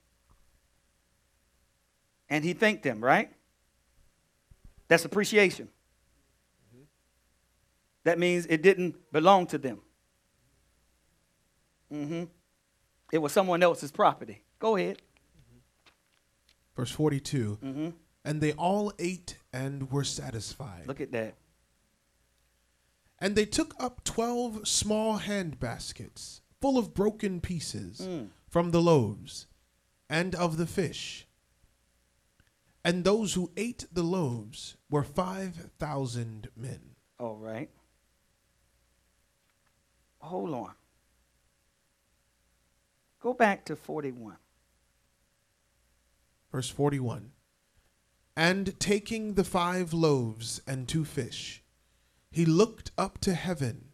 And 2.28 2.44
he 2.44 2.52
thanked 2.52 2.82
them, 2.82 3.02
right? 3.02 3.30
That's 4.88 5.04
appreciation. 5.04 5.68
That 8.04 8.18
means 8.18 8.46
it 8.46 8.62
didn't 8.62 8.96
belong 9.12 9.46
to 9.48 9.58
them. 9.58 9.80
hmm 11.90 12.24
It 13.12 13.18
was 13.18 13.32
someone 13.32 13.62
else's 13.62 13.90
property. 13.90 14.42
Go 14.58 14.76
ahead. 14.76 15.02
Verse 16.76 16.90
42 16.90 17.54
hmm 17.60 17.88
And 18.24 18.40
they 18.40 18.52
all 18.52 18.92
ate 18.98 19.36
and 19.52 19.90
were 19.90 20.04
satisfied. 20.04 20.86
Look 20.86 21.00
at 21.00 21.12
that. 21.12 21.34
And 23.18 23.36
they 23.36 23.44
took 23.44 23.74
up 23.78 24.02
twelve 24.04 24.66
small 24.66 25.18
hand 25.18 25.60
baskets 25.60 26.40
full 26.60 26.78
of 26.78 26.94
broken 26.94 27.40
pieces 27.40 28.00
Mm. 28.00 28.28
from 28.48 28.70
the 28.70 28.80
loaves 28.80 29.46
and 30.08 30.34
of 30.34 30.56
the 30.56 30.66
fish. 30.66 31.26
And 32.82 33.04
those 33.04 33.34
who 33.34 33.52
ate 33.58 33.84
the 33.92 34.02
loaves 34.02 34.76
were 34.88 35.04
five 35.04 35.70
thousand 35.78 36.48
men. 36.56 36.96
All 37.18 37.36
right. 37.36 37.68
Hold 40.20 40.54
on. 40.54 40.72
Go 43.20 43.34
back 43.34 43.64
to 43.66 43.76
41. 43.76 44.36
Verse 46.52 46.68
41 46.70 47.32
And 48.36 48.78
taking 48.80 49.34
the 49.34 49.44
five 49.44 49.92
loaves 49.92 50.60
and 50.66 50.88
two 50.88 51.04
fish, 51.04 51.62
he 52.30 52.44
looked 52.44 52.90
up 52.96 53.18
to 53.18 53.34
heaven, 53.34 53.86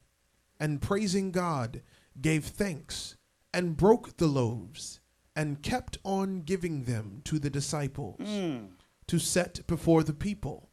and 0.61 0.81
praising 0.83 1.33
God, 1.33 1.83
gave 2.21 2.45
thanks, 2.45 3.17
and 3.53 3.77
broke 3.77 4.17
the 4.17 4.27
loaves, 4.27 5.01
and 5.35 5.63
kept 5.63 5.99
on 6.05 6.43
giving 6.43 6.85
them 6.85 7.21
to 7.25 7.39
the 7.39 7.51
disciples 7.51 8.19
Mm. 8.21 8.69
to 9.07 9.19
set 9.19 9.67
before 9.67 10.03
the 10.03 10.15
people. 10.15 10.71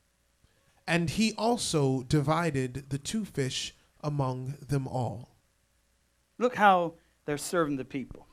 And 0.88 1.10
he 1.12 1.34
also 1.34 2.04
divided 2.04 2.90
the 2.90 2.98
two 2.98 3.26
fish 3.26 3.76
among 4.02 4.56
them 4.68 4.88
all. 4.88 5.33
Look 6.38 6.56
how 6.56 6.94
they're 7.26 7.38
serving 7.38 7.78
the 7.78 7.86
people. 7.86 8.28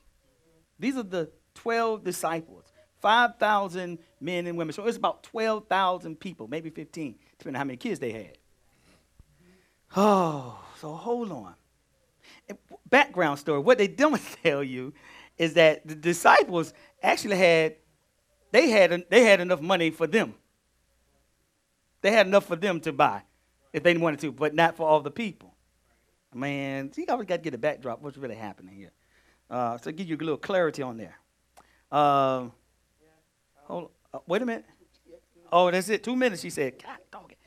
These 0.78 0.96
are 0.96 1.03
the 1.03 1.30
12 1.55 2.05
disciples, 2.05 2.64
5,000 3.03 3.98
men 4.20 4.46
and 4.46 4.59
women. 4.59 4.72
So 4.72 4.86
it's 4.86 4.96
about 4.96 5.22
12,000 5.24 6.18
people, 6.18 6.48
maybe 6.48 6.70
15, 6.70 7.18
depending 7.38 7.57
on 7.57 7.61
how 7.61 7.64
many 7.64 7.76
kids 7.76 8.01
they 8.01 8.12
had. 8.12 8.38
Oh, 9.96 10.59
so 10.80 10.92
hold 10.92 11.32
on. 11.32 11.55
Background 12.88 13.38
story. 13.38 13.61
What 13.61 13.78
they 13.78 13.88
don't 13.88 14.20
tell 14.42 14.64
you 14.64 14.94
is 15.38 15.55
that 15.55 15.86
the 15.86 15.94
disciples 15.94 16.72
actually 17.03 17.36
had 17.36 17.76
they 18.53 18.68
had 18.70 19.05
they 19.11 19.24
had 19.24 19.40
enough 19.40 19.61
money 19.61 19.90
for 19.90 20.07
them 20.07 20.34
They 22.03 22.12
had 22.12 22.26
enough 22.26 22.46
for 22.46 22.57
them 22.57 22.80
to 22.80 22.92
buy 22.92 23.22
if 23.72 23.82
they 23.82 23.96
wanted 23.96 24.20
to, 24.20 24.32
but 24.32 24.55
not 24.55 24.76
for 24.76 24.88
all 24.88 25.01
the 25.01 25.11
people. 25.11 25.49
Man, 26.32 26.92
you 26.96 27.04
always 27.08 27.26
got 27.26 27.36
to 27.36 27.42
get 27.42 27.54
a 27.54 27.58
backdrop. 27.58 28.00
What's 28.02 28.16
really 28.16 28.36
happening 28.36 28.74
here? 28.74 28.92
Uh, 29.50 29.78
so 29.78 29.90
give 29.90 30.08
you 30.08 30.16
a 30.16 30.18
little 30.18 30.36
clarity 30.36 30.82
on 30.82 30.96
there. 30.96 31.18
Uh, 31.90 32.46
hold, 33.64 33.90
uh, 34.14 34.18
wait 34.26 34.42
a 34.42 34.46
minute. 34.46 34.64
Oh, 35.52 35.70
that's 35.70 35.88
it. 35.88 36.04
Two 36.04 36.14
minutes. 36.14 36.42
She 36.42 36.50
said, 36.50 36.80
God 36.80 36.98
dog 37.10 37.32
it. 37.32 37.38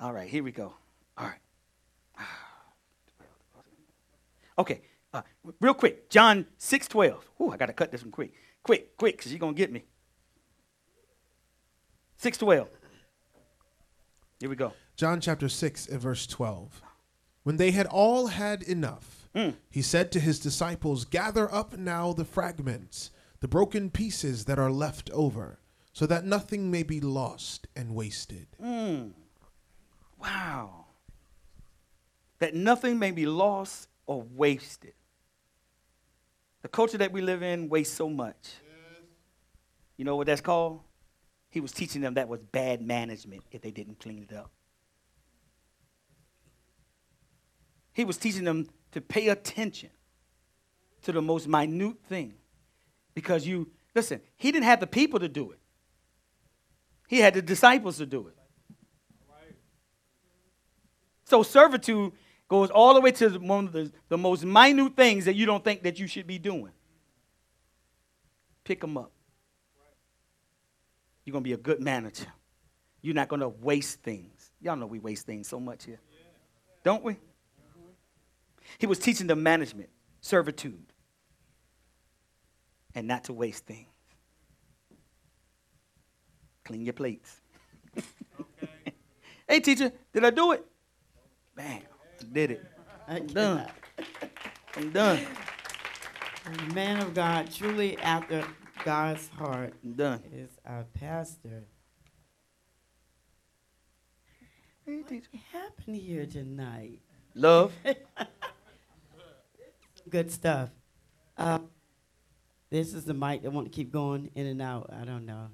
All 0.00 0.12
right, 0.12 0.28
here 0.28 0.42
we 0.42 0.50
go. 0.50 0.74
All 1.16 1.26
right. 1.26 1.38
Okay, 4.58 4.82
uh, 5.14 5.22
real 5.60 5.72
quick. 5.72 6.10
John 6.10 6.44
6 6.58 6.86
12. 6.88 7.30
Ooh, 7.40 7.50
I 7.50 7.56
got 7.56 7.66
to 7.66 7.72
cut 7.72 7.90
this 7.90 8.02
one 8.02 8.12
quick. 8.12 8.34
Quick, 8.62 8.98
quick, 8.98 9.16
because 9.16 9.32
you're 9.32 9.38
going 9.38 9.54
to 9.54 9.58
get 9.58 9.72
me. 9.72 9.84
6 12.18 12.36
12. 12.36 12.68
Here 14.40 14.50
we 14.50 14.54
go. 14.54 14.74
John 14.94 15.22
chapter 15.22 15.48
6 15.48 15.86
and 15.86 16.00
verse 16.00 16.26
12. 16.26 16.82
When 17.42 17.56
they 17.56 17.70
had 17.72 17.86
all 17.86 18.28
had 18.28 18.62
enough, 18.62 19.28
Mm. 19.34 19.56
he 19.70 19.80
said 19.82 20.12
to 20.12 20.20
his 20.20 20.38
disciples, 20.38 21.04
Gather 21.06 21.52
up 21.52 21.76
now 21.78 22.12
the 22.12 22.24
fragments, 22.24 23.10
the 23.40 23.48
broken 23.48 23.90
pieces 23.90 24.44
that 24.44 24.58
are 24.58 24.70
left 24.70 25.10
over, 25.10 25.58
so 25.92 26.06
that 26.06 26.24
nothing 26.24 26.70
may 26.70 26.82
be 26.82 27.00
lost 27.00 27.66
and 27.74 27.94
wasted. 27.94 28.46
Mm. 28.62 29.12
Wow. 30.20 30.84
That 32.40 32.54
nothing 32.54 32.98
may 32.98 33.10
be 33.10 33.24
lost 33.26 33.88
or 34.06 34.22
wasted. 34.22 34.94
The 36.60 36.68
culture 36.68 36.98
that 36.98 37.10
we 37.12 37.22
live 37.22 37.42
in 37.42 37.68
wastes 37.68 37.96
so 37.96 38.08
much. 38.08 38.54
You 39.96 40.04
know 40.04 40.16
what 40.16 40.26
that's 40.26 40.40
called? 40.40 40.80
He 41.50 41.60
was 41.60 41.72
teaching 41.72 42.02
them 42.02 42.14
that 42.14 42.28
was 42.28 42.40
bad 42.42 42.80
management 42.82 43.44
if 43.50 43.62
they 43.62 43.70
didn't 43.70 43.98
clean 43.98 44.26
it 44.28 44.34
up. 44.34 44.50
He 47.92 48.04
was 48.04 48.16
teaching 48.16 48.44
them 48.44 48.68
to 48.92 49.00
pay 49.00 49.28
attention 49.28 49.90
to 51.02 51.12
the 51.12 51.22
most 51.22 51.46
minute 51.46 51.96
thing. 52.08 52.34
Because 53.14 53.46
you, 53.46 53.70
listen, 53.94 54.20
he 54.36 54.50
didn't 54.50 54.64
have 54.64 54.80
the 54.80 54.86
people 54.86 55.20
to 55.20 55.28
do 55.28 55.50
it, 55.50 55.58
he 57.08 57.18
had 57.18 57.34
the 57.34 57.42
disciples 57.42 57.98
to 57.98 58.06
do 58.06 58.28
it. 58.28 58.36
So 61.24 61.42
servitude 61.42 62.12
goes 62.46 62.68
all 62.68 62.92
the 62.92 63.00
way 63.00 63.10
to 63.12 63.30
one 63.38 63.66
of 63.66 63.72
the, 63.72 63.90
the 64.10 64.18
most 64.18 64.44
minute 64.44 64.94
things 64.94 65.24
that 65.24 65.34
you 65.34 65.46
don't 65.46 65.64
think 65.64 65.82
that 65.84 65.98
you 65.98 66.06
should 66.06 66.26
be 66.26 66.38
doing. 66.38 66.72
Pick 68.64 68.82
them 68.82 68.98
up. 68.98 69.10
You're 71.24 71.32
going 71.32 71.42
to 71.42 71.48
be 71.48 71.54
a 71.54 71.58
good 71.58 71.80
manager. 71.80 72.26
You're 73.00 73.14
not 73.14 73.28
going 73.28 73.40
to 73.40 73.48
waste 73.48 74.02
things. 74.02 74.52
Y'all 74.60 74.76
know 74.76 74.86
we 74.86 74.98
waste 74.98 75.24
things 75.24 75.48
so 75.48 75.58
much 75.58 75.84
here. 75.84 76.00
Don't 76.84 77.02
we? 77.02 77.16
He 78.78 78.86
was 78.86 78.98
teaching 78.98 79.26
them 79.26 79.42
management, 79.42 79.90
servitude, 80.20 80.92
and 82.94 83.06
not 83.06 83.24
to 83.24 83.32
waste 83.32 83.66
things. 83.66 83.88
Clean 86.64 86.84
your 86.84 86.92
plates. 86.92 87.40
hey, 89.48 89.60
teacher, 89.60 89.92
did 90.12 90.24
I 90.24 90.30
do 90.30 90.52
it? 90.52 90.64
Bam, 91.56 91.82
I 92.20 92.24
did 92.32 92.52
it. 92.52 92.64
I'm 93.08 93.26
done. 93.26 93.66
I'm 94.76 94.90
done. 94.90 95.20
Man 96.74 97.00
of 97.00 97.14
God, 97.14 97.50
truly 97.52 97.98
after 97.98 98.44
God's 98.84 99.28
heart, 99.28 99.74
I'm 99.84 99.92
done. 99.92 100.22
is 100.32 100.50
our 100.66 100.84
pastor. 100.94 101.64
Hey, 104.84 105.02
teacher. 105.02 105.28
What 105.30 105.42
happened 105.52 105.96
here 105.96 106.26
tonight? 106.26 107.00
Love. 107.34 107.72
Good 110.08 110.30
stuff. 110.30 110.70
Uh, 111.36 111.60
this 112.70 112.94
is 112.94 113.04
the 113.04 113.14
mic 113.14 113.42
that 113.42 113.50
want 113.50 113.66
to 113.66 113.70
keep 113.70 113.92
going 113.92 114.30
in 114.34 114.46
and 114.46 114.60
out. 114.60 114.90
I 114.92 115.04
don't 115.04 115.26
know. 115.26 115.48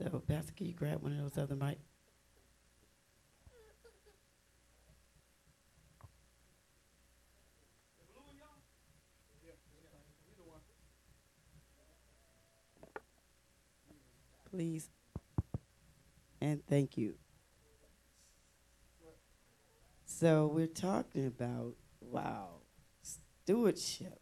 So, 0.00 0.22
Pastor, 0.26 0.52
can 0.56 0.66
you 0.66 0.74
grab 0.74 1.02
one 1.02 1.12
of 1.12 1.18
those 1.18 1.42
other 1.42 1.56
mics? 1.56 1.76
Please. 14.50 14.88
And 16.40 16.64
thank 16.66 16.96
you. 16.96 17.14
So 20.04 20.50
we're 20.52 20.66
talking 20.66 21.26
about 21.26 21.74
wow, 22.00 22.57
stewardship. 23.48 24.20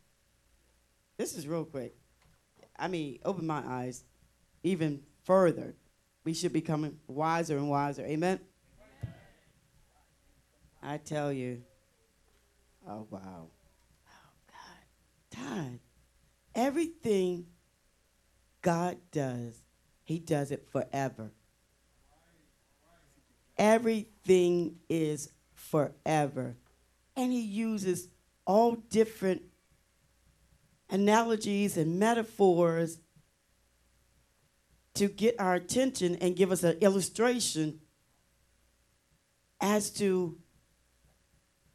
This 1.16 1.37
is 1.37 1.49
real 1.49 1.64
quick. 1.64 1.97
I 2.79 2.87
mean, 2.87 3.18
open 3.24 3.45
my 3.45 3.61
eyes 3.66 4.05
even 4.62 5.01
further. 5.24 5.74
We 6.22 6.33
should 6.33 6.53
be 6.53 6.61
becoming 6.61 6.99
wiser 7.09 7.57
and 7.57 7.68
wiser. 7.68 8.03
Amen. 8.03 8.39
I 10.81 10.99
tell 10.99 11.33
you. 11.33 11.62
Oh 12.89 13.09
wow. 13.11 13.49
Oh 14.07 14.31
God. 14.47 15.45
God. 15.45 15.79
Everything 16.55 17.47
God 18.62 18.97
does, 19.11 19.61
He 20.05 20.20
does 20.20 20.53
it 20.53 20.68
forever. 20.70 21.33
Everything 23.59 24.77
is 24.89 25.33
forever. 25.53 26.55
And 27.16 27.33
he 27.33 27.41
uses 27.41 28.09
all 28.47 28.77
different 28.77 29.43
analogies 30.89 31.77
and 31.77 31.99
metaphors 31.99 32.99
to 34.95 35.09
get 35.09 35.39
our 35.39 35.55
attention 35.55 36.17
and 36.17 36.37
give 36.37 36.51
us 36.51 36.63
an 36.63 36.79
illustration 36.81 37.81
as 39.61 39.91
to 39.91 40.39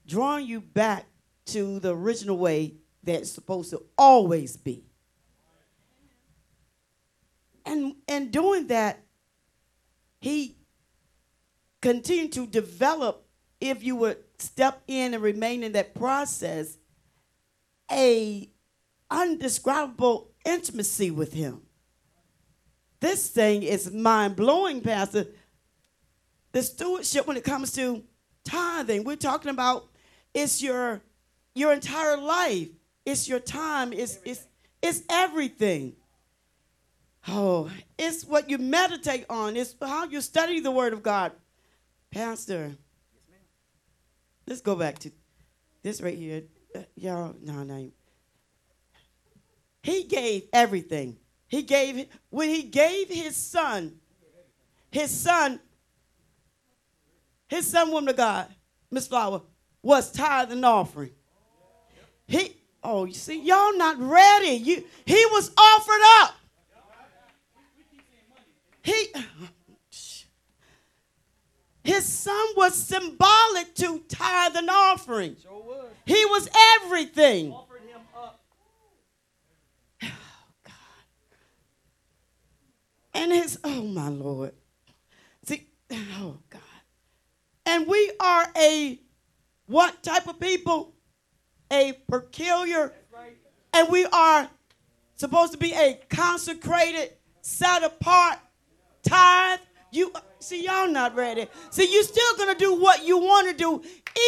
drawing 0.07 0.45
you 0.45 0.61
back 0.61 1.05
to 1.45 1.79
the 1.79 1.95
original 1.95 2.37
way 2.37 2.75
that's 3.03 3.31
supposed 3.31 3.69
to 3.71 3.83
always 3.97 4.57
be. 4.57 4.83
And 7.65 7.95
and 8.07 8.31
doing 8.31 8.67
that, 8.67 9.03
he 10.19 10.57
continued 11.81 12.31
to 12.33 12.47
develop 12.47 13.27
if 13.59 13.83
you 13.83 13.95
would 13.97 14.30
step 14.41 14.81
in 14.87 15.13
and 15.13 15.23
remain 15.23 15.63
in 15.63 15.73
that 15.73 15.93
process 15.95 16.77
a 17.91 18.49
undescribable 19.09 20.31
intimacy 20.45 21.11
with 21.11 21.33
him. 21.33 21.61
This 22.99 23.29
thing 23.29 23.63
is 23.63 23.91
mind-blowing 23.91 24.81
pastor. 24.81 25.27
The 26.51 26.63
stewardship 26.63 27.27
when 27.27 27.37
it 27.37 27.43
comes 27.43 27.71
to 27.73 28.03
tithing. 28.43 29.03
We're 29.03 29.15
talking 29.15 29.51
about 29.51 29.89
it's 30.33 30.61
your 30.61 31.01
your 31.53 31.73
entire 31.73 32.17
life. 32.17 32.69
It's 33.05 33.27
your 33.27 33.39
time. 33.39 33.93
It's 33.93 34.19
it's 34.23 34.45
it's 34.81 35.03
everything. 35.09 35.95
Oh 37.27 37.69
it's 37.97 38.25
what 38.25 38.49
you 38.49 38.57
meditate 38.57 39.25
on. 39.29 39.55
It's 39.55 39.75
how 39.81 40.05
you 40.05 40.21
study 40.21 40.59
the 40.59 40.71
word 40.71 40.93
of 40.93 41.03
god. 41.03 41.31
Pastor 42.11 42.75
Let's 44.51 44.59
go 44.59 44.75
back 44.75 44.99
to 44.99 45.11
this 45.81 46.01
right 46.01 46.17
here. 46.17 46.43
Uh, 46.75 46.79
y'all, 46.97 47.33
no, 47.41 47.63
no. 47.63 47.89
He 49.81 50.03
gave 50.03 50.43
everything. 50.51 51.15
He 51.47 51.61
gave, 51.61 52.07
when 52.29 52.49
he 52.49 52.63
gave 52.63 53.07
his 53.07 53.37
son, 53.37 53.93
his 54.91 55.09
son, 55.09 55.61
his 57.47 57.65
son, 57.65 57.93
woman 57.93 58.09
of 58.09 58.17
God, 58.17 58.47
Miss 58.91 59.07
Flower, 59.07 59.41
was 59.81 60.11
tithe 60.11 60.51
and 60.51 60.65
offering. 60.65 61.11
He, 62.27 62.57
oh, 62.83 63.05
you 63.05 63.13
see, 63.13 63.41
y'all 63.41 63.77
not 63.77 63.99
ready. 63.99 64.57
You, 64.57 64.83
he 65.05 65.25
was 65.27 65.49
offered 65.57 66.01
up. 66.19 66.35
He, 68.83 69.13
his 71.83 72.05
son 72.05 72.47
was 72.55 72.75
symbolic 72.75 73.73
to 73.75 73.99
tithe 74.07 74.55
and 74.55 74.69
offering. 74.69 75.35
Sure 75.41 75.51
was. 75.53 75.91
He 76.05 76.25
was 76.25 76.49
everything. 76.83 77.51
Offered 77.51 77.81
him 77.81 77.99
up. 78.15 78.39
Oh 80.03 80.07
God. 80.63 80.73
And 83.13 83.31
his, 83.31 83.57
oh 83.63 83.83
my 83.83 84.09
Lord. 84.09 84.53
See, 85.45 85.67
oh 85.91 86.37
God. 86.49 86.61
And 87.65 87.87
we 87.87 88.11
are 88.19 88.45
a 88.57 88.99
what 89.67 90.03
type 90.03 90.27
of 90.27 90.39
people? 90.39 90.93
A 91.71 91.93
peculiar, 92.09 92.93
Right. 93.13 93.37
and 93.73 93.87
we 93.87 94.03
are 94.05 94.49
supposed 95.15 95.53
to 95.53 95.57
be 95.57 95.71
a 95.71 95.97
consecrated, 96.09 97.13
set 97.41 97.81
apart, 97.81 98.39
tithe, 99.03 99.59
You 99.91 100.11
uh, 100.15 100.21
see, 100.39 100.63
y'all 100.63 100.87
not 100.87 101.15
ready. 101.15 101.47
See, 101.69 101.91
you're 101.93 102.03
still 102.03 102.37
gonna 102.37 102.55
do 102.55 102.75
what 102.75 103.05
you 103.05 103.17
want 103.17 103.49
to 103.49 103.53
do 103.53 103.81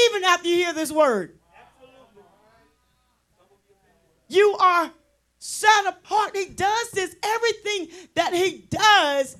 even 0.06 0.24
after 0.26 0.50
you 0.50 0.56
hear 0.56 0.74
this 0.74 0.92
word. 0.92 1.40
Absolutely. 1.58 2.24
You 4.28 4.58
are 4.60 4.92
set 5.40 5.88
apart. 5.88 6.36
He 6.36 6.50
does 6.50 6.92
this. 6.92 7.16
Everything 7.24 7.88
that 8.16 8.34
he 8.34 8.68
does 8.70 9.38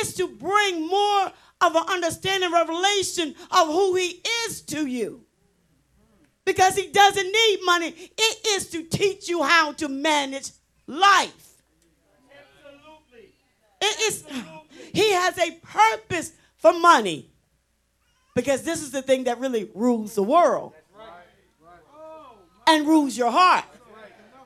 is 0.00 0.14
to 0.14 0.28
bring 0.28 0.86
more 0.86 1.32
of 1.60 1.76
an 1.76 1.84
understanding, 1.88 2.50
revelation 2.50 3.34
of 3.50 3.68
who 3.68 3.94
he 3.96 4.22
is 4.46 4.62
to 4.62 4.86
you. 4.86 5.24
Because 6.46 6.74
he 6.74 6.90
doesn't 6.90 7.30
need 7.30 7.58
money. 7.64 7.88
It 8.16 8.46
is 8.48 8.70
to 8.70 8.82
teach 8.82 9.28
you 9.28 9.42
how 9.42 9.72
to 9.72 9.88
manage 9.88 10.52
life. 10.86 11.62
Absolutely. 12.30 13.34
It 13.82 14.00
is 14.10 14.24
he 14.92 15.12
has 15.12 15.38
a 15.38 15.52
purpose 15.62 16.32
for 16.56 16.72
money. 16.72 17.30
Because 18.34 18.62
this 18.62 18.82
is 18.82 18.90
the 18.90 19.02
thing 19.02 19.24
that 19.24 19.38
really 19.38 19.70
rules 19.74 20.14
the 20.14 20.22
world. 20.22 20.72
And 22.66 22.86
rules 22.86 23.16
your 23.16 23.30
heart. 23.30 23.64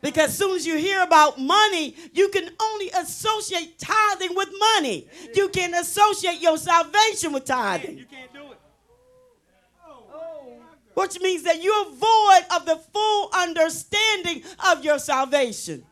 Because 0.00 0.30
as 0.30 0.38
soon 0.38 0.56
as 0.56 0.66
you 0.66 0.76
hear 0.76 1.02
about 1.02 1.40
money, 1.40 1.96
you 2.12 2.28
can 2.28 2.50
only 2.60 2.90
associate 2.90 3.78
tithing 3.78 4.36
with 4.36 4.48
money. 4.74 5.08
You 5.34 5.48
can 5.48 5.72
associate 5.74 6.40
your 6.40 6.58
salvation 6.58 7.32
with 7.32 7.44
tithing. 7.46 7.98
You 7.98 8.04
can't 8.04 8.32
do 8.32 8.52
it. 8.52 8.58
Which 10.94 11.20
means 11.20 11.42
that 11.44 11.62
you're 11.62 11.86
void 11.86 12.44
of 12.54 12.66
the 12.66 12.76
full 12.92 13.30
understanding 13.34 14.42
of 14.70 14.84
your 14.84 14.98
salvation. 14.98 15.84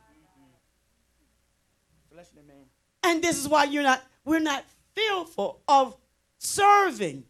And 3.02 3.22
this 3.22 3.38
is 3.38 3.48
why 3.48 3.64
you're 3.64 3.82
not, 3.82 4.02
we're 4.24 4.40
not 4.40 4.64
fearful 4.94 5.60
of 5.68 5.96
serving. 6.38 7.24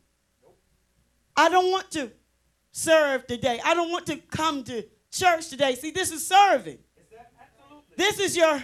I 1.36 1.48
don't 1.48 1.70
want 1.70 1.90
to 1.93 2.10
serve 2.73 3.27
today. 3.27 3.60
I 3.64 3.74
don't 3.74 3.90
want 3.90 4.06
to 4.06 4.16
come 4.16 4.64
to 4.64 4.85
church 5.10 5.48
today. 5.48 5.74
See, 5.74 5.90
this 5.90 6.10
is 6.10 6.27
serving. 6.27 6.78
This 7.97 8.19
is 8.19 8.36
your 8.36 8.62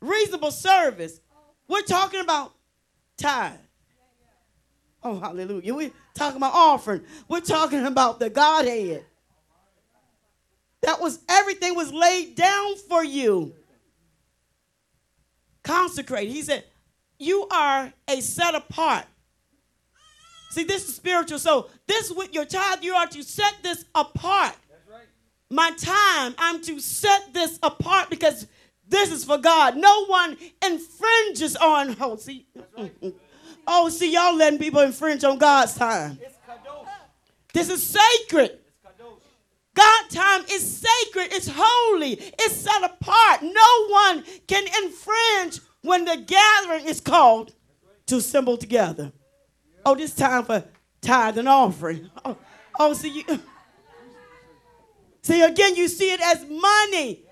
reasonable 0.00 0.50
service. 0.50 1.20
We're 1.68 1.82
talking 1.82 2.20
about 2.20 2.52
tithe. 3.16 3.52
Oh, 5.02 5.18
hallelujah. 5.18 5.74
We're 5.74 5.90
talking 6.14 6.38
about 6.38 6.54
offering. 6.54 7.02
We're 7.28 7.40
talking 7.40 7.84
about 7.84 8.18
the 8.18 8.30
Godhead. 8.30 9.04
That 10.82 11.00
was 11.00 11.18
everything 11.28 11.74
was 11.74 11.92
laid 11.92 12.34
down 12.34 12.76
for 12.76 13.02
you. 13.02 13.54
Consecrate. 15.62 16.28
He 16.28 16.42
said, 16.42 16.64
You 17.18 17.46
are 17.48 17.92
a 18.08 18.20
set 18.20 18.54
apart. 18.54 19.06
See, 20.50 20.64
this 20.64 20.88
is 20.88 20.94
spiritual. 20.94 21.38
So, 21.38 21.68
this 21.86 22.12
with 22.12 22.32
your 22.32 22.44
tithe, 22.44 22.82
you 22.82 22.94
are 22.94 23.06
to 23.08 23.22
set 23.22 23.54
this 23.62 23.84
apart. 23.94 24.54
My 25.50 25.70
time, 25.72 26.34
I'm 26.38 26.62
to 26.62 26.80
set 26.80 27.32
this 27.32 27.58
apart 27.62 28.10
because 28.10 28.46
this 28.86 29.10
is 29.10 29.24
for 29.24 29.38
God. 29.38 29.76
No 29.76 30.06
one 30.06 30.36
infringes 30.64 31.56
on. 31.56 31.96
Oh, 32.00 32.16
see, 32.16 32.46
oh, 33.66 33.88
see, 33.88 34.12
y'all 34.12 34.36
letting 34.36 34.58
people 34.58 34.80
infringe 34.80 35.24
on 35.24 35.38
God's 35.38 35.74
time. 35.74 36.18
This 37.52 37.70
is 37.70 37.82
sacred. 37.82 38.58
God 39.74 40.08
time 40.08 40.44
is 40.50 40.62
sacred, 40.62 41.32
it's 41.32 41.50
holy, 41.52 42.12
it's 42.12 42.54
set 42.54 42.84
apart. 42.84 43.42
No 43.42 43.86
one 43.88 44.24
can 44.46 44.64
infringe 44.84 45.60
when 45.84 46.06
the 46.06 46.16
gathering 46.16 46.86
is 46.86 47.00
called 47.00 47.52
to 48.06 48.16
assemble 48.16 48.56
together. 48.56 49.12
Oh, 49.84 49.94
this 49.94 50.14
time 50.14 50.44
for 50.44 50.64
tithe 51.00 51.38
and 51.38 51.48
offering. 51.48 52.10
Oh, 52.24 52.36
oh 52.80 52.94
see 52.94 53.22
you. 53.28 53.40
See 55.22 55.42
again, 55.42 55.76
you 55.76 55.88
see 55.88 56.10
it 56.10 56.20
as 56.20 56.44
money. 56.48 57.24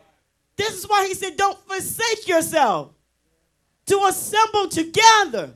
This 0.56 0.78
is 0.78 0.88
why 0.88 1.06
he 1.08 1.14
said, 1.14 1.36
"Don't 1.36 1.58
forsake 1.66 2.28
yourself 2.28 2.92
to 3.86 3.98
assemble 4.04 4.68
together." 4.68 5.54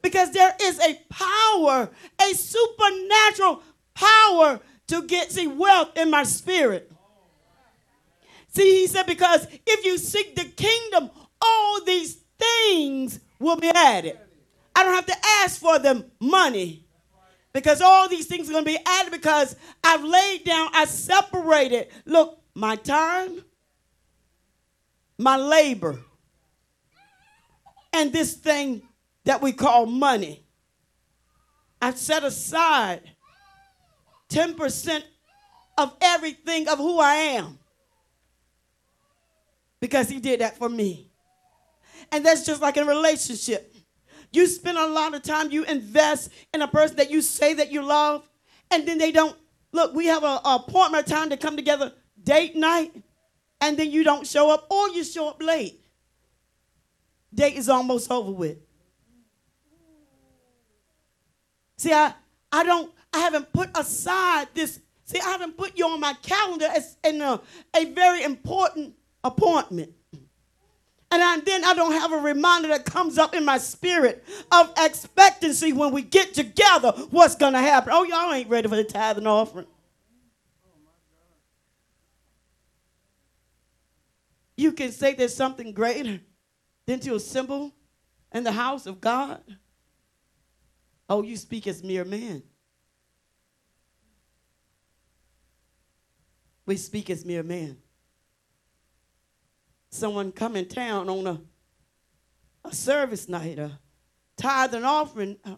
Because 0.00 0.30
there 0.32 0.54
is 0.62 0.78
a 0.80 1.00
power, 1.10 1.90
a 2.20 2.34
supernatural 2.34 3.62
power 3.94 4.60
to 4.86 5.02
get, 5.02 5.32
see, 5.32 5.48
wealth 5.48 5.96
in 5.96 6.10
my 6.10 6.22
spirit. 6.22 6.92
See, 8.48 8.80
he 8.80 8.86
said, 8.86 9.06
because 9.06 9.46
if 9.66 9.84
you 9.84 9.98
seek 9.98 10.36
the 10.36 10.44
kingdom, 10.44 11.10
all 11.40 11.84
these 11.84 12.18
things 12.38 13.20
will 13.38 13.56
be 13.56 13.68
added. 13.68 14.18
I 14.74 14.84
don't 14.84 14.94
have 14.94 15.06
to 15.06 15.16
ask 15.42 15.60
for 15.60 15.78
them 15.78 16.04
money 16.20 16.84
because 17.52 17.80
all 17.80 18.08
these 18.08 18.26
things 18.26 18.48
are 18.48 18.52
going 18.52 18.64
to 18.64 18.70
be 18.70 18.78
added 18.84 19.12
because 19.12 19.56
I've 19.82 20.04
laid 20.04 20.44
down, 20.44 20.68
I 20.74 20.84
separated, 20.84 21.88
look, 22.04 22.38
my 22.54 22.76
time, 22.76 23.42
my 25.18 25.36
labor, 25.36 25.98
and 27.92 28.12
this 28.12 28.34
thing 28.34 28.82
that 29.24 29.40
we 29.40 29.52
call 29.52 29.86
money. 29.86 30.44
I've 31.80 31.98
set 31.98 32.24
aside 32.24 33.02
10% 34.30 35.02
of 35.78 35.96
everything 36.00 36.68
of 36.68 36.78
who 36.78 37.00
I 37.00 37.14
am. 37.14 37.58
Because 39.80 40.08
he 40.08 40.20
did 40.20 40.40
that 40.40 40.56
for 40.56 40.68
me. 40.68 41.05
And 42.12 42.24
that's 42.24 42.46
just 42.46 42.60
like 42.60 42.76
in 42.76 42.84
a 42.84 42.86
relationship. 42.86 43.74
You 44.32 44.46
spend 44.46 44.78
a 44.78 44.86
lot 44.86 45.14
of 45.14 45.22
time, 45.22 45.50
you 45.50 45.64
invest 45.64 46.30
in 46.52 46.62
a 46.62 46.68
person 46.68 46.96
that 46.96 47.10
you 47.10 47.22
say 47.22 47.54
that 47.54 47.72
you 47.72 47.82
love, 47.82 48.28
and 48.70 48.86
then 48.86 48.98
they 48.98 49.12
don't. 49.12 49.36
Look, 49.72 49.94
we 49.94 50.06
have 50.06 50.24
an 50.24 50.38
appointment 50.44 51.06
time 51.06 51.30
to 51.30 51.36
come 51.36 51.56
together, 51.56 51.92
date 52.22 52.56
night, 52.56 52.92
and 53.60 53.76
then 53.76 53.90
you 53.90 54.04
don't 54.04 54.26
show 54.26 54.50
up 54.50 54.66
or 54.70 54.88
you 54.90 55.04
show 55.04 55.28
up 55.28 55.42
late. 55.42 55.80
Date 57.34 57.56
is 57.56 57.68
almost 57.68 58.10
over 58.10 58.30
with. 58.30 58.58
See, 61.78 61.92
I, 61.92 62.14
I 62.50 62.64
don't 62.64 62.92
I 63.12 63.20
haven't 63.20 63.50
put 63.52 63.70
aside 63.76 64.48
this. 64.54 64.80
See, 65.04 65.18
I 65.18 65.30
haven't 65.30 65.56
put 65.56 65.78
you 65.78 65.86
on 65.86 66.00
my 66.00 66.14
calendar 66.22 66.66
as 66.66 66.96
in 67.02 67.20
a, 67.22 67.40
a 67.74 67.84
very 67.86 68.22
important 68.24 68.94
appointment. 69.24 69.92
And 71.10 71.22
I, 71.22 71.40
then 71.40 71.64
I 71.64 71.74
don't 71.74 71.92
have 71.92 72.12
a 72.12 72.18
reminder 72.18 72.68
that 72.68 72.84
comes 72.84 73.16
up 73.16 73.34
in 73.34 73.44
my 73.44 73.58
spirit 73.58 74.24
of 74.50 74.72
expectancy 74.76 75.72
when 75.72 75.92
we 75.92 76.02
get 76.02 76.34
together, 76.34 76.92
what's 77.10 77.36
going 77.36 77.52
to 77.52 77.60
happen. 77.60 77.92
Oh, 77.92 78.02
y'all 78.02 78.32
ain't 78.32 78.48
ready 78.48 78.68
for 78.68 78.76
the 78.76 78.84
tithe 78.84 79.18
and 79.18 79.28
offering. 79.28 79.66
You 84.56 84.72
can 84.72 84.90
say 84.90 85.14
there's 85.14 85.34
something 85.34 85.72
greater 85.72 86.20
than 86.86 86.98
to 87.00 87.14
assemble 87.14 87.72
in 88.32 88.42
the 88.42 88.52
house 88.52 88.86
of 88.86 89.00
God. 89.00 89.42
Oh, 91.08 91.22
you 91.22 91.36
speak 91.36 91.66
as 91.66 91.84
mere 91.84 92.04
man. 92.04 92.42
we 96.66 96.76
speak 96.76 97.08
as 97.08 97.24
mere 97.24 97.44
men. 97.44 97.78
Someone 99.96 100.30
come 100.30 100.56
in 100.56 100.68
town 100.68 101.08
on 101.08 101.26
a, 101.26 101.40
a 102.66 102.74
service 102.74 103.30
night, 103.30 103.58
a 103.58 103.78
tithe 104.36 104.74
and 104.74 104.84
offering. 104.84 105.38
Uh, 105.42 105.56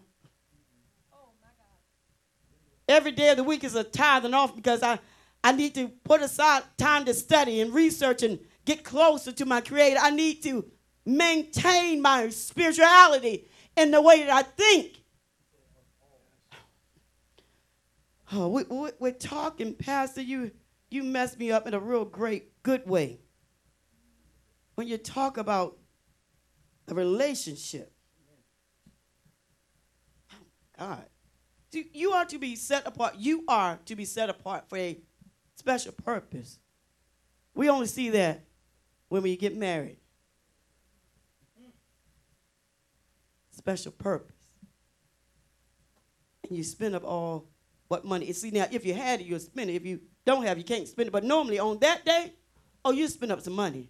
every 2.87 3.11
day 3.11 3.31
of 3.31 3.37
the 3.37 3.43
week 3.43 3.65
is 3.65 3.75
a 3.75 3.83
tithe 3.83 4.23
and 4.23 4.33
offering 4.33 4.55
because 4.55 4.81
I, 4.81 4.97
I 5.43 5.51
need 5.51 5.75
to 5.75 5.89
put 6.05 6.21
aside 6.21 6.63
time 6.77 7.03
to 7.03 7.13
study 7.13 7.59
and 7.59 7.73
research 7.73 8.23
and 8.23 8.39
get 8.63 8.85
closer 8.85 9.33
to 9.33 9.45
my 9.45 9.59
Creator. 9.59 9.99
I 10.01 10.11
need 10.11 10.41
to 10.43 10.65
maintain 11.05 12.01
my 12.01 12.29
spirituality 12.29 13.45
in 13.75 13.91
the 13.91 14.01
way 14.01 14.23
that 14.23 14.29
I 14.31 14.43
think. 14.43 15.03
Oh, 18.31 18.47
we, 18.47 18.63
we, 18.63 18.91
we're 18.99 19.11
talking, 19.11 19.73
Pastor. 19.73 20.21
You 20.21 20.51
you 20.89 21.03
mess 21.03 21.37
me 21.37 21.51
up 21.51 21.67
in 21.67 21.73
a 21.73 21.79
real 21.79 22.05
great, 22.05 22.63
good 22.63 22.87
way. 22.87 23.19
When 24.79 24.87
you 24.87 24.97
talk 24.97 25.35
about 25.35 25.77
a 26.87 26.95
relationship, 26.95 27.91
oh 30.31 30.37
God, 30.79 31.03
you 31.73 32.13
are 32.13 32.23
to 32.23 32.37
be 32.37 32.55
set 32.55 32.87
apart. 32.87 33.15
You 33.17 33.43
are 33.49 33.77
to 33.83 33.95
be 33.97 34.05
set 34.05 34.29
apart 34.29 34.69
for 34.69 34.77
a 34.77 34.97
special 35.57 35.91
purpose. 35.91 36.59
We 37.53 37.67
only 37.67 37.87
see 37.87 38.09
that 38.11 38.45
when 39.09 39.21
we 39.21 39.35
get 39.35 39.57
married. 39.57 39.97
Special 43.51 43.91
purpose. 43.91 44.47
And 46.47 46.55
you 46.55 46.63
spend 46.63 46.95
up 46.95 47.03
all 47.03 47.49
what 47.89 48.05
money. 48.05 48.31
See 48.31 48.49
now, 48.49 48.67
if 48.71 48.85
you 48.85 48.93
had 48.93 49.19
it, 49.19 49.25
you'll 49.25 49.41
spend 49.41 49.71
it. 49.71 49.73
If 49.73 49.85
you 49.85 49.99
don't 50.25 50.45
have, 50.45 50.57
you 50.57 50.63
can't 50.63 50.87
spend 50.87 51.07
it. 51.07 51.11
But 51.11 51.25
normally 51.25 51.59
on 51.59 51.79
that 51.79 52.05
day, 52.05 52.31
oh, 52.85 52.91
you 52.91 53.09
spend 53.09 53.33
up 53.33 53.41
some 53.41 53.55
money. 53.55 53.89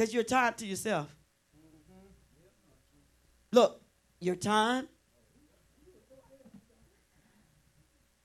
Because 0.00 0.14
you're 0.14 0.24
tied 0.24 0.56
to 0.56 0.66
yourself. 0.66 1.14
Look, 3.52 3.82
your 4.18 4.34
time, 4.34 4.88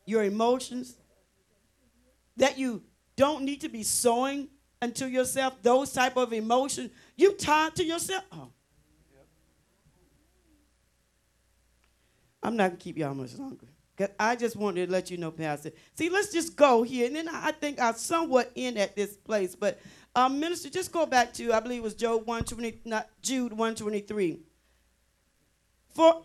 your 0.05 0.23
emotions, 0.23 0.95
that 2.37 2.57
you 2.57 2.81
don't 3.17 3.43
need 3.43 3.59
to 3.59 3.67
be 3.67 3.83
sowing 3.83 4.47
unto 4.81 5.05
yourself, 5.05 5.61
those 5.63 5.91
type 5.91 6.15
of 6.15 6.31
emotions, 6.31 6.91
you 7.17 7.33
tied 7.33 7.75
to 7.75 7.83
yourself. 7.83 8.23
Oh. 8.31 8.47
I'm 12.41 12.55
not 12.55 12.69
gonna 12.69 12.77
keep 12.77 12.97
y'all 12.97 13.13
much 13.13 13.33
longer. 13.33 13.67
Cause 13.97 14.09
I 14.17 14.37
just 14.37 14.55
wanted 14.55 14.85
to 14.85 14.91
let 14.93 15.11
you 15.11 15.17
know, 15.17 15.31
Pastor. 15.31 15.71
See, 15.93 16.09
let's 16.09 16.31
just 16.31 16.55
go 16.55 16.83
here, 16.83 17.07
and 17.07 17.15
then 17.17 17.27
I 17.29 17.51
think 17.51 17.81
I'll 17.81 17.93
somewhat 17.93 18.51
end 18.55 18.77
at 18.77 18.95
this 18.95 19.17
place. 19.17 19.55
But 19.55 19.79
um, 20.15 20.39
Minister, 20.39 20.69
just 20.69 20.91
go 20.91 21.05
back 21.05 21.33
to 21.33 21.53
I 21.53 21.59
believe 21.59 21.79
it 21.79 21.83
was 21.83 21.93
Job 21.93 22.25
120, 22.25 22.81
not 22.85 23.09
Jude 23.21 23.51
123. 23.51 24.39
For 25.89 26.23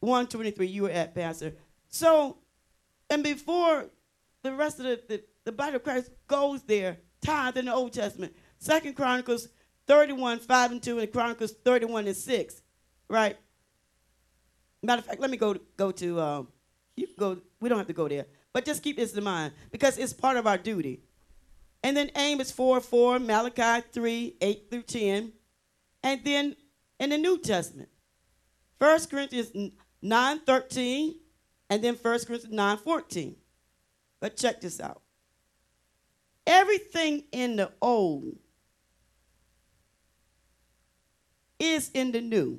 123, 0.00 0.66
you 0.66 0.82
were 0.84 0.90
at 0.90 1.14
Pastor. 1.14 1.54
So, 1.88 2.38
and 3.08 3.22
before 3.22 3.86
the 4.42 4.52
rest 4.52 4.78
of 4.78 4.84
the, 4.86 5.00
the, 5.08 5.22
the 5.44 5.52
body 5.52 5.76
of 5.76 5.84
Christ 5.84 6.10
goes 6.28 6.62
there, 6.62 6.98
tithe 7.20 7.56
in 7.56 7.66
the 7.66 7.74
Old 7.74 7.92
Testament. 7.92 8.34
Second 8.58 8.94
Chronicles 8.94 9.48
31, 9.86 10.38
5 10.38 10.70
and 10.72 10.82
2, 10.82 10.98
and 10.98 11.12
Chronicles 11.12 11.52
31 11.52 12.06
and 12.06 12.16
6. 12.16 12.62
Right? 13.08 13.36
Matter 14.82 15.00
of 15.00 15.06
fact, 15.06 15.20
let 15.20 15.30
me 15.30 15.36
go 15.36 15.56
go 15.76 15.90
to 15.90 16.20
um, 16.20 16.48
you 16.96 17.06
go, 17.18 17.38
we 17.60 17.68
don't 17.68 17.78
have 17.78 17.86
to 17.86 17.92
go 17.92 18.08
there. 18.08 18.26
But 18.52 18.64
just 18.64 18.82
keep 18.82 18.96
this 18.96 19.14
in 19.14 19.24
mind 19.24 19.52
because 19.70 19.98
it's 19.98 20.12
part 20.12 20.36
of 20.36 20.46
our 20.46 20.58
duty. 20.58 21.00
And 21.82 21.96
then 21.96 22.10
Amos 22.14 22.50
4 22.50 22.80
4, 22.80 23.18
Malachi 23.18 23.86
3 23.92 24.36
8 24.40 24.70
through 24.70 24.82
10. 24.82 25.32
And 26.02 26.24
then 26.24 26.56
in 26.98 27.10
the 27.10 27.18
New 27.18 27.38
Testament, 27.38 27.88
1 28.78 29.06
Corinthians 29.06 29.72
9 30.02 30.38
13, 30.40 31.14
and 31.70 31.84
then 31.84 31.94
1 31.94 32.18
Corinthians 32.26 32.54
9 32.54 32.76
14. 32.78 33.36
But 34.20 34.36
check 34.36 34.60
this 34.60 34.80
out. 34.80 35.02
Everything 36.46 37.24
in 37.32 37.56
the 37.56 37.70
old 37.80 38.36
is 41.58 41.90
in 41.94 42.12
the 42.12 42.20
new. 42.20 42.58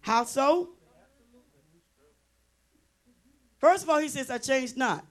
How 0.00 0.24
so? 0.24 0.70
First 3.58 3.84
of 3.84 3.90
all, 3.90 3.98
he 3.98 4.08
says, 4.08 4.28
I 4.28 4.38
changed 4.38 4.76
not. 4.76 5.06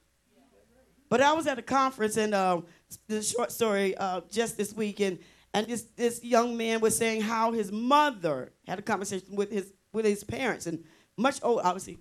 But 1.12 1.20
I 1.20 1.34
was 1.34 1.46
at 1.46 1.60
a 1.60 1.62
conference, 1.62 2.16
and 2.16 2.34
uh, 2.34 2.62
the 3.10 3.22
short 3.22 3.52
story 3.52 3.98
uh, 3.98 4.22
just 4.32 4.56
this 4.56 4.74
week, 4.74 5.02
and, 5.02 5.20
this, 5.54 5.82
this 5.98 6.24
young 6.24 6.56
man 6.56 6.80
was 6.80 6.98
saying 6.98 7.20
how 7.20 7.52
his 7.52 7.70
mother 7.70 8.54
had 8.66 8.80
a 8.80 8.82
conversation 8.82 9.36
with 9.36 9.52
his, 9.52 9.74
with 9.92 10.06
his 10.06 10.24
parents, 10.24 10.68
and 10.68 10.86
much 11.18 11.42
older, 11.44 11.62
obviously, 11.66 11.98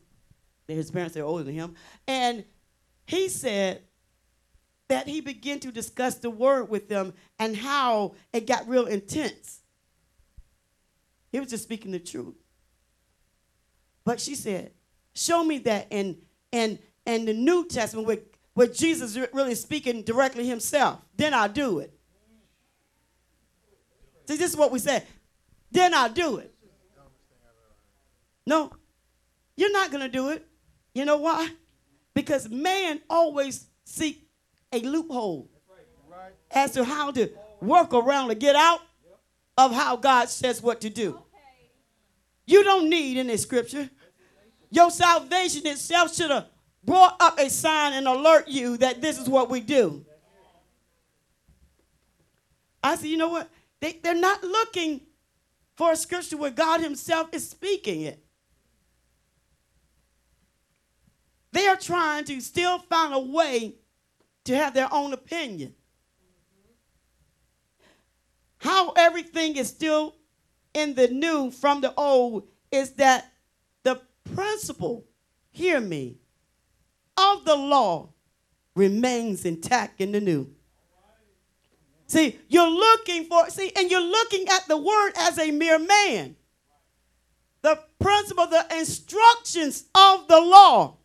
his 0.68 0.92
parents 0.92 1.16
are 1.16 1.24
older 1.24 1.42
than 1.42 1.54
him. 1.54 1.74
And 2.06 2.44
he 3.04 3.28
said 3.28 3.82
that 4.86 5.08
he 5.08 5.20
began 5.20 5.58
to 5.58 5.72
discuss 5.72 6.14
the 6.14 6.30
word 6.30 6.70
with 6.70 6.88
them 6.88 7.12
and 7.40 7.56
how 7.56 8.14
it 8.32 8.46
got 8.46 8.68
real 8.68 8.86
intense. 8.86 9.58
He 11.32 11.40
was 11.40 11.50
just 11.50 11.64
speaking 11.64 11.90
the 11.90 11.98
truth. 11.98 12.36
But 14.04 14.20
she 14.20 14.36
said, 14.36 14.70
Show 15.14 15.42
me 15.42 15.58
that 15.58 15.88
in 15.90 16.18
and 16.52 16.78
and 17.04 17.26
the 17.26 17.34
New 17.34 17.66
Testament 17.66 18.06
where, 18.06 18.18
where 18.60 18.68
Jesus 18.68 19.16
really 19.32 19.54
speaking 19.54 20.02
directly 20.02 20.46
himself, 20.46 21.00
then 21.16 21.32
I'll 21.32 21.48
do 21.48 21.78
it. 21.78 21.94
See, 24.28 24.36
this 24.36 24.50
is 24.50 24.56
what 24.58 24.70
we 24.70 24.78
said. 24.78 25.06
Then 25.72 25.94
I'll 25.94 26.12
do 26.12 26.36
it. 26.36 26.54
No, 28.46 28.70
you're 29.56 29.72
not 29.72 29.90
going 29.90 30.02
to 30.02 30.10
do 30.10 30.28
it. 30.28 30.46
You 30.94 31.06
know 31.06 31.16
why? 31.16 31.48
Because 32.12 32.50
man 32.50 33.00
always 33.08 33.66
seek 33.84 34.28
a 34.74 34.80
loophole 34.80 35.48
as 36.50 36.72
to 36.72 36.84
how 36.84 37.12
to 37.12 37.30
work 37.62 37.94
around 37.94 38.28
to 38.28 38.34
get 38.34 38.56
out 38.56 38.80
of 39.56 39.72
how 39.72 39.96
God 39.96 40.28
says 40.28 40.60
what 40.60 40.82
to 40.82 40.90
do. 40.90 41.18
You 42.44 42.62
don't 42.62 42.90
need 42.90 43.16
any 43.16 43.38
scripture. 43.38 43.88
Your 44.68 44.90
salvation 44.90 45.66
itself 45.66 46.14
should 46.14 46.30
have 46.30 46.48
brought 46.84 47.16
up 47.20 47.38
a 47.38 47.50
sign 47.50 47.92
and 47.92 48.06
alert 48.06 48.48
you 48.48 48.76
that 48.78 49.00
this 49.00 49.18
is 49.18 49.28
what 49.28 49.50
we 49.50 49.60
do. 49.60 50.04
I 52.82 52.96
said, 52.96 53.08
you 53.08 53.16
know 53.16 53.28
what? 53.28 53.50
They, 53.80 53.92
they're 54.02 54.14
not 54.14 54.42
looking 54.42 55.02
for 55.76 55.92
a 55.92 55.96
scripture 55.96 56.36
where 56.36 56.50
God 56.50 56.80
Himself 56.80 57.28
is 57.32 57.48
speaking 57.48 58.02
it. 58.02 58.22
They 61.52 61.66
are 61.66 61.76
trying 61.76 62.24
to 62.24 62.40
still 62.40 62.78
find 62.78 63.12
a 63.12 63.18
way 63.18 63.74
to 64.44 64.56
have 64.56 64.72
their 64.74 64.88
own 64.92 65.12
opinion. 65.12 65.74
How 68.58 68.90
everything 68.90 69.56
is 69.56 69.68
still 69.68 70.16
in 70.74 70.94
the 70.94 71.08
new 71.08 71.50
from 71.50 71.80
the 71.80 71.92
old 71.94 72.46
is 72.70 72.92
that 72.92 73.32
the 73.82 74.00
principle, 74.34 75.06
hear 75.50 75.80
me, 75.80 76.18
of 77.20 77.44
the 77.44 77.56
law 77.56 78.10
remains 78.74 79.44
intact 79.44 80.00
in 80.00 80.12
the 80.12 80.20
new. 80.20 80.50
See, 82.06 82.38
you're 82.48 82.68
looking 82.68 83.26
for, 83.26 83.48
see, 83.50 83.70
and 83.76 83.90
you're 83.90 84.00
looking 84.00 84.48
at 84.48 84.66
the 84.66 84.76
word 84.76 85.12
as 85.16 85.38
a 85.38 85.50
mere 85.52 85.78
man. 85.78 86.34
The 87.62 87.78
principle, 88.00 88.46
the 88.46 88.66
instructions 88.76 89.84
of 89.94 90.26
the 90.26 90.40
law 90.40 90.96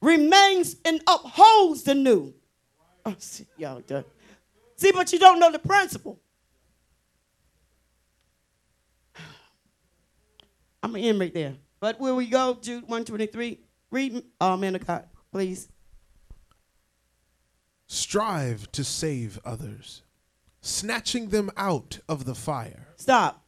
remains 0.00 0.76
and 0.84 1.02
upholds 1.06 1.82
the 1.82 1.94
new. 1.94 2.32
Oh, 3.04 3.14
see, 3.18 3.46
y'all 3.56 3.80
done. 3.80 4.04
See, 4.76 4.92
but 4.92 5.12
you 5.12 5.18
don't 5.18 5.40
know 5.40 5.50
the 5.50 5.58
principle. 5.58 6.20
I'm 10.82 10.92
going 10.92 11.02
to 11.02 11.08
end 11.08 11.20
right 11.20 11.34
there. 11.34 11.56
But 11.80 12.00
where 12.00 12.14
we 12.14 12.26
go, 12.26 12.54
Jude 12.60 12.84
123, 12.84 13.60
read, 13.90 14.22
uh, 14.40 14.56
man 14.56 14.74
of 14.74 14.86
God, 14.86 15.04
please. 15.32 15.68
Strive 17.86 18.70
to 18.72 18.84
save 18.84 19.38
others, 19.44 20.02
snatching 20.60 21.30
them 21.30 21.50
out 21.56 22.00
of 22.08 22.24
the 22.24 22.34
fire. 22.34 22.88
Stop. 22.96 23.44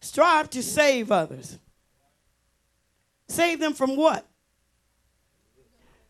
Strive 0.00 0.48
to 0.50 0.62
save 0.62 1.12
others. 1.12 1.58
Save 3.28 3.60
them 3.60 3.74
from 3.74 3.96
what? 3.96 4.26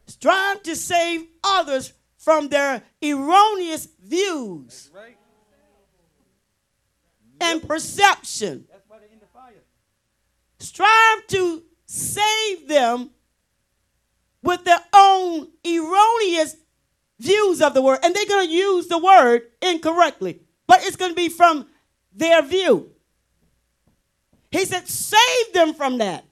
Strive 0.06 0.62
to 0.62 0.76
save 0.76 1.26
others 1.42 1.92
from 2.16 2.48
their 2.48 2.82
erroneous 3.02 3.88
views 4.02 4.90
right. 4.94 5.16
and 7.40 7.66
perception 7.66 8.66
strive 10.60 11.26
to 11.28 11.62
save 11.86 12.68
them 12.68 13.10
with 14.48 14.64
their 14.64 14.80
own 14.94 15.46
erroneous 15.62 16.56
views 17.20 17.60
of 17.60 17.74
the 17.74 17.82
word. 17.82 17.98
And 18.02 18.14
they're 18.14 18.26
going 18.26 18.48
to 18.48 18.52
use 18.54 18.86
the 18.86 18.96
word 18.96 19.42
incorrectly, 19.60 20.40
but 20.66 20.82
it's 20.84 20.96
going 20.96 21.10
to 21.10 21.14
be 21.14 21.28
from 21.28 21.66
their 22.14 22.40
view. 22.40 22.90
He 24.50 24.64
said, 24.64 24.88
save 24.88 25.52
them 25.52 25.74
from 25.74 25.98
that. 25.98 26.24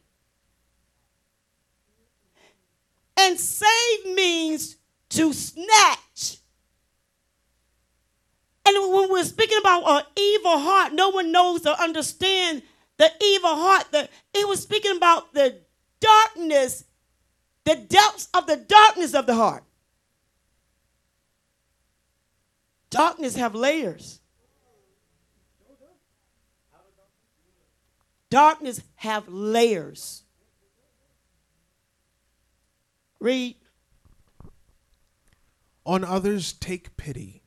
And 3.19 3.39
save 3.39 4.07
means 4.07 4.77
to 5.11 5.35
snatch. 5.35 6.39
And 8.67 8.95
when 8.95 9.11
we're 9.11 9.25
speaking 9.25 9.59
about 9.59 9.85
an 9.87 10.03
evil 10.17 10.59
heart, 10.59 10.95
no 10.95 11.11
one 11.11 11.33
knows 11.33 11.67
or 11.67 11.75
understands 11.75 12.63
the 12.97 13.13
evil 13.23 13.55
heart, 13.55 13.85
the, 13.93 14.09
it 14.33 14.49
was 14.49 14.63
speaking 14.63 14.97
about 14.97 15.35
the 15.35 15.61
darkness, 16.01 16.85
the 17.67 17.75
depths 17.75 18.29
of 18.33 18.47
the 18.47 18.57
darkness 18.57 19.13
of 19.13 19.27
the 19.27 19.35
heart. 19.35 19.65
Darkness 22.89 23.37
have 23.37 23.55
layers. 23.55 24.21
Darkness 28.31 28.81
have 28.95 29.29
layers. 29.29 30.23
Read. 33.21 33.57
On 35.85 36.05
others 36.05 36.53
take 36.55 36.97
pity, 36.97 37.43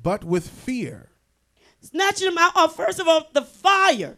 but 0.00 0.24
with 0.24 0.48
fear. 0.48 1.10
Snatching 1.80 2.28
them 2.28 2.38
out 2.38 2.56
of, 2.56 2.74
first 2.74 2.98
of 2.98 3.06
all, 3.06 3.28
the 3.32 3.42
fire 3.42 4.16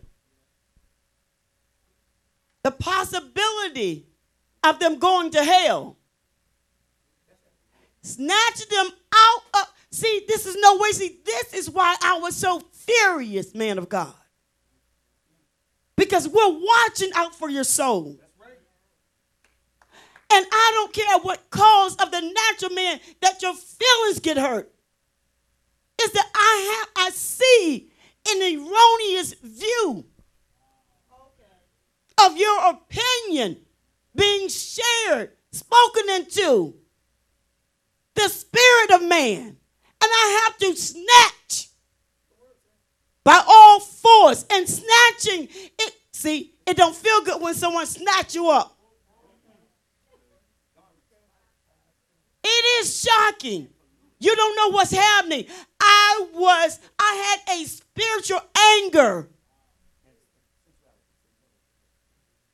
the 2.62 2.70
possibility 2.70 4.06
of 4.64 4.78
them 4.78 4.98
going 4.98 5.30
to 5.32 5.44
hell. 5.44 5.96
Snatch 8.02 8.68
them 8.68 8.90
out 9.14 9.42
of. 9.62 9.72
See, 9.90 10.24
this 10.28 10.46
is 10.46 10.56
no 10.60 10.78
way. 10.78 10.90
See, 10.92 11.18
this 11.24 11.54
is 11.54 11.70
why 11.70 11.96
I 12.02 12.18
was 12.18 12.36
so 12.36 12.60
furious, 12.72 13.54
man 13.54 13.78
of 13.78 13.88
God. 13.88 14.14
because 15.96 16.26
we're 16.28 16.48
watching 16.48 17.10
out 17.14 17.34
for 17.34 17.50
your 17.50 17.64
soul. 17.64 18.18
And 20.32 20.46
I 20.50 20.70
don't 20.74 20.92
care 20.92 21.18
what 21.18 21.50
cause 21.50 21.96
of 21.96 22.10
the 22.10 22.20
natural 22.20 22.72
man 22.74 23.00
that 23.20 23.42
your 23.42 23.54
feelings 23.54 24.20
get 24.20 24.38
hurt. 24.38 24.72
Is 26.02 26.12
that 26.12 26.30
I 26.34 26.86
have 26.96 27.06
I 27.06 27.10
see 27.10 27.90
an 28.28 28.42
erroneous 28.42 29.34
view 29.42 30.04
of 32.24 32.36
your 32.36 32.70
opinion 32.70 33.58
being 34.14 34.48
shared, 34.48 35.32
spoken 35.52 36.08
into 36.10 36.74
the 38.14 38.28
spirit 38.28 38.90
of 38.92 39.02
man. 39.02 39.56
And 40.02 40.10
I 40.12 40.42
have 40.44 40.58
to 40.58 40.76
snatch 40.76 41.68
by 43.24 43.42
all 43.46 43.80
force. 43.80 44.46
And 44.50 44.68
snatching 44.68 45.48
it 45.78 45.94
see 46.12 46.54
it 46.66 46.76
don't 46.76 46.94
feel 46.94 47.22
good 47.22 47.40
when 47.40 47.54
someone 47.54 47.86
snatch 47.86 48.34
you 48.34 48.48
up. 48.48 48.76
It 52.42 52.82
is 52.82 53.02
shocking. 53.02 53.68
You 54.18 54.36
don't 54.36 54.56
know 54.56 54.76
what's 54.76 54.92
happening. 54.92 55.46
I 55.80 56.26
was 56.34 56.78
i 56.98 57.38
had 57.46 57.56
a 57.56 57.64
spiritual 57.64 58.40
anger 58.82 59.28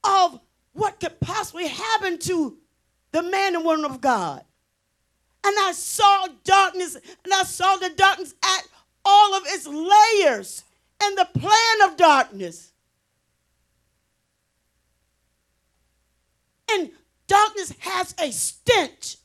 of 0.05 0.41
what 0.77 1.01
could 1.01 1.19
possibly 1.21 1.69
happen 1.69 2.19
to 2.19 2.57
the 3.13 3.23
man 3.23 3.55
and 3.55 3.65
woman 3.65 3.85
of 3.85 4.01
god 4.01 4.45
and 5.45 5.55
i 5.61 5.73
saw 5.73 6.27
darkness 6.45 6.95
and 6.95 7.33
i 7.35 7.43
saw 7.43 7.77
the 7.77 7.91
darkness 7.91 8.35
at 8.43 8.63
all 9.05 9.35
of 9.35 9.45
its 9.47 9.67
layers 9.67 10.65
and 11.03 11.17
the 11.17 11.29
plan 11.39 11.91
of 11.91 11.97
darkness. 11.97 12.73
And 16.71 16.91
darkness 17.29 17.73
has 17.79 18.15
a 18.19 18.31
stench. 18.33 19.17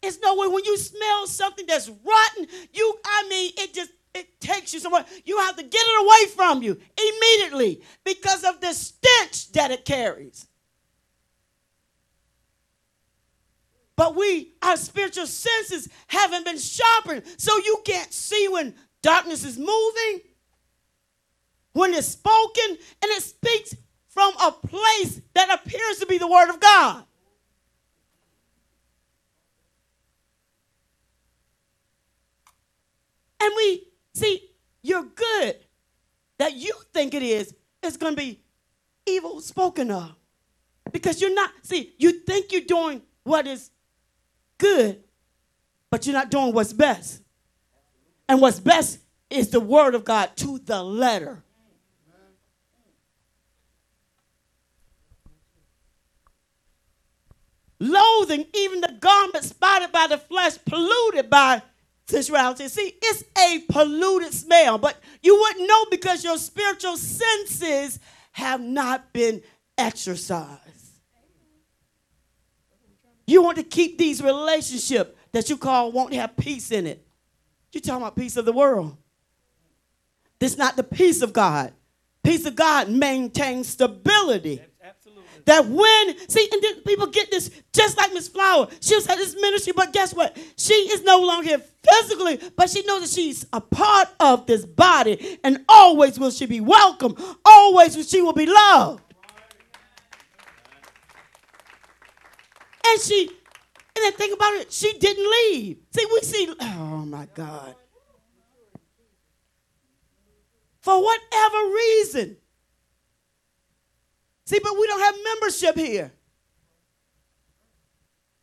It's 0.00 0.20
no 0.20 0.36
way 0.36 0.48
when 0.48 0.64
you 0.64 0.78
smell 0.78 1.26
something 1.26 1.66
that's 1.66 1.88
rotten, 1.88 2.46
you, 2.72 2.98
I 3.04 3.26
mean, 3.28 3.52
it 3.58 3.74
just, 3.74 3.90
it 4.18 4.40
takes 4.40 4.74
you 4.74 4.80
somewhere. 4.80 5.04
You 5.24 5.38
have 5.38 5.56
to 5.56 5.62
get 5.62 5.82
it 5.82 6.04
away 6.04 6.34
from 6.34 6.62
you 6.62 6.78
immediately 6.96 7.82
because 8.04 8.44
of 8.44 8.60
the 8.60 8.72
stench 8.72 9.52
that 9.52 9.70
it 9.70 9.84
carries. 9.84 10.46
But 13.96 14.14
we, 14.14 14.54
our 14.62 14.76
spiritual 14.76 15.26
senses 15.26 15.88
haven't 16.06 16.44
been 16.44 16.58
sharpened. 16.58 17.24
So 17.36 17.56
you 17.56 17.82
can't 17.84 18.12
see 18.12 18.46
when 18.48 18.74
darkness 19.02 19.44
is 19.44 19.58
moving, 19.58 20.20
when 21.72 21.92
it's 21.94 22.06
spoken, 22.06 22.68
and 22.68 23.10
it 23.10 23.22
speaks 23.22 23.74
from 24.08 24.32
a 24.40 24.52
place 24.52 25.20
that 25.34 25.52
appears 25.52 25.98
to 25.98 26.06
be 26.06 26.18
the 26.18 26.28
Word 26.28 26.48
of 26.48 26.60
God. 26.60 27.04
And 33.40 33.52
we 33.56 33.88
see, 34.14 34.50
you're 34.82 35.04
good 35.04 35.56
that 36.38 36.54
you 36.54 36.72
think 36.92 37.14
it 37.14 37.22
is, 37.22 37.54
is 37.82 37.96
going 37.96 38.14
to 38.14 38.16
be 38.16 38.40
evil 39.06 39.40
spoken 39.40 39.90
of. 39.90 40.14
Because 40.92 41.20
you're 41.20 41.34
not, 41.34 41.50
see, 41.62 41.94
you 41.98 42.12
think 42.20 42.52
you're 42.52 42.62
doing 42.62 43.02
what 43.24 43.46
is 43.46 43.70
good, 44.56 45.02
but 45.90 46.06
you're 46.06 46.14
not 46.14 46.30
doing 46.30 46.52
what's 46.52 46.72
best. 46.72 47.22
And 48.28 48.40
what's 48.40 48.60
best 48.60 49.00
is 49.30 49.50
the 49.50 49.60
word 49.60 49.94
of 49.94 50.04
God 50.04 50.36
to 50.36 50.58
the 50.58 50.82
letter. 50.82 51.42
Loathing 57.80 58.46
even 58.54 58.80
the 58.80 58.96
garment 58.98 59.44
spotted 59.44 59.92
by 59.92 60.08
the 60.08 60.18
flesh, 60.18 60.58
polluted 60.64 61.30
by 61.30 61.62
sensuality. 62.08 62.68
See, 62.68 62.94
it's 63.02 63.24
a 63.38 63.60
polluted 63.70 64.32
smell, 64.32 64.78
but 64.78 64.96
you 65.22 65.38
wouldn't 65.38 65.68
know 65.68 65.84
because 65.90 66.24
your 66.24 66.38
spiritual 66.38 66.96
senses 66.96 68.00
have 68.32 68.60
not 68.60 69.12
been 69.12 69.42
exercised. 69.76 70.58
You 73.26 73.42
want 73.42 73.58
to 73.58 73.62
keep 73.62 73.98
these 73.98 74.22
relationships 74.22 75.14
that 75.32 75.50
you 75.50 75.58
call 75.58 75.92
won't 75.92 76.14
have 76.14 76.36
peace 76.36 76.70
in 76.70 76.86
it. 76.86 77.06
You're 77.72 77.82
talking 77.82 78.02
about 78.02 78.16
peace 78.16 78.36
of 78.38 78.46
the 78.46 78.52
world. 78.52 78.96
This 80.38 80.52
is 80.52 80.58
not 80.58 80.76
the 80.76 80.84
peace 80.84 81.20
of 81.20 81.32
God. 81.34 81.72
Peace 82.22 82.46
of 82.46 82.56
God 82.56 82.88
maintains 82.88 83.68
stability. 83.68 84.62
That 85.44 85.66
when, 85.66 86.28
see, 86.28 86.48
and 86.52 86.62
then 86.62 86.82
people 86.82 87.06
get 87.06 87.30
this 87.30 87.50
just 87.72 87.96
like 87.96 88.12
Miss 88.12 88.28
Flower. 88.28 88.68
She 88.80 88.94
was 88.94 89.06
at 89.08 89.16
this 89.16 89.34
ministry, 89.34 89.72
but 89.74 89.92
guess 89.92 90.14
what? 90.14 90.36
She 90.56 90.72
is 90.74 91.02
no 91.02 91.20
longer 91.20 91.48
here 91.48 91.62
physically, 91.82 92.40
but 92.56 92.70
she 92.70 92.82
knows 92.82 93.02
that 93.02 93.10
she's 93.10 93.46
a 93.52 93.60
part 93.60 94.08
of 94.20 94.46
this 94.46 94.64
body, 94.64 95.38
and 95.44 95.64
always 95.68 96.18
will 96.18 96.30
she 96.30 96.46
be 96.46 96.60
welcome. 96.60 97.14
Always 97.44 97.96
will 97.96 98.04
she 98.04 98.22
will 98.22 98.32
be 98.32 98.46
loved. 98.46 99.02
And 102.86 103.00
she, 103.00 103.28
and 103.28 104.04
then 104.04 104.12
think 104.12 104.34
about 104.34 104.54
it, 104.54 104.72
she 104.72 104.98
didn't 104.98 105.30
leave. 105.30 105.78
See, 105.94 106.06
we 106.12 106.20
see, 106.20 106.54
oh 106.60 107.04
my 107.06 107.26
God. 107.34 107.74
For 110.80 111.02
whatever 111.02 111.74
reason. 111.74 112.36
See, 114.48 114.60
but 114.60 114.78
we 114.80 114.86
don't 114.86 115.00
have 115.00 115.14
membership 115.22 115.76
here. 115.76 116.10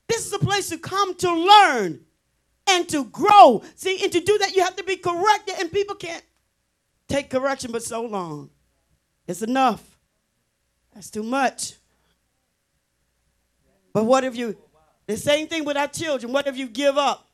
This 0.07 0.27
is 0.27 0.34
a 0.34 0.38
place 0.38 0.69
to 0.69 0.77
come 0.77 1.15
to 1.15 1.34
learn 1.34 1.99
and 2.69 2.88
to 2.90 3.06
grow. 3.06 3.64
See, 3.76 4.03
and 4.03 4.11
to 4.11 4.19
do 4.19 4.38
that, 4.38 4.56
you 4.56 4.61
have 4.61 4.76
to 4.76 4.84
be 4.84 4.98
corrected, 4.98 5.56
and 5.60 5.72
people 5.72 5.95
can't 5.95 6.23
take 7.07 7.32
correction 7.32 7.72
but 7.72 7.82
so 7.82 8.06
long. 8.06 8.52
It's 9.26 9.41
enough. 9.41 9.82
That's 10.94 11.10
too 11.10 11.23
much. 11.23 11.73
But 13.91 14.03
what 14.03 14.23
if 14.23 14.36
you, 14.36 14.56
the 15.07 15.18
same 15.18 15.48
thing 15.48 15.65
with 15.65 15.76
our 15.76 15.88
children, 15.88 16.32
what 16.32 16.45
if 16.45 16.56
you 16.56 16.68
give 16.68 16.99
up 16.99 17.27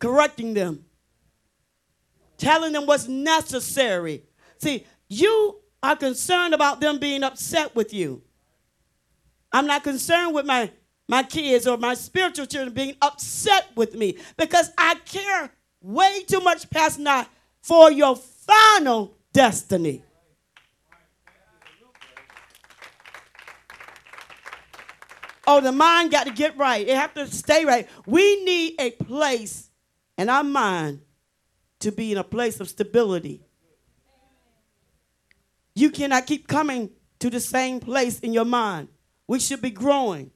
correcting 0.00 0.52
them, 0.52 0.84
telling 2.38 2.72
them 2.72 2.86
what's 2.86 3.06
necessary? 3.06 4.24
See, 4.58 4.84
you 5.08 5.60
are 5.84 5.96
concerned 5.96 6.54
about 6.54 6.80
them 6.80 6.98
being 6.98 7.22
upset 7.22 7.76
with 7.76 7.92
you. 7.92 8.22
I'm 9.52 9.66
not 9.66 9.84
concerned 9.84 10.34
with 10.34 10.46
my, 10.46 10.70
my 11.06 11.22
kids 11.22 11.66
or 11.66 11.76
my 11.76 11.92
spiritual 11.92 12.46
children 12.46 12.72
being 12.72 12.96
upset 13.02 13.66
with 13.76 13.94
me 13.94 14.16
because 14.38 14.70
I 14.78 14.94
care 15.04 15.50
way 15.82 16.22
too 16.26 16.40
much 16.40 16.70
past 16.70 16.98
now 16.98 17.26
for 17.60 17.92
your 17.92 18.16
final 18.16 19.14
destiny. 19.34 20.02
Oh, 25.46 25.60
the 25.60 25.70
mind 25.70 26.10
got 26.10 26.26
to 26.26 26.32
get 26.32 26.56
right. 26.56 26.88
It 26.88 26.96
have 26.96 27.12
to 27.12 27.26
stay 27.26 27.66
right. 27.66 27.86
We 28.06 28.42
need 28.42 28.80
a 28.80 28.92
place 28.92 29.68
in 30.16 30.30
our 30.30 30.42
mind 30.42 31.02
to 31.80 31.92
be 31.92 32.12
in 32.12 32.16
a 32.16 32.24
place 32.24 32.58
of 32.58 32.70
stability. 32.70 33.43
You 35.74 35.90
cannot 35.90 36.26
keep 36.26 36.46
coming 36.46 36.90
to 37.18 37.30
the 37.30 37.40
same 37.40 37.80
place 37.80 38.20
in 38.20 38.32
your 38.32 38.44
mind. 38.44 38.88
We 39.26 39.40
should 39.40 39.62
be 39.62 39.70
growing. 39.70 40.30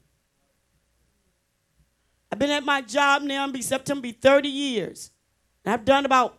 I've 2.32 2.38
been 2.38 2.50
at 2.50 2.64
my 2.64 2.82
job 2.82 3.22
now, 3.22 3.46
be 3.48 3.62
September 3.62 4.02
be 4.02 4.12
30 4.12 4.48
years. 4.48 5.10
And 5.64 5.72
I've 5.72 5.84
done 5.84 6.04
about 6.04 6.38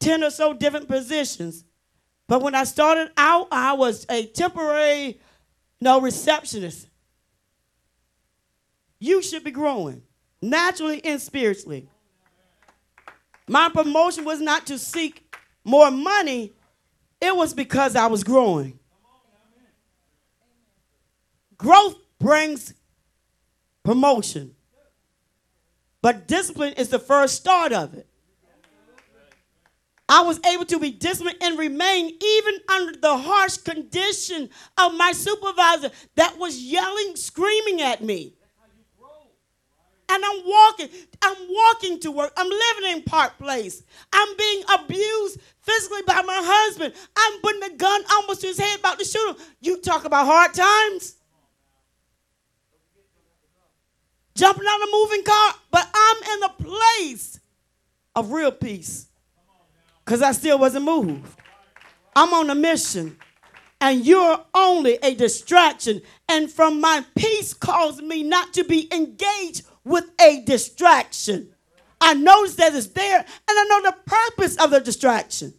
10 0.00 0.24
or 0.24 0.30
so 0.30 0.52
different 0.52 0.88
positions. 0.88 1.64
But 2.28 2.42
when 2.42 2.54
I 2.54 2.64
started 2.64 3.10
out, 3.16 3.48
I 3.50 3.72
was 3.72 4.06
a 4.08 4.26
temporary 4.26 5.20
no 5.80 6.00
receptionist 6.00 6.90
you 9.00 9.22
should 9.22 9.42
be 9.42 9.50
growing 9.50 10.02
naturally 10.40 11.02
and 11.04 11.20
spiritually. 11.20 11.88
My 13.48 13.68
promotion 13.70 14.24
was 14.24 14.40
not 14.40 14.66
to 14.66 14.78
seek 14.78 15.34
more 15.64 15.90
money, 15.90 16.52
it 17.20 17.36
was 17.36 17.54
because 17.54 17.96
I 17.96 18.06
was 18.06 18.24
growing. 18.24 18.78
Growth 21.56 21.96
brings 22.18 22.74
promotion, 23.84 24.54
but 26.00 26.26
discipline 26.26 26.72
is 26.74 26.88
the 26.88 26.98
first 26.98 27.36
start 27.36 27.72
of 27.72 27.94
it. 27.94 28.06
I 30.08 30.22
was 30.22 30.40
able 30.44 30.64
to 30.64 30.80
be 30.80 30.90
disciplined 30.90 31.38
and 31.40 31.56
remain 31.56 32.10
even 32.20 32.54
under 32.68 32.98
the 32.98 33.16
harsh 33.16 33.58
condition 33.58 34.50
of 34.76 34.94
my 34.94 35.12
supervisor 35.12 35.92
that 36.16 36.36
was 36.36 36.58
yelling, 36.58 37.14
screaming 37.14 37.80
at 37.80 38.02
me. 38.02 38.34
And 40.10 40.24
I'm 40.24 40.42
walking. 40.44 40.88
I'm 41.22 41.36
walking 41.48 42.00
to 42.00 42.10
work. 42.10 42.32
I'm 42.36 42.48
living 42.48 42.96
in 42.96 43.02
Park 43.02 43.38
Place. 43.38 43.82
I'm 44.12 44.36
being 44.36 44.62
abused 44.74 45.40
physically 45.62 46.02
by 46.06 46.20
my 46.22 46.40
husband. 46.42 46.94
I'm 47.16 47.40
putting 47.40 47.60
the 47.60 47.76
gun 47.76 48.02
almost 48.12 48.40
to 48.40 48.48
his 48.48 48.58
head 48.58 48.80
about 48.80 48.98
to 48.98 49.04
shoot 49.04 49.30
him. 49.30 49.36
You 49.60 49.80
talk 49.80 50.04
about 50.04 50.26
hard 50.26 50.52
times. 50.52 51.14
Jumping 54.34 54.66
of 54.66 54.88
a 54.88 54.92
moving 54.92 55.22
car, 55.22 55.54
but 55.70 55.88
I'm 55.94 56.36
in 56.36 56.42
a 56.42 56.48
place 56.48 57.38
of 58.16 58.32
real 58.32 58.50
peace 58.50 59.06
because 60.04 60.22
I 60.22 60.32
still 60.32 60.58
wasn't 60.58 60.86
moved. 60.86 61.36
I'm 62.16 62.32
on 62.32 62.50
a 62.50 62.54
mission 62.54 63.16
and 63.80 64.04
you're 64.04 64.40
only 64.54 64.98
a 65.02 65.14
distraction. 65.14 66.02
And 66.28 66.50
from 66.50 66.80
my 66.80 67.04
peace 67.14 67.54
caused 67.54 68.02
me 68.02 68.22
not 68.22 68.52
to 68.54 68.64
be 68.64 68.88
engaged 68.92 69.62
with 69.90 70.10
a 70.20 70.42
distraction. 70.42 71.52
I 72.00 72.14
notice 72.14 72.54
that 72.54 72.74
it's 72.74 72.86
there 72.88 73.18
and 73.18 73.26
I 73.48 73.64
know 73.68 73.90
the 73.90 73.96
purpose 74.06 74.56
of 74.56 74.70
the 74.70 74.80
distraction. 74.80 75.52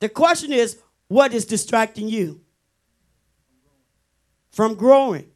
The 0.00 0.08
question 0.08 0.52
is, 0.52 0.78
what 1.08 1.34
is 1.34 1.44
distracting 1.44 2.08
you 2.08 2.40
from 4.50 4.74
growing? 4.74 5.28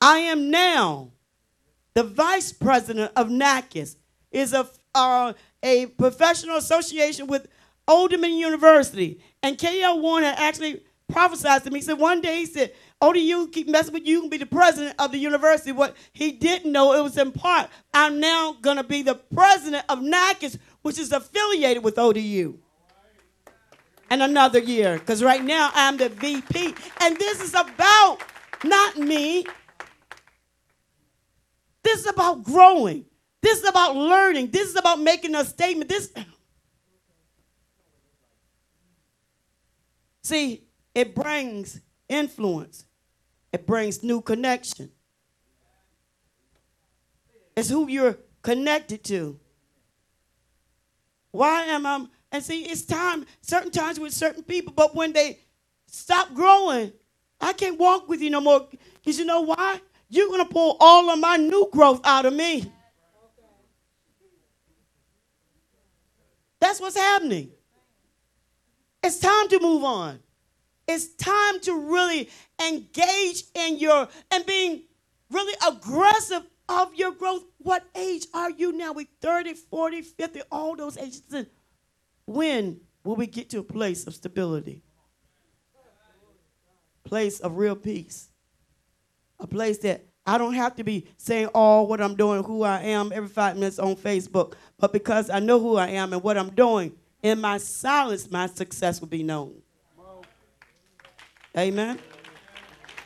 I 0.00 0.18
am 0.18 0.50
now 0.50 1.10
the 1.94 2.04
vice 2.04 2.52
president 2.52 3.12
of 3.16 3.28
NACAS, 3.28 3.96
is 4.30 4.52
a, 4.52 4.68
uh, 4.94 5.32
a 5.62 5.86
professional 5.86 6.56
association 6.56 7.26
with 7.26 7.48
Old 7.88 8.10
Dominion 8.10 8.38
University. 8.38 9.20
And 9.42 9.58
K.L. 9.58 10.00
Warren 10.00 10.24
had 10.24 10.38
actually 10.38 10.82
prophesied 11.10 11.64
to 11.64 11.70
me. 11.70 11.80
He 11.80 11.84
said, 11.84 11.98
one 11.98 12.20
day 12.20 12.36
he 12.36 12.46
said, 12.46 12.72
ODU 13.02 13.48
keep 13.48 13.68
messing 13.68 13.94
with 13.94 14.06
you, 14.06 14.16
you 14.16 14.20
can 14.22 14.30
be 14.30 14.36
the 14.36 14.46
president 14.46 14.94
of 14.98 15.12
the 15.12 15.18
university. 15.18 15.72
What 15.72 15.96
he 16.12 16.32
didn't 16.32 16.70
know, 16.70 16.92
it 16.92 17.02
was 17.02 17.16
in 17.16 17.32
part, 17.32 17.70
I'm 17.94 18.20
now 18.20 18.56
going 18.60 18.76
to 18.76 18.84
be 18.84 19.02
the 19.02 19.14
president 19.14 19.84
of 19.88 20.00
NACAS, 20.00 20.58
which 20.82 20.98
is 20.98 21.10
affiliated 21.12 21.82
with 21.82 21.98
ODU. 21.98 22.58
And 24.10 24.22
another 24.22 24.58
year, 24.58 24.98
because 24.98 25.22
right 25.22 25.42
now 25.42 25.70
I'm 25.72 25.96
the 25.96 26.08
VP. 26.08 26.74
And 27.00 27.16
this 27.16 27.40
is 27.40 27.54
about 27.54 28.18
not 28.64 28.98
me. 28.98 29.46
This 31.82 32.00
is 32.00 32.06
about 32.06 32.42
growing. 32.42 33.06
This 33.40 33.60
is 33.60 33.68
about 33.68 33.96
learning. 33.96 34.50
This 34.50 34.68
is 34.68 34.76
about 34.76 35.00
making 35.00 35.34
a 35.34 35.44
statement. 35.44 35.88
This 35.88 36.12
See, 40.22 40.64
it 40.94 41.14
brings 41.14 41.80
influence. 42.08 42.84
It 43.52 43.66
brings 43.66 44.02
new 44.02 44.20
connection. 44.20 44.90
It's 47.56 47.68
who 47.68 47.88
you're 47.88 48.18
connected 48.42 49.04
to. 49.04 49.38
Why 51.32 51.64
am 51.64 51.86
I? 51.86 52.06
And 52.32 52.42
see, 52.44 52.62
it's 52.62 52.82
time, 52.82 53.26
certain 53.40 53.70
times 53.70 53.98
with 53.98 54.12
certain 54.12 54.42
people, 54.42 54.72
but 54.74 54.94
when 54.94 55.12
they 55.12 55.40
stop 55.86 56.32
growing, 56.34 56.92
I 57.40 57.52
can't 57.52 57.78
walk 57.78 58.08
with 58.08 58.20
you 58.20 58.30
no 58.30 58.40
more. 58.40 58.68
Because 58.94 59.18
you 59.18 59.24
know 59.24 59.40
why? 59.42 59.80
You're 60.08 60.28
going 60.28 60.46
to 60.46 60.52
pull 60.52 60.76
all 60.80 61.10
of 61.10 61.18
my 61.18 61.36
new 61.36 61.68
growth 61.72 62.00
out 62.04 62.26
of 62.26 62.34
me. 62.34 62.70
That's 66.60 66.80
what's 66.80 66.96
happening. 66.96 67.50
It's 69.02 69.18
time 69.18 69.48
to 69.48 69.60
move 69.60 69.82
on. 69.84 70.20
It's 70.92 71.06
time 71.14 71.60
to 71.60 71.74
really 71.74 72.28
engage 72.68 73.44
in 73.54 73.78
your 73.78 74.08
and 74.32 74.44
being 74.44 74.82
really 75.30 75.54
aggressive 75.66 76.42
of 76.68 76.92
your 76.96 77.12
growth. 77.12 77.44
What 77.58 77.84
age 77.94 78.26
are 78.34 78.50
you 78.50 78.72
now? 78.72 78.92
We 78.92 79.04
30, 79.20 79.54
40, 79.54 80.02
50, 80.02 80.42
all 80.50 80.74
those 80.74 80.98
ages. 80.98 81.22
When 82.26 82.80
will 83.04 83.14
we 83.14 83.28
get 83.28 83.50
to 83.50 83.60
a 83.60 83.62
place 83.62 84.08
of 84.08 84.16
stability? 84.16 84.82
Place 87.04 87.38
of 87.38 87.56
real 87.56 87.76
peace. 87.76 88.28
A 89.38 89.46
place 89.46 89.78
that 89.78 90.04
I 90.26 90.38
don't 90.38 90.54
have 90.54 90.74
to 90.74 90.84
be 90.84 91.06
saying 91.16 91.50
all 91.54 91.86
what 91.86 92.00
I'm 92.00 92.16
doing, 92.16 92.42
who 92.42 92.64
I 92.64 92.80
am 92.82 93.12
every 93.12 93.28
five 93.28 93.54
minutes 93.54 93.78
on 93.78 93.94
Facebook, 93.94 94.54
but 94.76 94.92
because 94.92 95.30
I 95.30 95.38
know 95.38 95.60
who 95.60 95.76
I 95.76 95.88
am 95.88 96.12
and 96.12 96.22
what 96.22 96.36
I'm 96.36 96.50
doing, 96.50 96.92
in 97.22 97.40
my 97.40 97.58
silence, 97.58 98.28
my 98.28 98.46
success 98.46 99.00
will 99.00 99.08
be 99.08 99.22
known. 99.22 99.62
Amen. 101.56 101.98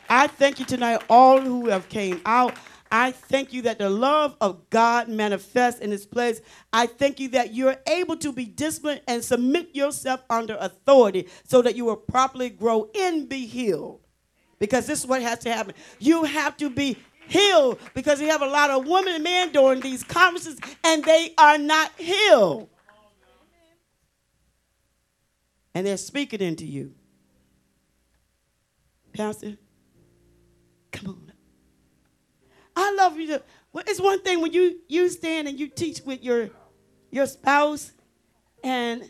I 0.09 0.27
thank 0.27 0.59
you 0.59 0.65
tonight, 0.65 1.01
all 1.09 1.41
who 1.41 1.69
have 1.69 1.89
came 1.89 2.21
out. 2.25 2.55
I 2.91 3.11
thank 3.11 3.51
you 3.51 3.63
that 3.63 3.79
the 3.79 3.89
love 3.89 4.37
of 4.39 4.69
God 4.69 5.09
manifests 5.09 5.81
in 5.81 5.89
this 5.89 6.05
place. 6.05 6.41
I 6.71 6.85
thank 6.85 7.19
you 7.19 7.29
that 7.29 7.53
you're 7.53 7.75
able 7.87 8.15
to 8.17 8.31
be 8.31 8.45
disciplined 8.45 9.01
and 9.07 9.23
submit 9.23 9.75
yourself 9.75 10.21
under 10.29 10.55
authority 10.59 11.27
so 11.43 11.61
that 11.63 11.75
you 11.75 11.85
will 11.85 11.95
properly 11.95 12.49
grow 12.49 12.89
and 12.95 13.27
be 13.27 13.47
healed. 13.47 14.01
Because 14.59 14.85
this 14.85 14.99
is 14.99 15.07
what 15.07 15.21
has 15.23 15.39
to 15.39 15.51
happen. 15.51 15.73
You 15.99 16.23
have 16.23 16.55
to 16.57 16.69
be 16.69 16.97
healed 17.27 17.79
because 17.95 18.19
we 18.19 18.27
have 18.27 18.43
a 18.43 18.47
lot 18.47 18.69
of 18.69 18.87
women 18.87 19.15
and 19.15 19.23
men 19.23 19.51
during 19.51 19.81
these 19.81 20.03
conferences 20.03 20.59
and 20.83 21.03
they 21.03 21.33
are 21.37 21.57
not 21.57 21.91
healed. 21.97 22.69
And 25.73 25.85
they're 25.85 25.97
speaking 25.97 26.39
into 26.39 26.65
you. 26.65 26.93
Pastor, 29.15 29.55
come 30.91 31.07
on. 31.07 31.31
I 32.75 32.93
love 32.95 33.17
you. 33.17 33.27
To, 33.27 33.43
well, 33.71 33.83
it's 33.87 34.01
one 34.01 34.21
thing 34.21 34.41
when 34.41 34.51
you 34.51 34.79
you 34.89 35.07
stand 35.07 35.47
and 35.47 35.57
you 35.57 35.69
teach 35.69 36.01
with 36.01 36.21
your 36.21 36.49
your 37.11 37.25
spouse, 37.25 37.93
and 38.61 39.09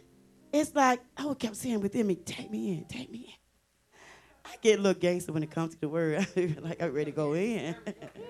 it's 0.53 0.75
like, 0.75 1.01
oh, 1.17 1.31
I 1.31 1.33
kept 1.33 1.55
saying 1.55 1.81
within 1.81 2.05
me, 2.05 2.15
take 2.15 2.51
me 2.51 2.73
in, 2.73 2.85
take 2.85 3.11
me 3.11 3.25
in. 3.27 4.51
I 4.51 4.55
get 4.61 4.77
a 4.77 4.81
little 4.81 4.99
gangster 4.99 5.33
when 5.33 5.41
it 5.41 5.49
comes 5.49 5.73
to 5.73 5.81
the 5.81 5.89
word. 5.89 6.27
like 6.61 6.81
I'm 6.81 6.93
ready 6.93 7.11
to 7.11 7.15
go 7.15 7.33
in. 7.33 7.75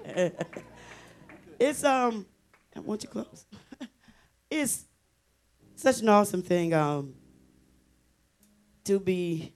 it's 1.59 1.83
um, 1.83 2.25
I 2.73 2.79
want 2.79 3.03
you 3.03 3.09
close. 3.09 3.45
it's 4.49 4.85
such 5.75 5.99
an 5.99 6.07
awesome 6.07 6.41
thing 6.41 6.73
um 6.73 7.15
to 8.85 8.97
be 8.97 9.53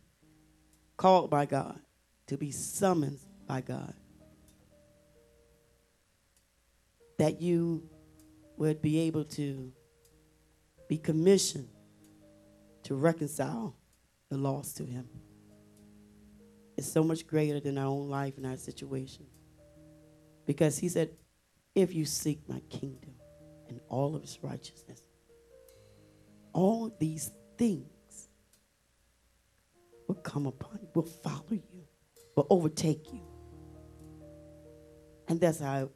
called 0.97 1.29
by 1.29 1.45
God, 1.45 1.79
to 2.29 2.37
be 2.37 2.51
summoned 2.51 3.19
by 3.47 3.59
God. 3.61 3.93
That 7.17 7.41
you 7.41 7.89
would 8.55 8.81
be 8.81 8.99
able 8.99 9.25
to 9.25 9.73
be 10.87 10.97
commissioned 10.97 11.69
to 12.83 12.95
reconcile 12.95 13.75
the 14.29 14.37
loss 14.37 14.73
to 14.73 14.85
Him. 14.85 15.09
It's 16.77 16.91
so 16.91 17.03
much 17.03 17.25
greater 17.25 17.59
than 17.59 17.77
our 17.77 17.87
own 17.87 18.09
life 18.09 18.37
and 18.37 18.45
our 18.45 18.57
situation. 18.57 19.25
Because 20.45 20.77
He 20.77 20.87
said, 20.87 21.09
if 21.73 21.95
you 21.95 22.05
seek 22.05 22.47
my 22.47 22.59
kingdom 22.69 23.15
and 23.67 23.79
all 23.89 24.15
of 24.15 24.21
its 24.21 24.37
righteousness, 24.43 25.01
all 26.53 26.95
these 26.99 27.31
things 27.57 28.29
will 30.07 30.15
come 30.15 30.45
upon 30.45 30.79
you, 30.81 30.89
will 30.93 31.03
follow 31.03 31.43
you, 31.51 31.78
will 32.39 32.47
overtake 32.49 33.11
you. 33.11 33.19
And 35.27 35.41
that's 35.41 35.59
how 35.59 35.89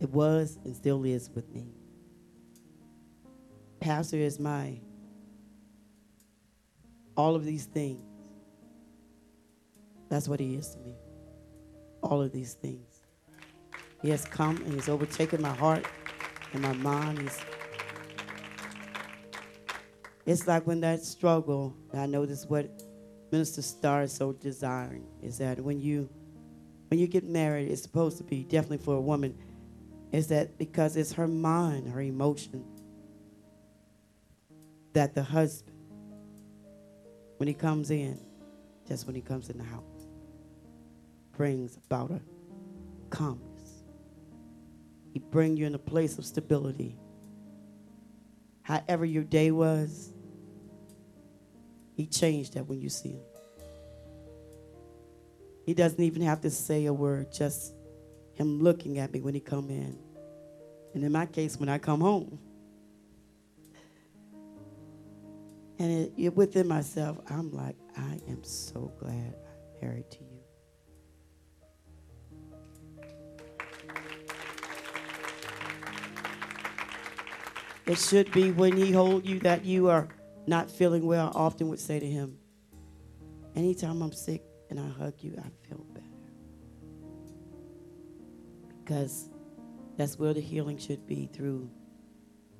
it 0.00 0.10
was 0.10 0.58
and 0.64 0.74
still 0.74 1.04
is 1.04 1.30
with 1.30 1.48
me. 1.50 1.68
Pastor 3.78 4.16
is 4.16 4.40
my 4.40 4.80
all 7.16 7.36
of 7.36 7.44
these 7.44 7.66
things. 7.66 8.02
That's 10.08 10.26
what 10.26 10.40
he 10.40 10.56
is 10.56 10.70
to 10.70 10.80
me. 10.80 10.96
All 12.02 12.20
of 12.20 12.32
these 12.32 12.54
things. 12.54 13.02
He 14.00 14.10
has 14.10 14.24
come 14.24 14.56
and 14.56 14.74
he's 14.74 14.88
overtaken 14.88 15.40
my 15.40 15.54
heart 15.54 15.86
and 16.52 16.62
my 16.62 16.72
mind. 16.72 17.20
He's, 17.20 17.38
it's 20.26 20.48
like 20.48 20.66
when 20.66 20.80
that 20.80 21.04
struggle, 21.04 21.76
I 21.94 22.06
know 22.06 22.26
this 22.26 22.46
what 22.46 22.68
Minister 23.32 23.62
Starr 23.62 24.02
is 24.02 24.12
so 24.12 24.32
desiring 24.32 25.06
is 25.22 25.38
that 25.38 25.58
when 25.58 25.80
you 25.80 26.08
when 26.88 27.00
you 27.00 27.06
get 27.06 27.24
married, 27.24 27.70
it's 27.70 27.82
supposed 27.82 28.18
to 28.18 28.24
be 28.24 28.44
definitely 28.44 28.76
for 28.76 28.94
a 28.94 29.00
woman, 29.00 29.34
is 30.12 30.26
that 30.26 30.58
because 30.58 30.94
it's 30.94 31.14
her 31.14 31.26
mind, 31.26 31.88
her 31.88 32.02
emotion, 32.02 32.62
that 34.92 35.14
the 35.14 35.22
husband, 35.22 35.74
when 37.38 37.48
he 37.48 37.54
comes 37.54 37.90
in, 37.90 38.20
just 38.86 39.06
when 39.06 39.16
he 39.16 39.22
comes 39.22 39.48
in 39.48 39.56
the 39.56 39.64
house, 39.64 40.06
brings 41.34 41.78
about 41.86 42.10
a 42.10 42.20
calmness. 43.08 43.84
He 45.14 45.20
brings 45.20 45.58
you 45.58 45.64
in 45.64 45.74
a 45.74 45.78
place 45.78 46.18
of 46.18 46.26
stability. 46.26 46.98
However 48.60 49.06
your 49.06 49.24
day 49.24 49.50
was, 49.50 50.11
he 51.94 52.06
changed 52.06 52.54
that 52.54 52.66
when 52.66 52.80
you 52.80 52.88
see 52.88 53.10
him. 53.10 53.24
He 55.64 55.74
doesn't 55.74 56.02
even 56.02 56.22
have 56.22 56.40
to 56.40 56.50
say 56.50 56.86
a 56.86 56.92
word, 56.92 57.32
just 57.32 57.74
him 58.34 58.60
looking 58.60 58.98
at 58.98 59.12
me 59.12 59.20
when 59.20 59.34
he 59.34 59.40
come 59.40 59.70
in. 59.70 59.98
And 60.94 61.04
in 61.04 61.12
my 61.12 61.26
case, 61.26 61.58
when 61.58 61.68
I 61.68 61.78
come 61.78 62.00
home. 62.00 62.38
And 65.78 65.90
it, 65.90 66.12
it, 66.16 66.36
within 66.36 66.68
myself, 66.68 67.18
I'm 67.28 67.52
like, 67.52 67.76
I 67.96 68.18
am 68.28 68.44
so 68.44 68.92
glad 68.98 69.34
I'm 69.34 69.80
married 69.80 70.10
to 70.10 70.18
you. 70.18 70.26
It 77.86 77.98
should 77.98 78.30
be 78.30 78.52
when 78.52 78.76
he 78.76 78.92
hold 78.92 79.26
you 79.26 79.40
that 79.40 79.64
you 79.64 79.88
are 79.88 80.08
not 80.46 80.70
feeling 80.70 81.06
well. 81.06 81.32
I 81.34 81.38
often 81.38 81.68
would 81.68 81.80
say 81.80 82.00
to 82.00 82.06
him, 82.06 82.36
anytime 83.54 84.02
I'm 84.02 84.12
sick 84.12 84.42
and 84.70 84.80
I 84.80 84.88
hug 84.88 85.14
you, 85.18 85.34
I 85.38 85.68
feel 85.68 85.84
better. 85.92 86.06
Because 88.84 89.28
that's 89.96 90.18
where 90.18 90.34
the 90.34 90.40
healing 90.40 90.78
should 90.78 91.06
be 91.06 91.28
through 91.32 91.70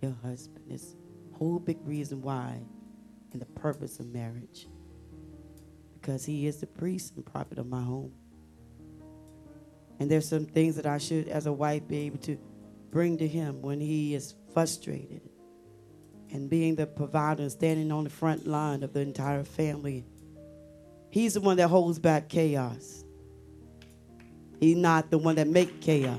your 0.01 0.15
husband. 0.23 0.67
It's 0.71 0.95
a 1.33 1.37
whole 1.37 1.59
big 1.59 1.79
reason 1.85 2.23
why 2.23 2.61
and 3.33 3.41
the 3.41 3.47
purpose 3.47 3.99
of 3.99 4.07
marriage. 4.07 4.69
Because 5.95 6.25
he 6.25 6.47
is 6.47 6.59
the 6.59 6.67
priest 6.67 7.15
and 7.17 7.25
prophet 7.25 7.59
of 7.59 7.67
my 7.67 7.83
home. 7.83 8.13
And 9.99 10.11
there's 10.11 10.29
some 10.29 10.47
things 10.47 10.77
that 10.77 10.87
I 10.87 10.99
should, 10.99 11.29
as 11.29 11.47
a 11.47 11.53
wife, 11.53 11.87
be 11.87 11.99
able 11.99 12.19
to 12.19 12.37
bring 12.91 13.17
to 13.19 13.27
him 13.27 13.63
when 13.63 13.81
he 13.81 14.15
is 14.15 14.35
frustrated 14.53 15.32
and 16.33 16.49
being 16.49 16.75
the 16.75 16.87
provider 16.87 17.43
and 17.43 17.53
standing 17.53 17.93
on 17.93 18.05
the 18.05 18.11
front 18.11 18.47
line 18.47 18.83
of 18.83 18.93
the 18.93 19.01
entire 19.01 19.45
family. 19.45 20.05
He's 21.11 21.35
the 21.35 21.41
one 21.41 21.59
that 21.59 21.69
holds 21.69 21.99
back 21.99 22.29
chaos. 22.29 23.05
He's 24.59 24.77
not 24.77 25.11
the 25.11 25.19
one 25.19 25.35
that 25.37 25.47
make 25.47 25.81
chaos. 25.81 26.19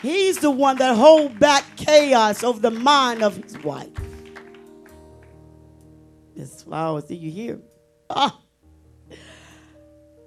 He's 0.00 0.38
the 0.38 0.50
one 0.50 0.76
that 0.78 0.96
hold 0.96 1.38
back 1.38 1.64
chaos 1.76 2.44
over 2.44 2.60
the 2.60 2.70
mind 2.70 3.22
of 3.22 3.36
his 3.36 3.58
wife. 3.62 3.88
Miss 6.36 6.62
Flowers, 6.62 7.04
do 7.04 7.14
you 7.14 7.30
hear? 7.30 7.60
Oh. 8.10 8.40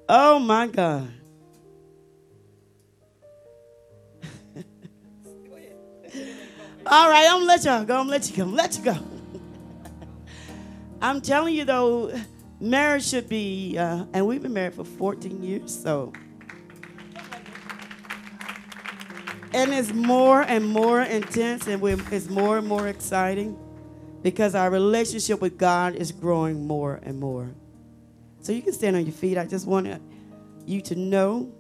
oh 0.10 0.40
my 0.40 0.68
God. 0.68 1.12
All 6.90 7.10
right, 7.10 7.26
I'm 7.26 7.40
gonna 7.40 7.46
let 7.48 7.66
y'all 7.66 7.84
go. 7.84 8.00
I'm 8.00 8.08
gonna 8.08 8.12
let 8.12 8.30
you 8.30 8.38
go. 8.38 8.44
I'm 8.44 8.50
gonna 8.52 8.62
let 8.62 8.78
you 8.78 8.84
go. 8.86 8.98
I'm 11.02 11.20
telling 11.20 11.54
you 11.54 11.66
though, 11.66 12.18
marriage 12.62 13.06
should 13.06 13.28
be, 13.28 13.78
uh, 13.78 14.06
and 14.14 14.26
we've 14.26 14.42
been 14.42 14.54
married 14.54 14.76
for 14.76 14.86
14 14.86 15.44
years, 15.44 15.78
so. 15.78 16.14
And 19.54 19.74
it's 19.74 19.92
more 19.92 20.44
and 20.44 20.66
more 20.66 21.02
intense, 21.02 21.68
and 21.68 21.84
it's 21.84 22.30
more 22.30 22.58
and 22.58 22.68
more 22.68 22.88
exciting 22.88 23.60
because 24.24 24.56
our 24.56 24.70
relationship 24.70 25.42
with 25.42 25.58
God 25.58 25.94
is 25.94 26.14
growing 26.14 26.66
more 26.66 27.02
and 27.04 27.20
more. 27.20 27.50
So 28.40 28.54
you 28.54 28.62
can 28.62 28.72
stand 28.72 28.96
on 28.96 29.04
your 29.06 29.14
feet. 29.14 29.38
I 29.38 29.46
just 29.46 29.68
want 29.68 30.02
you 30.66 30.80
to 30.80 30.96
know 30.96 31.52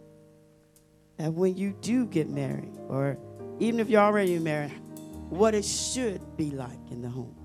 that 1.17 1.33
when 1.33 1.57
you 1.57 1.75
do 1.81 2.05
get 2.05 2.29
married, 2.29 2.71
or 2.87 3.17
even 3.59 3.81
if 3.81 3.89
you're 3.89 4.01
already 4.01 4.39
married, 4.39 4.71
what 5.29 5.53
it 5.53 5.65
should 5.65 6.37
be 6.37 6.51
like 6.51 6.91
in 6.91 7.01
the 7.01 7.09
home. 7.09 7.35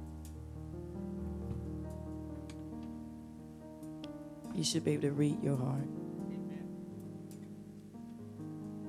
You 4.55 4.65
should 4.65 4.85
be 4.85 4.93
able 4.93 5.03
to 5.03 5.13
read 5.13 5.43
your 5.43 5.57
heart. 5.57 5.89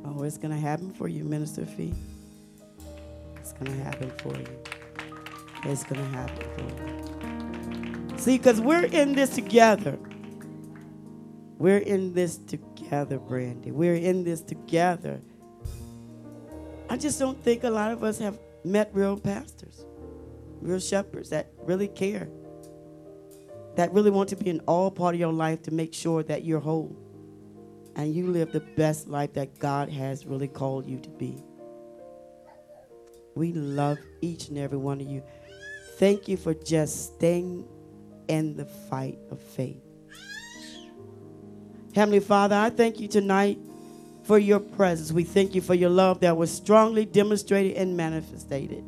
Oh, 0.05 0.23
it's 0.23 0.37
going 0.37 0.53
to 0.53 0.59
happen 0.59 0.93
for 0.93 1.07
you, 1.07 1.23
Minister 1.23 1.65
Fee. 1.65 1.93
It's 3.37 3.53
going 3.53 3.71
to 3.77 3.83
happen 3.83 4.11
for 4.17 4.35
you. 4.35 4.59
It's 5.63 5.83
going 5.83 6.01
to 6.01 6.09
happen 6.09 6.45
for 6.57 8.11
you. 8.11 8.17
See, 8.17 8.37
because 8.37 8.59
we're 8.59 8.85
in 8.85 9.13
this 9.13 9.29
together. 9.29 9.97
We're 11.57 11.77
in 11.77 12.13
this 12.13 12.37
together, 12.37 13.17
Brandy. 13.17 13.71
We're 13.71 13.95
in 13.95 14.23
this 14.25 14.41
together. 14.41 15.21
I 16.89 16.97
just 16.97 17.17
don't 17.19 17.41
think 17.41 17.63
a 17.63 17.69
lot 17.69 17.91
of 17.91 18.03
us 18.03 18.19
have 18.19 18.37
met 18.64 18.90
real 18.94 19.18
pastors, 19.18 19.85
real 20.61 20.80
shepherds 20.80 21.30
that 21.30 21.52
really 21.64 21.88
care, 21.88 22.30
that 23.76 23.91
really 23.94 24.11
want 24.11 24.30
to 24.30 24.35
be 24.35 24.49
in 24.49 24.60
all 24.61 24.91
part 24.91 25.15
of 25.15 25.19
your 25.19 25.34
life 25.34 25.61
to 25.64 25.73
make 25.73 25.94
sure 25.94 26.23
that 26.23 26.44
you're 26.44 26.60
whole 26.60 26.95
and 27.95 28.14
you 28.14 28.27
live 28.27 28.52
the 28.52 28.60
best 28.60 29.07
life 29.07 29.34
that 29.34 29.60
God 29.60 29.90
has 29.90 30.26
really 30.26 30.48
called 30.48 30.88
you 30.88 30.99
to 30.99 31.10
be. 31.10 31.44
We 33.35 33.52
love 33.53 33.98
each 34.22 34.49
and 34.49 34.57
every 34.57 34.77
one 34.77 35.02
of 35.02 35.07
you. 35.07 35.23
Thank 35.98 36.27
you 36.27 36.38
for 36.38 36.53
just 36.53 37.15
staying 37.15 37.65
in 38.27 38.56
the 38.56 38.65
fight 38.65 39.19
of 39.31 39.40
faith. 39.40 39.81
Heavenly 41.95 42.19
Father, 42.19 42.56
I 42.56 42.69
thank 42.69 42.99
you 42.99 43.07
tonight 43.07 43.60
for 44.23 44.37
your 44.37 44.59
presence. 44.59 45.11
We 45.11 45.23
thank 45.23 45.53
you 45.53 45.61
for 45.61 45.75
your 45.75 45.89
love 45.89 46.21
that 46.21 46.35
was 46.35 46.51
strongly 46.51 47.05
demonstrated 47.05 47.77
and 47.77 47.95
manifested. 47.95 48.83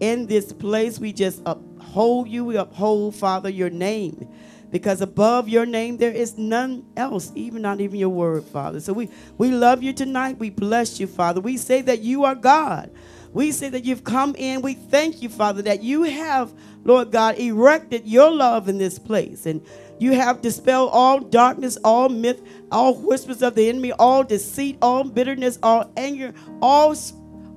In 0.00 0.26
this 0.26 0.52
place, 0.52 0.98
we 0.98 1.12
just 1.12 1.42
uphold 1.46 2.28
you. 2.28 2.44
We 2.44 2.56
uphold, 2.56 3.14
Father, 3.14 3.48
your 3.48 3.70
name. 3.70 4.28
Because 4.70 5.00
above 5.00 5.48
your 5.48 5.66
name, 5.66 5.96
there 5.96 6.12
is 6.12 6.38
none 6.38 6.86
else, 6.96 7.32
even 7.34 7.62
not 7.62 7.80
even 7.80 7.98
your 7.98 8.08
word, 8.08 8.44
Father. 8.44 8.80
So 8.80 8.92
we, 8.92 9.08
we 9.36 9.50
love 9.50 9.82
you 9.82 9.92
tonight. 9.92 10.38
We 10.38 10.50
bless 10.50 11.00
you, 11.00 11.06
Father. 11.06 11.40
We 11.40 11.56
say 11.56 11.82
that 11.82 12.00
you 12.00 12.24
are 12.24 12.36
God. 12.36 12.90
We 13.32 13.52
say 13.52 13.68
that 13.68 13.84
you've 13.84 14.04
come 14.04 14.34
in. 14.36 14.62
We 14.62 14.74
thank 14.74 15.22
you, 15.22 15.28
Father, 15.28 15.62
that 15.62 15.82
you 15.82 16.04
have, 16.04 16.52
Lord 16.84 17.10
God, 17.10 17.38
erected 17.38 18.06
your 18.06 18.30
love 18.30 18.68
in 18.68 18.78
this 18.78 18.98
place. 18.98 19.46
And 19.46 19.64
you 20.00 20.12
have 20.12 20.40
dispelled 20.40 20.90
all 20.92 21.20
darkness, 21.20 21.76
all 21.84 22.08
myth, 22.08 22.40
all 22.72 22.94
whispers 22.94 23.42
of 23.42 23.54
the 23.54 23.68
enemy, 23.68 23.92
all 23.92 24.24
deceit, 24.24 24.78
all 24.80 25.04
bitterness, 25.04 25.58
all 25.62 25.92
anger, 25.96 26.32
all 26.62 26.96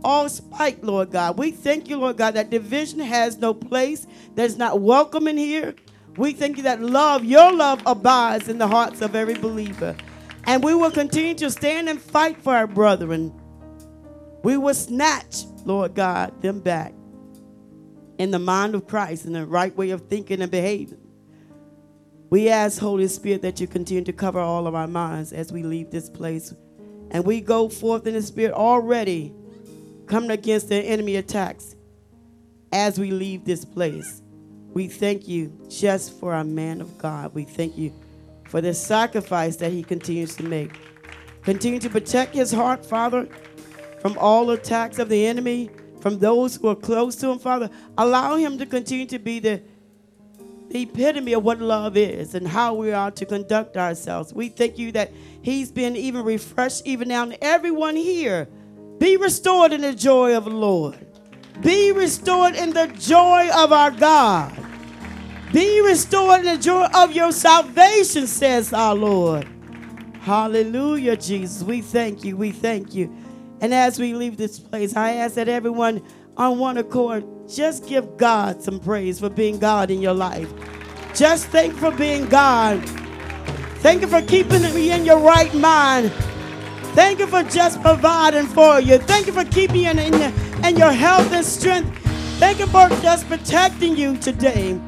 all 0.03 0.27
spite, 0.27 0.83
Lord 0.83 1.11
God. 1.11 1.37
We 1.37 1.51
thank 1.51 1.89
you, 1.89 1.97
Lord 1.97 2.17
God, 2.17 2.33
that 2.33 2.49
division 2.49 2.99
has 2.99 3.37
no 3.37 3.53
place, 3.53 4.05
that 4.35 4.43
is 4.43 4.57
not 4.57 4.81
welcome 4.81 5.29
in 5.29 5.37
here. 5.37 5.73
We 6.17 6.33
thank 6.33 6.57
you 6.57 6.63
that 6.63 6.81
love, 6.81 7.23
your 7.23 7.53
love, 7.53 7.81
abides 7.85 8.49
in 8.49 8.57
the 8.57 8.67
hearts 8.67 9.01
of 9.01 9.15
every 9.15 9.35
believer. 9.35 9.95
And 10.43 10.61
we 10.61 10.75
will 10.75 10.91
continue 10.91 11.35
to 11.35 11.49
stand 11.49 11.87
and 11.87 12.01
fight 12.01 12.41
for 12.41 12.53
our 12.53 12.67
brethren. 12.67 13.33
We 14.43 14.57
will 14.57 14.73
snatch, 14.73 15.45
Lord 15.63 15.95
God, 15.95 16.41
them 16.41 16.59
back 16.59 16.93
in 18.17 18.31
the 18.31 18.39
mind 18.39 18.75
of 18.75 18.85
Christ, 18.85 19.25
in 19.25 19.31
the 19.31 19.45
right 19.45 19.75
way 19.75 19.91
of 19.91 20.09
thinking 20.09 20.41
and 20.41 20.51
behaving. 20.51 21.02
We 22.33 22.49
ask, 22.49 22.79
Holy 22.79 23.07
Spirit, 23.09 23.43
that 23.43 23.61
you 23.61 23.67
continue 23.67 24.03
to 24.05 24.11
cover 24.11 24.39
all 24.39 24.65
of 24.65 24.73
our 24.73 24.87
minds 24.87 25.33
as 25.33 25.53
we 25.53 25.61
leave 25.61 25.91
this 25.91 26.09
place. 26.09 26.51
And 27.11 27.23
we 27.23 27.41
go 27.41 27.69
forth 27.69 28.07
in 28.07 28.15
the 28.15 28.23
Spirit 28.23 28.55
already 28.55 29.31
coming 30.07 30.31
against 30.31 30.67
the 30.67 30.77
enemy 30.77 31.17
attacks 31.17 31.75
as 32.71 32.97
we 32.97 33.11
leave 33.11 33.45
this 33.45 33.63
place. 33.63 34.23
We 34.73 34.87
thank 34.87 35.27
you 35.27 35.55
just 35.69 36.19
for 36.19 36.33
our 36.33 36.43
man 36.43 36.81
of 36.81 36.97
God. 36.97 37.35
We 37.35 37.43
thank 37.43 37.77
you 37.77 37.93
for 38.49 38.61
the 38.61 38.73
sacrifice 38.73 39.57
that 39.57 39.71
he 39.71 39.83
continues 39.83 40.35
to 40.37 40.43
make. 40.43 40.79
Continue 41.43 41.79
to 41.81 41.89
protect 41.91 42.33
his 42.33 42.51
heart, 42.51 42.83
Father, 42.83 43.29
from 44.01 44.17
all 44.17 44.49
attacks 44.49 44.97
of 44.97 45.07
the 45.07 45.27
enemy, 45.27 45.69
from 46.01 46.17
those 46.17 46.55
who 46.55 46.69
are 46.69 46.75
close 46.75 47.15
to 47.17 47.29
him, 47.29 47.37
Father. 47.37 47.69
Allow 47.95 48.37
him 48.37 48.57
to 48.57 48.65
continue 48.65 49.05
to 49.05 49.19
be 49.19 49.37
the 49.37 49.61
the 50.73 50.81
epitome 50.81 51.33
of 51.33 51.43
what 51.43 51.59
love 51.59 51.95
is 51.95 52.33
and 52.33 52.47
how 52.47 52.73
we 52.73 52.91
are 52.91 53.11
to 53.11 53.25
conduct 53.27 53.77
ourselves. 53.77 54.33
We 54.33 54.49
thank 54.49 54.79
you 54.79 54.91
that 54.93 55.11
He's 55.43 55.71
been 55.71 55.95
even 55.95 56.25
refreshed, 56.25 56.81
even 56.85 57.09
now. 57.09 57.23
And 57.23 57.37
everyone 57.41 57.95
here, 57.95 58.49
be 58.97 59.15
restored 59.15 59.71
in 59.71 59.81
the 59.81 59.93
joy 59.93 60.35
of 60.35 60.45
the 60.45 60.49
Lord. 60.49 60.97
Be 61.61 61.91
restored 61.91 62.55
in 62.55 62.71
the 62.71 62.87
joy 62.87 63.49
of 63.55 63.71
our 63.71 63.91
God. 63.91 64.51
Be 65.53 65.79
restored 65.81 66.39
in 66.39 66.55
the 66.55 66.57
joy 66.57 66.87
of 66.95 67.11
your 67.11 67.31
salvation, 67.31 68.25
says 68.25 68.73
our 68.73 68.95
Lord. 68.95 69.47
Hallelujah, 70.21 71.17
Jesus. 71.17 71.61
We 71.61 71.81
thank 71.81 72.23
you. 72.23 72.35
We 72.35 72.51
thank 72.51 72.95
you. 72.95 73.15
And 73.61 73.75
as 73.75 73.99
we 73.99 74.15
leave 74.15 74.37
this 74.37 74.57
place, 74.57 74.95
I 74.95 75.13
ask 75.13 75.35
that 75.35 75.47
everyone 75.47 76.01
on 76.37 76.59
one 76.59 76.77
accord, 76.77 77.23
just 77.47 77.87
give 77.87 78.17
God 78.17 78.61
some 78.61 78.79
praise 78.79 79.19
for 79.19 79.29
being 79.29 79.59
God 79.59 79.91
in 79.91 80.01
your 80.01 80.13
life. 80.13 80.51
Just 81.13 81.47
thank 81.47 81.73
for 81.75 81.91
being 81.91 82.27
God. 82.27 82.83
Thank 83.79 84.01
you 84.01 84.07
for 84.07 84.21
keeping 84.21 84.61
me 84.73 84.91
in 84.91 85.05
your 85.05 85.19
right 85.19 85.53
mind. 85.53 86.11
Thank 86.95 87.19
you 87.19 87.27
for 87.27 87.43
just 87.43 87.81
providing 87.81 88.47
for 88.47 88.79
you. 88.79 88.97
Thank 88.97 89.27
you 89.27 89.33
for 89.33 89.45
keeping 89.45 89.81
you 89.81 89.89
in, 89.91 89.99
in, 89.99 90.33
in 90.65 90.77
your 90.77 90.91
health 90.91 91.31
and 91.31 91.45
strength. 91.45 91.95
Thank 92.39 92.59
you 92.59 92.67
for 92.67 92.89
just 93.01 93.27
protecting 93.27 93.95
you 93.95 94.17
today. 94.17 94.79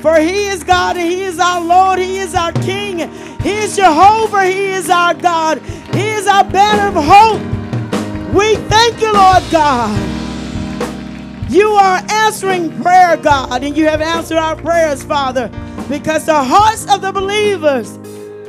For 0.00 0.18
He 0.18 0.46
is 0.46 0.62
God 0.62 0.96
and 0.96 1.10
He 1.10 1.22
is 1.22 1.38
our 1.38 1.60
Lord. 1.60 1.98
He 1.98 2.18
is 2.18 2.34
our 2.34 2.52
King. 2.52 3.10
He 3.40 3.52
is 3.52 3.76
Jehovah. 3.76 4.44
He 4.44 4.66
is 4.66 4.90
our 4.90 5.14
God. 5.14 5.62
He 5.94 6.10
is 6.10 6.26
our 6.26 6.44
banner 6.44 6.96
of 6.96 7.04
hope. 7.04 7.40
We 8.34 8.56
thank 8.68 9.00
you, 9.00 9.12
Lord 9.12 9.42
God. 9.50 10.21
You 11.52 11.68
are 11.72 12.00
answering 12.08 12.82
prayer, 12.82 13.18
God, 13.18 13.62
and 13.62 13.76
you 13.76 13.86
have 13.86 14.00
answered 14.00 14.38
our 14.38 14.56
prayers, 14.56 15.02
Father, 15.02 15.48
because 15.86 16.24
the 16.24 16.42
hearts 16.42 16.90
of 16.90 17.02
the 17.02 17.12
believers 17.12 17.98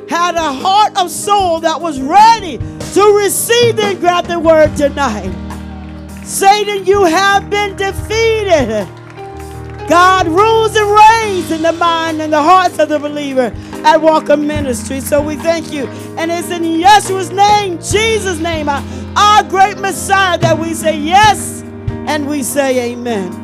had 0.10 0.36
a 0.36 0.54
heart 0.54 0.98
of 0.98 1.12
soul 1.12 1.60
that 1.60 1.82
was 1.82 2.00
ready 2.00 2.60
to 2.60 3.18
receive 3.18 3.78
and 3.78 4.00
grab 4.00 4.28
the 4.28 4.40
word 4.40 4.74
tonight. 4.78 5.34
Satan, 6.24 6.86
you 6.86 7.04
have 7.04 7.50
been 7.50 7.76
defeated. 7.76 8.88
God 9.90 10.28
rules 10.28 10.74
and 10.78 10.90
reigns 10.90 11.52
in 11.52 11.62
the 11.62 11.74
mind 11.74 12.22
and 12.22 12.32
the 12.32 12.42
hearts 12.42 12.80
of 12.80 12.88
the 12.88 13.00
believer 13.00 13.52
at 13.84 14.00
Walker 14.02 14.38
Ministry. 14.38 15.02
So 15.02 15.22
we 15.22 15.36
thank 15.36 15.74
you. 15.74 15.88
And 16.18 16.32
it's 16.32 16.50
in 16.52 16.64
Yeshua's 16.64 17.32
name, 17.32 17.80
Jesus' 17.82 18.40
name, 18.40 18.70
our 18.70 19.44
great 19.44 19.78
Messiah, 19.78 20.38
that 20.38 20.58
we 20.58 20.74
say 20.74 20.98
yes 20.98 21.66
and 22.08 22.28
we 22.28 22.44
say 22.44 22.92
amen. 22.92 23.43